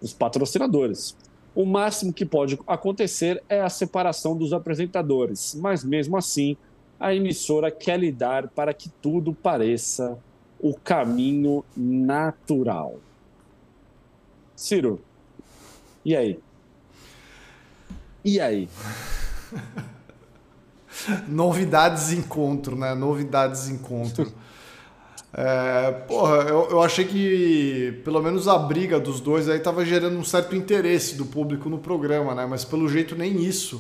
[0.01, 1.17] Os patrocinadores.
[1.55, 6.57] O máximo que pode acontecer é a separação dos apresentadores, mas mesmo assim,
[6.99, 10.19] a emissora quer lidar para que tudo pareça
[10.63, 13.01] o caminho natural.
[14.55, 15.01] Ciro,
[16.05, 16.39] e aí?
[18.25, 18.69] E aí?
[21.27, 22.95] Novidades encontro, né?
[22.95, 24.33] Novidades encontro.
[25.35, 30.17] É, porra, eu, eu achei que pelo menos a briga dos dois aí tava gerando
[30.19, 32.47] um certo interesse do público no programa, né?
[32.47, 33.77] Mas pelo jeito nem isso.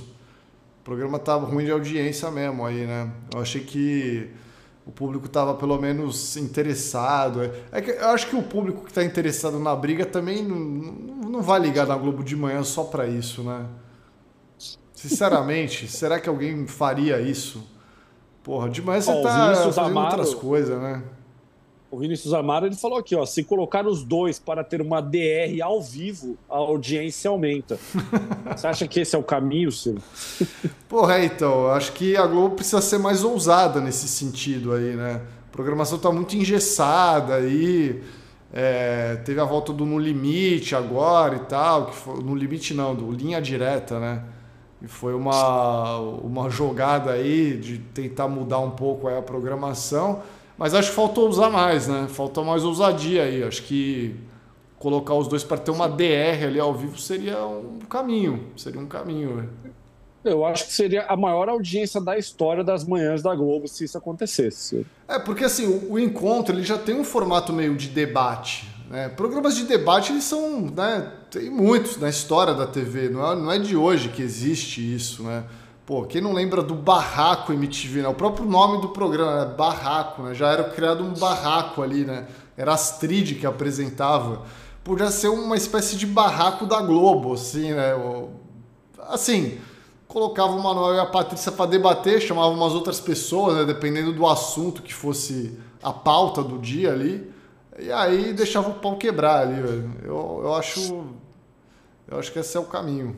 [0.81, 3.13] O programa tava ruim de audiência mesmo aí, né?
[3.33, 4.31] Eu achei que
[4.85, 7.51] o público estava pelo menos interessado.
[7.71, 10.59] É que eu acho que o público que está interessado na briga também não,
[11.31, 13.67] não vai ligar na Globo de manhã só para isso, né?
[14.93, 17.65] Sinceramente, será que alguém faria isso?
[18.43, 21.03] Porra, de manhã você oh, tá fazendo outras coisas, né?
[21.93, 25.61] O Vinícius Amaro ele falou aqui, ó, se colocar os dois para ter uma DR
[25.63, 27.79] ao vivo, a audiência aumenta.
[28.57, 30.03] você acha que esse é o caminho, Silvio?
[30.89, 35.21] Porra, então, acho que a Globo precisa ser mais ousada nesse sentido aí, né?
[35.51, 38.03] A programação tá muito engessada aí.
[38.51, 42.95] É, teve a volta do No Limite agora e tal, que foi, no limite não,
[42.95, 44.25] do linha direta, né?
[44.81, 50.23] E foi uma, uma jogada aí de tentar mudar um pouco a programação.
[50.57, 52.07] Mas acho que faltou usar mais, né?
[52.09, 53.43] Faltou mais ousadia aí.
[53.43, 54.15] Acho que
[54.79, 58.49] colocar os dois para ter uma DR ali ao vivo seria um caminho.
[58.57, 59.49] Seria um caminho.
[60.25, 63.99] Eu acho que seria a maior audiência da história das manhãs da Globo se isso
[63.99, 64.87] acontecesse.
[65.09, 68.69] É, porque assim, o, o encontro ele já tem um formato meio de debate.
[68.89, 69.09] Né?
[69.09, 73.53] Programas de debate eles são, né, tem muitos na história da TV, não é, não
[73.53, 75.45] é de hoje que existe isso, né?
[75.93, 78.09] Pô, quem não lembra do Barraco MTV, né?
[78.09, 79.55] O próprio nome do programa, né?
[79.55, 80.33] Barraco, né?
[80.33, 82.29] Já era criado um barraco ali, né?
[82.57, 84.41] Era Astrid que apresentava.
[84.83, 87.93] Podia ser uma espécie de barraco da Globo, assim, né?
[89.01, 89.59] Assim,
[90.09, 93.65] colocava o Manuel e a Patrícia para debater, chamava umas outras pessoas, né?
[93.67, 97.31] dependendo do assunto que fosse a pauta do dia ali.
[97.79, 99.91] E aí deixava o pau quebrar ali, velho.
[100.03, 101.05] Eu, eu acho.
[102.09, 103.15] Eu acho que esse é o caminho.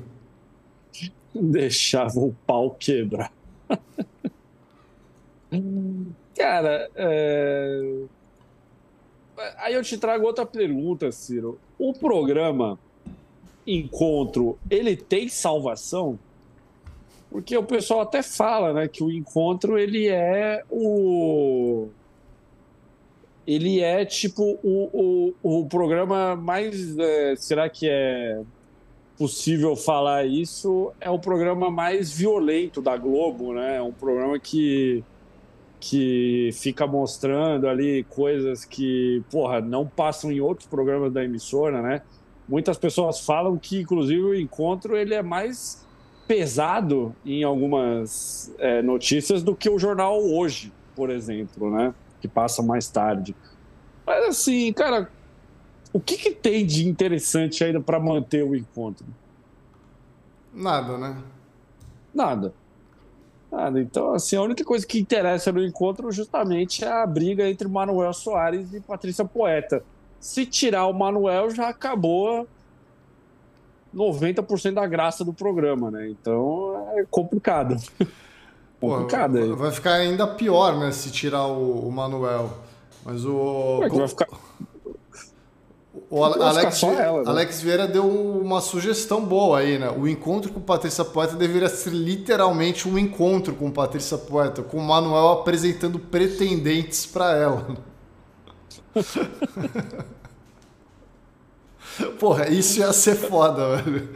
[1.53, 3.33] Deixava o pau quebrar.
[6.37, 8.03] Cara, é...
[9.59, 11.59] aí eu te trago outra pergunta, Ciro.
[11.79, 12.79] O programa
[13.67, 16.19] Encontro, ele tem salvação?
[17.31, 21.89] Porque o pessoal até fala, né, que o Encontro ele é o
[23.47, 26.97] ele é tipo o, o, o programa mais.
[26.99, 28.41] É, será que é
[29.19, 30.93] possível falar isso?
[31.01, 33.77] É o programa mais violento da Globo, né?
[33.77, 35.05] É um programa que,
[35.81, 42.03] que fica mostrando ali coisas que, porra, não passam em outros programas da emissora, né?
[42.49, 45.87] Muitas pessoas falam que, inclusive, o encontro ele é mais
[46.27, 51.95] pesado em algumas é, notícias do que o jornal hoje, por exemplo, né?
[52.25, 53.37] que passa mais tarde.
[54.07, 55.11] Mas assim, cara,
[55.95, 59.07] o que, que tem de interessante ainda para manter o encontro?
[60.53, 61.17] Nada, né?
[62.13, 62.53] Nada.
[63.51, 63.81] Nada.
[63.81, 68.13] Então, assim, a única coisa que interessa no encontro justamente é a briga entre Manuel
[68.13, 69.85] Soares e Patrícia Poeta.
[70.19, 72.49] Se tirar o Manuel, já acabou
[73.95, 76.09] 90% da graça do programa, né?
[76.09, 77.77] Então é complicado.
[78.81, 79.53] complicado aí.
[79.53, 82.51] Vai ficar ainda pior, né, se tirar o, o Manuel.
[83.05, 83.81] Mas o.
[83.85, 84.27] É que vai ficar.
[86.15, 87.27] O Alex, ela, né?
[87.27, 89.91] Alex Vieira deu uma sugestão boa aí, né?
[89.91, 94.81] O encontro com Patrícia Poeta deveria ser literalmente um encontro com Patrícia Poeta, com o
[94.81, 97.67] Manuel apresentando pretendentes para ela.
[102.21, 104.09] Porra, isso ia ser foda, velho.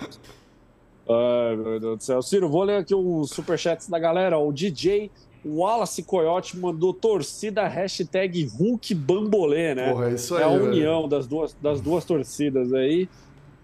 [1.08, 2.22] Ai, meu Deus do céu.
[2.22, 4.38] Ciro, vou ler aqui os superchats da galera.
[4.38, 5.10] O DJ
[5.56, 9.92] Wallace Coyote mandou torcida hashtag Hulk Bambolê, né?
[9.92, 10.42] Porra, é isso aí.
[10.42, 13.08] É a união das duas, das duas torcidas aí.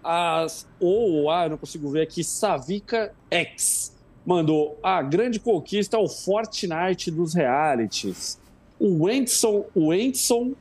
[0.03, 3.95] As, ou, ah, não consigo ver aqui, Savica X
[4.25, 8.39] mandou a grande conquista é o Fortnite dos realities.
[8.79, 10.53] O Wendson, o Wendson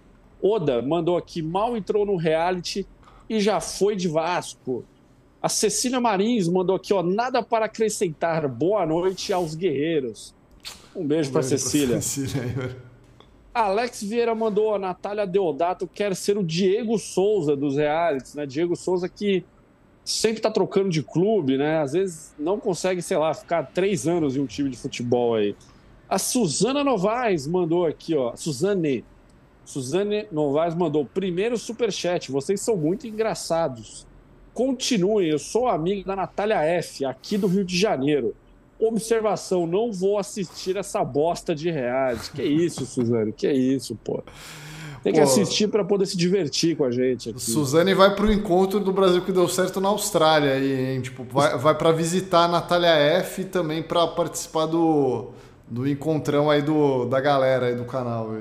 [0.43, 2.87] Oda mandou aqui, mal entrou no reality
[3.29, 4.85] e já foi de Vasco.
[5.41, 8.47] A Cecília Marins mandou aqui, ó, nada para acrescentar.
[8.47, 10.35] Boa noite aos guerreiros.
[10.95, 12.01] Um beijo um para Cecília.
[12.01, 12.77] Cecília
[13.55, 18.45] Alex Vieira mandou, a Natália Deodato quer ser o Diego Souza dos realities, né?
[18.47, 19.45] Diego Souza que
[20.05, 21.79] sempre tá trocando de clube, né?
[21.79, 25.55] Às vezes não consegue, sei lá, ficar três anos em um time de futebol aí.
[26.09, 28.35] A Suzana Novaes mandou aqui, ó.
[28.37, 29.05] Suzane.
[29.65, 32.31] Suzane Novaes mandou primeiro superchat.
[32.31, 34.07] Vocês são muito engraçados.
[34.53, 38.35] Continuem, eu sou amigo da Natália F, aqui do Rio de Janeiro.
[38.79, 42.29] Observação, não vou assistir essa bosta de reais.
[42.29, 43.33] Que isso, Suzane?
[43.33, 44.23] Que isso, pô.
[45.03, 47.31] Tem que pô, assistir para poder se divertir com a gente.
[47.31, 47.41] Aqui.
[47.41, 51.01] Suzane vai para o encontro do Brasil que deu certo na Austrália aí, hein?
[51.01, 55.31] Tipo, vai, vai para visitar a Natália F também para participar do,
[55.69, 58.35] do encontrão aí do, da galera aí do canal.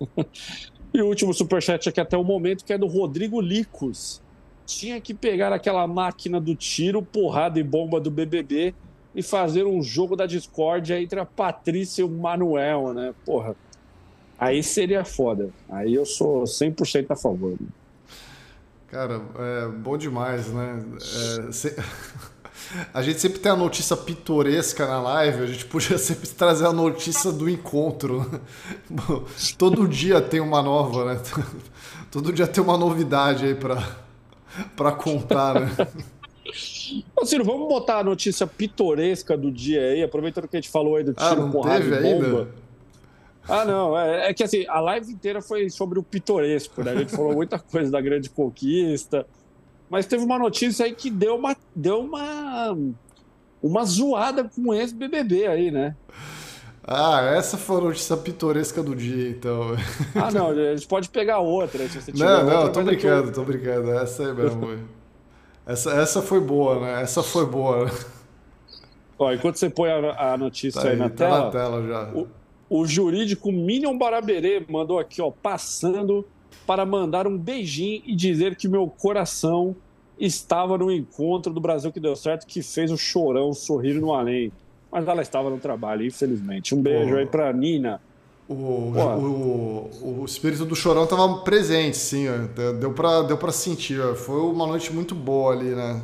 [0.94, 4.22] e o último superchat aqui até o momento, que é do Rodrigo Licos
[4.70, 8.74] tinha que pegar aquela máquina do tiro, porrada e bomba do BBB
[9.14, 13.14] e fazer um jogo da discórdia entre a Patrícia e o Manuel, né?
[13.24, 13.56] Porra.
[14.38, 15.50] Aí seria foda.
[15.68, 17.50] Aí eu sou 100% a favor.
[17.60, 17.68] Né?
[18.88, 20.82] Cara, é bom demais, né?
[21.48, 21.76] É, se...
[22.94, 26.72] A gente sempre tem a notícia pitoresca na live, a gente podia sempre trazer a
[26.72, 28.40] notícia do encontro.
[29.58, 31.20] Todo dia tem uma nova, né?
[32.12, 33.82] Todo dia tem uma novidade aí para
[34.76, 35.70] para contar, né?
[37.16, 40.96] Ô, Ciro, vamos botar a notícia pitoresca do dia aí, aproveitando que a gente falou
[40.96, 42.26] aí do ah, tiro, ah, porrada e bomba.
[42.26, 42.48] Ainda?
[43.48, 46.92] Ah, não, é, é, que assim, a live inteira foi sobre o pitoresco, né?
[46.92, 49.26] A gente falou muita coisa da grande conquista,
[49.88, 52.76] mas teve uma notícia aí que deu uma, deu uma,
[53.62, 55.96] uma zoada com o ex-BBB aí, né?
[56.84, 59.76] Ah, essa foi a notícia pitoresca do dia, então.
[60.14, 63.32] Ah, não, a gente pode pegar outra, se você Não, não, outra, tô brincando, eu...
[63.32, 63.90] tô brincando.
[63.92, 64.99] Essa aí mesmo.
[65.72, 67.02] Essa, essa foi boa, né?
[67.02, 67.90] Essa foi boa.
[69.18, 71.86] Ó, enquanto você põe a, a notícia Tá aí, aí, na tá tela, na tela
[71.86, 72.10] já.
[72.14, 72.28] o,
[72.68, 76.26] o jurídico Minion Baraberê mandou aqui, ó, passando
[76.66, 79.76] para mandar um beijinho e dizer que meu coração
[80.18, 84.52] estava no encontro do Brasil que deu certo, que fez o chorão sorrir no além.
[84.90, 86.74] Mas ela estava no trabalho, infelizmente.
[86.74, 87.16] Um beijo Pô.
[87.16, 88.00] aí pra Nina.
[88.52, 89.00] O, Pô.
[89.00, 92.26] o, o espírito do chorão tava presente, sim.
[92.80, 94.00] Deu pra, deu pra sentir.
[94.16, 96.02] Foi uma noite muito boa ali, né?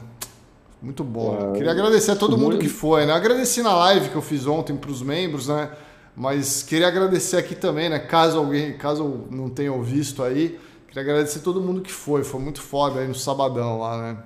[0.80, 1.04] Muito.
[1.04, 3.12] Pô, Queria agradecer a todo mundo muito- que foi, né?
[3.12, 5.70] Agradeci na live que eu fiz ontem pros membros, né?
[6.14, 7.98] Mas queria agradecer aqui também, né?
[7.98, 10.56] Caso alguém, caso não tenham visto aí,
[10.86, 12.22] queria agradecer a todo mundo que foi.
[12.22, 14.18] Foi muito foda aí no sabadão lá, né?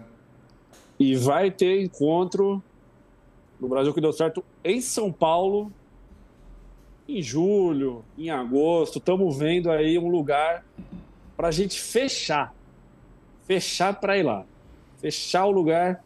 [0.99, 2.63] E vai ter encontro
[3.59, 5.73] no Brasil que deu certo em São Paulo
[7.19, 8.99] em julho, em agosto.
[8.99, 10.65] Estamos vendo aí um lugar
[11.37, 12.55] para a gente fechar.
[13.47, 14.45] Fechar para ir lá.
[15.01, 16.03] Fechar o lugar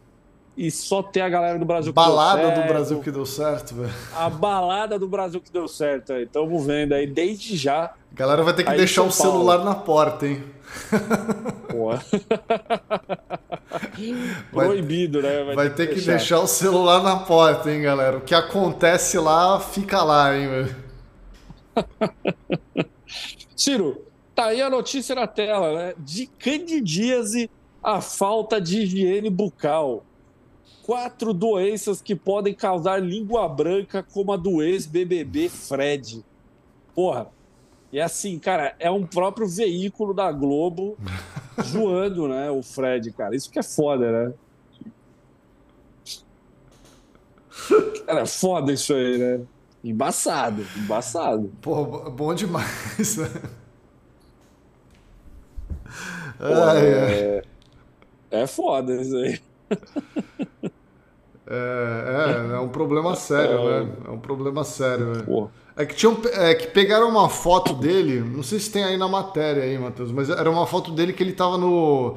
[0.57, 2.69] e só ter a galera do Brasil que deu Balada do certo.
[2.69, 3.93] Brasil que deu certo, velho.
[4.15, 6.25] A balada do Brasil que deu certo aí.
[6.25, 7.87] Estamos vendo aí desde já.
[7.87, 10.43] A galera vai ter que deixar o celular na porta, hein?
[14.53, 15.53] Vai- Proibido, né?
[15.55, 16.11] Vai ter que fechar.
[16.13, 18.19] deixar o celular na porta, hein, galera?
[18.19, 20.77] O que acontece lá, fica lá, hein, velho.
[23.57, 25.95] Ciro, tá aí a notícia na tela, né?
[25.99, 27.51] De candidíase
[27.83, 30.05] a falta de higiene bucal.
[30.83, 36.25] Quatro doenças que podem causar língua branca, como a do ex-BBB Fred.
[36.95, 37.31] Porra,
[37.93, 40.97] e assim, cara, é um próprio veículo da Globo
[41.63, 42.51] zoando, né?
[42.51, 43.37] O Fred, cara.
[43.37, 44.35] Isso que é foda, né?
[48.05, 49.41] Cara, é foda isso aí, né?
[49.85, 51.57] Embaçado, embaçado.
[51.61, 53.29] Pô, bo- bom demais, né?
[56.47, 57.35] Pô, Ai, ai.
[57.41, 57.43] é...
[58.31, 59.41] é foda isso aí.
[61.47, 63.85] É, é, é um problema sério, É.
[63.85, 63.93] né?
[64.07, 65.29] É um problema sério, né?
[65.77, 69.09] É que, tinham, é que pegaram uma foto dele, não sei se tem aí na
[69.09, 72.17] matéria aí, Matheus, mas era uma foto dele que ele tava no.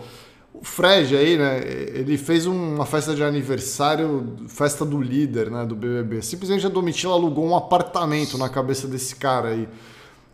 [0.59, 1.59] O Fred aí, né?
[1.59, 5.65] Ele fez uma festa de aniversário, festa do líder, né?
[5.65, 6.23] Do BBB.
[6.23, 9.69] Simplesmente a Domitila alugou um apartamento na cabeça desse cara aí.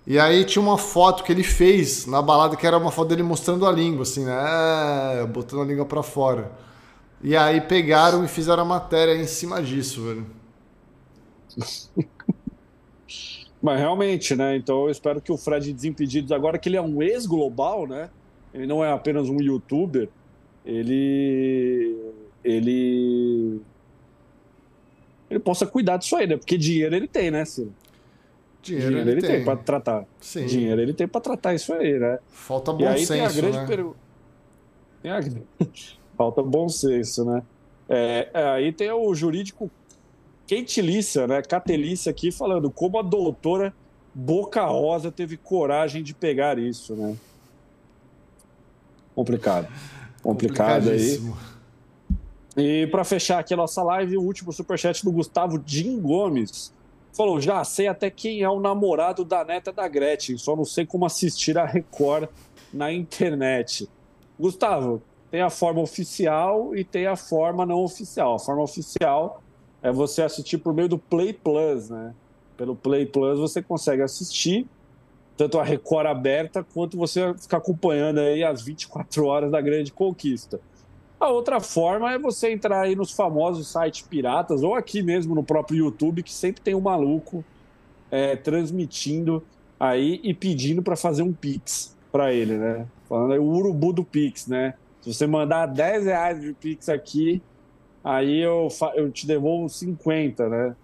[0.07, 3.23] E aí tinha uma foto que ele fez na balada que era uma foto dele
[3.23, 5.21] mostrando a língua, assim, né?
[5.21, 6.51] É, botando a língua pra fora.
[7.21, 10.25] E aí pegaram e fizeram a matéria em cima disso, velho.
[13.61, 14.55] Mas realmente, né?
[14.55, 18.09] Então eu espero que o Fred Desimpedidos, agora que ele é um ex-global, né?
[18.53, 20.09] Ele não é apenas um youtuber,
[20.65, 21.97] ele.
[22.43, 23.61] Ele.
[25.29, 26.37] Ele possa cuidar disso aí, né?
[26.37, 27.73] Porque dinheiro ele tem, né, Ciro?
[28.61, 29.43] Dinheiro, Dinheiro ele, tem.
[29.43, 30.05] pra tratar.
[30.21, 30.45] Sim.
[30.45, 32.19] Dinheiro ele tem pra tratar isso aí, né?
[32.29, 33.65] Falta E bom aí tem a senso, grande né?
[33.65, 33.97] pergunta.
[35.01, 35.19] Tem a...
[36.15, 37.41] Falta bom senso, né?
[37.89, 39.69] É, é, aí tem o jurídico
[40.47, 41.41] Kate Lícia, né?
[41.41, 43.73] Catelícia aqui falando como a doutora
[44.13, 47.17] Boca Rosa teve coragem de pegar isso, né?
[49.15, 49.67] Complicado.
[50.21, 51.21] Complicado aí.
[52.55, 56.73] E para fechar aqui a nossa live, o último superchat do Gustavo Jim Gomes.
[57.11, 60.85] Falou: já sei até quem é o namorado da neta da Gretchen, só não sei
[60.85, 62.27] como assistir a Record
[62.73, 63.87] na internet.
[64.39, 68.35] Gustavo, tem a forma oficial e tem a forma não oficial.
[68.35, 69.43] A forma oficial
[69.81, 72.13] é você assistir por meio do Play Plus, né?
[72.57, 74.67] Pelo Play Plus você consegue assistir
[75.35, 80.59] tanto a Record aberta quanto você ficar acompanhando aí as 24 horas da Grande Conquista.
[81.19, 85.43] A outra forma é você entrar aí nos famosos sites piratas ou aqui mesmo no
[85.43, 87.43] próprio YouTube, que sempre tem um maluco
[88.11, 89.43] é, transmitindo
[89.79, 92.85] aí e pedindo para fazer um Pix para ele, né?
[93.09, 94.75] Falando aí o urubu do Pix, né?
[95.01, 97.41] Se você mandar 10 reais de Pix aqui,
[98.03, 100.75] aí eu, eu te devolvo 50, né?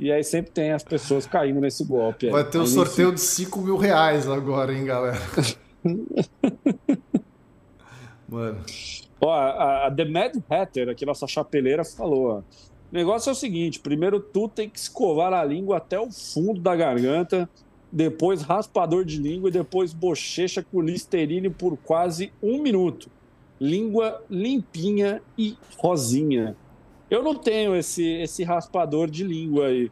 [0.00, 2.24] E aí sempre tem as pessoas caindo nesse golpe.
[2.26, 2.32] aí.
[2.32, 5.20] Vai ter o Mas, sorteio de 5 mil reais agora, hein, galera?
[8.26, 8.64] Mano.
[9.20, 12.44] Ó, a, a The Mad Hatter, aqui nossa chapeleira, falou: ó, o
[12.90, 16.74] negócio é o seguinte: primeiro tu tem que escovar a língua até o fundo da
[16.74, 17.46] garganta,
[17.92, 23.10] depois raspador de língua e depois bochecha com listerine por quase um minuto.
[23.60, 26.56] Língua limpinha e rosinha.
[27.10, 29.90] Eu não tenho esse, esse raspador de língua aí,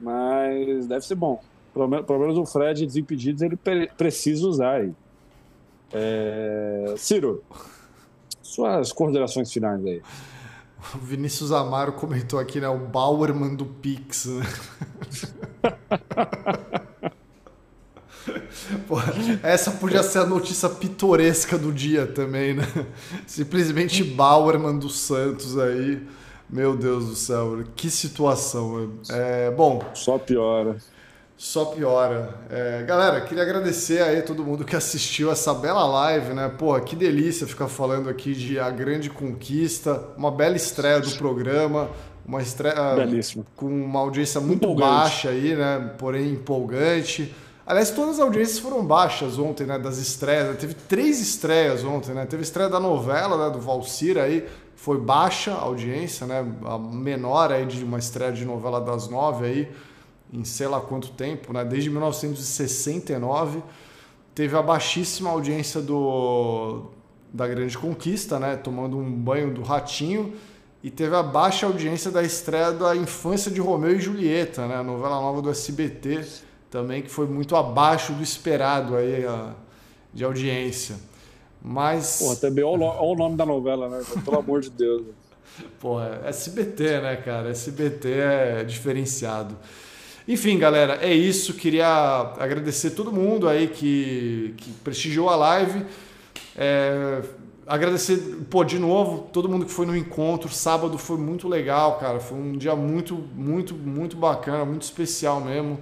[0.00, 1.40] mas deve ser bom.
[1.72, 4.92] Pelo menos, o Fred Desimpedidos ele pre- precisa usar aí.
[5.92, 6.94] É...
[6.96, 7.42] Ciro,
[8.42, 10.02] suas considerações finais aí.
[10.94, 12.68] O Vinícius Amaro comentou aqui, né?
[12.68, 14.44] O Bauerman do Pix, né?
[18.86, 18.96] Pô,
[19.42, 22.64] essa podia ser a notícia pitoresca do dia também, né?
[23.26, 26.06] Simplesmente Bauerman dos Santos aí.
[26.48, 28.92] Meu Deus do céu, que situação.
[29.10, 29.82] É, bom.
[29.94, 30.76] Só piora.
[31.36, 32.38] Só piora.
[32.48, 36.48] É, galera, queria agradecer aí todo mundo que assistiu essa bela live, né?
[36.56, 41.90] Pô, que delícia ficar falando aqui de A Grande Conquista, uma bela estreia do programa,
[42.24, 43.44] uma estreia Belíssimo.
[43.56, 44.88] com uma audiência muito empolgante.
[44.88, 45.92] baixa aí, né?
[45.98, 47.34] Porém empolgante.
[47.66, 49.78] Aliás, todas as audiências foram baixas ontem, né?
[49.78, 50.56] Das estreias.
[50.58, 52.26] Teve três estreias ontem, né?
[52.26, 53.52] Teve estreia da novela, né?
[53.52, 54.46] Do Valcir aí,
[54.84, 56.44] foi baixa a audiência, né?
[56.66, 59.72] A menor aí de uma estreia de novela das nove aí
[60.30, 61.64] em sei lá quanto tempo, né?
[61.64, 63.62] desde 1969.
[64.34, 66.90] Teve a baixíssima audiência do,
[67.32, 68.56] da Grande Conquista, né?
[68.56, 70.34] tomando um banho do Ratinho.
[70.82, 74.76] E teve a baixa audiência da estreia da Infância de Romeu e Julieta, né?
[74.76, 76.26] a novela nova do SBT,
[76.70, 79.54] também que foi muito abaixo do esperado aí, a,
[80.12, 80.96] de audiência.
[81.64, 82.18] Mas.
[82.18, 84.02] Pô, também olha o nome da novela, né?
[84.22, 85.02] Pelo amor de Deus.
[85.80, 87.48] Pô, SBT, né, cara?
[87.50, 89.56] SBT é diferenciado.
[90.28, 91.54] Enfim, galera, é isso.
[91.54, 95.86] Queria agradecer todo mundo aí que, que prestigiou a live.
[96.56, 97.22] É,
[97.66, 98.18] agradecer,
[98.50, 100.48] pô, de novo, todo mundo que foi no encontro.
[100.50, 102.20] Sábado foi muito legal, cara.
[102.20, 105.78] Foi um dia muito, muito, muito bacana, muito especial mesmo.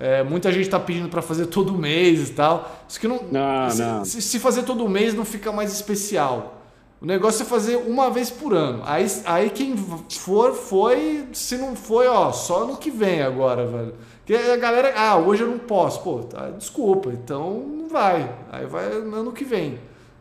[0.00, 2.84] É, muita gente está pedindo para fazer todo mês e tal.
[2.88, 4.04] Isso que não, não, se, não.
[4.06, 6.62] Se, fazer todo mês não fica mais especial.
[7.02, 8.82] O negócio é fazer uma vez por ano.
[8.86, 11.28] Aí, aí quem for, foi.
[11.34, 13.94] Se não foi, ó, só no que vem agora, velho.
[14.24, 16.00] Porque a galera, ah, hoje eu não posso.
[16.02, 18.34] Pô, tá, desculpa, então não vai.
[18.50, 19.78] Aí vai ano que vem.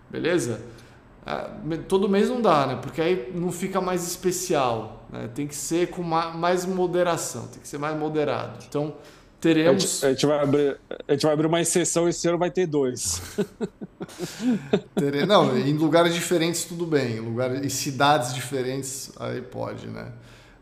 [0.09, 0.59] Beleza?
[1.25, 1.49] Ah,
[1.87, 2.79] todo mês não dá, né?
[2.81, 5.05] Porque aí não fica mais especial.
[5.09, 5.29] Né?
[5.33, 8.59] Tem que ser com mais moderação, tem que ser mais moderado.
[8.67, 8.93] Então,
[9.39, 9.83] teremos.
[9.83, 12.51] A gente, a gente, vai, abrir, a gente vai abrir uma exceção esse ano, vai
[12.51, 13.21] ter dois.
[15.27, 20.11] Não, em lugares diferentes tudo bem, em lugares, em cidades diferentes aí pode, né?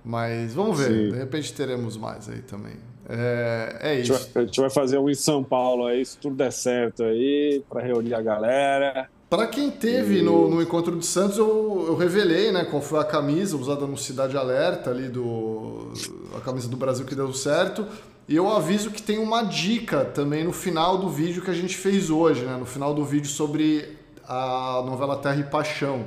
[0.04, 1.12] Mas vamos ver, Sim.
[1.12, 2.76] de repente teremos mais aí também.
[3.10, 4.14] É, é isso.
[4.14, 6.52] A gente, vai, a gente vai fazer um em São Paulo aí, se tudo der
[6.52, 9.10] certo aí, para reunir a galera.
[9.30, 10.22] Para quem teve e...
[10.22, 13.98] no, no, encontro de Santos, eu, eu revelei, né, qual foi a camisa usada no
[13.98, 15.92] Cidade Alerta ali do
[16.36, 17.86] a camisa do Brasil que deu certo.
[18.28, 21.78] E eu aviso que tem uma dica também no final do vídeo que a gente
[21.78, 22.58] fez hoje, né?
[22.58, 23.98] No final do vídeo sobre
[24.28, 26.06] a novela Terra e Paixão.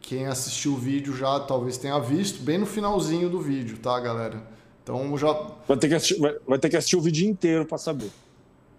[0.00, 4.40] Quem assistiu o vídeo já talvez tenha visto, bem no finalzinho do vídeo, tá, galera?
[4.84, 5.32] Então já.
[5.66, 8.10] Vai ter que assistir, vai, vai ter que assistir o vídeo inteiro para saber.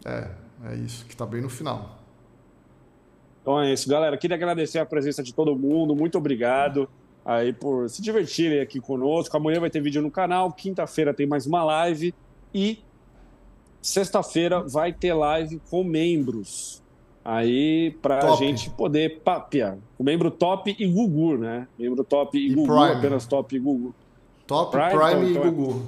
[0.06, 0.30] É,
[0.72, 2.00] é isso, que tá bem no final.
[3.42, 4.18] Então é isso, galera.
[4.18, 5.94] Queria agradecer a presença de todo mundo.
[5.94, 6.90] Muito obrigado
[7.26, 9.36] aí por se divertirem aqui conosco.
[9.36, 10.52] Amanhã vai ter vídeo no canal.
[10.54, 12.14] Quinta-feira tem mais uma live.
[12.54, 12.80] E
[13.82, 16.82] sexta-feira vai ter live com membros.
[17.24, 19.78] Aí, para a gente poder papiar.
[19.98, 21.68] O membro top e Gugu, né?
[21.78, 22.98] Membro top e, e Gugu, Prime.
[22.98, 23.94] apenas top e Gugu.
[24.48, 25.86] Top, Prime, Prime então, e Gugu.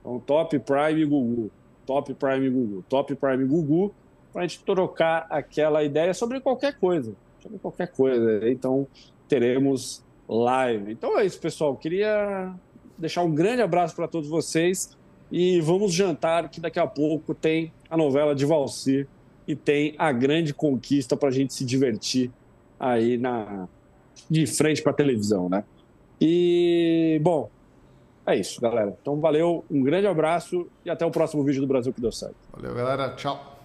[0.00, 1.50] Então, top, Prime e Gugu.
[1.84, 2.84] Top, Prime e Gugu.
[2.88, 3.94] Top, Prime e Gugu.
[4.32, 7.12] Para a gente trocar aquela ideia sobre qualquer coisa.
[7.40, 8.48] Sobre qualquer coisa.
[8.48, 8.86] Então,
[9.26, 10.92] teremos live.
[10.92, 11.74] Então é isso, pessoal.
[11.76, 12.52] Queria
[12.96, 14.96] deixar um grande abraço para todos vocês.
[15.30, 19.08] E vamos jantar, que daqui a pouco tem a novela de Valsir
[19.46, 22.30] e tem a grande conquista para a gente se divertir
[22.78, 23.68] aí na
[24.30, 25.62] de frente para a televisão, né?
[26.20, 27.50] E, bom,
[28.26, 28.96] é isso, galera.
[29.00, 32.36] Então, valeu, um grande abraço e até o próximo vídeo do Brasil que deu certo.
[32.52, 33.14] Valeu, galera.
[33.14, 33.55] Tchau.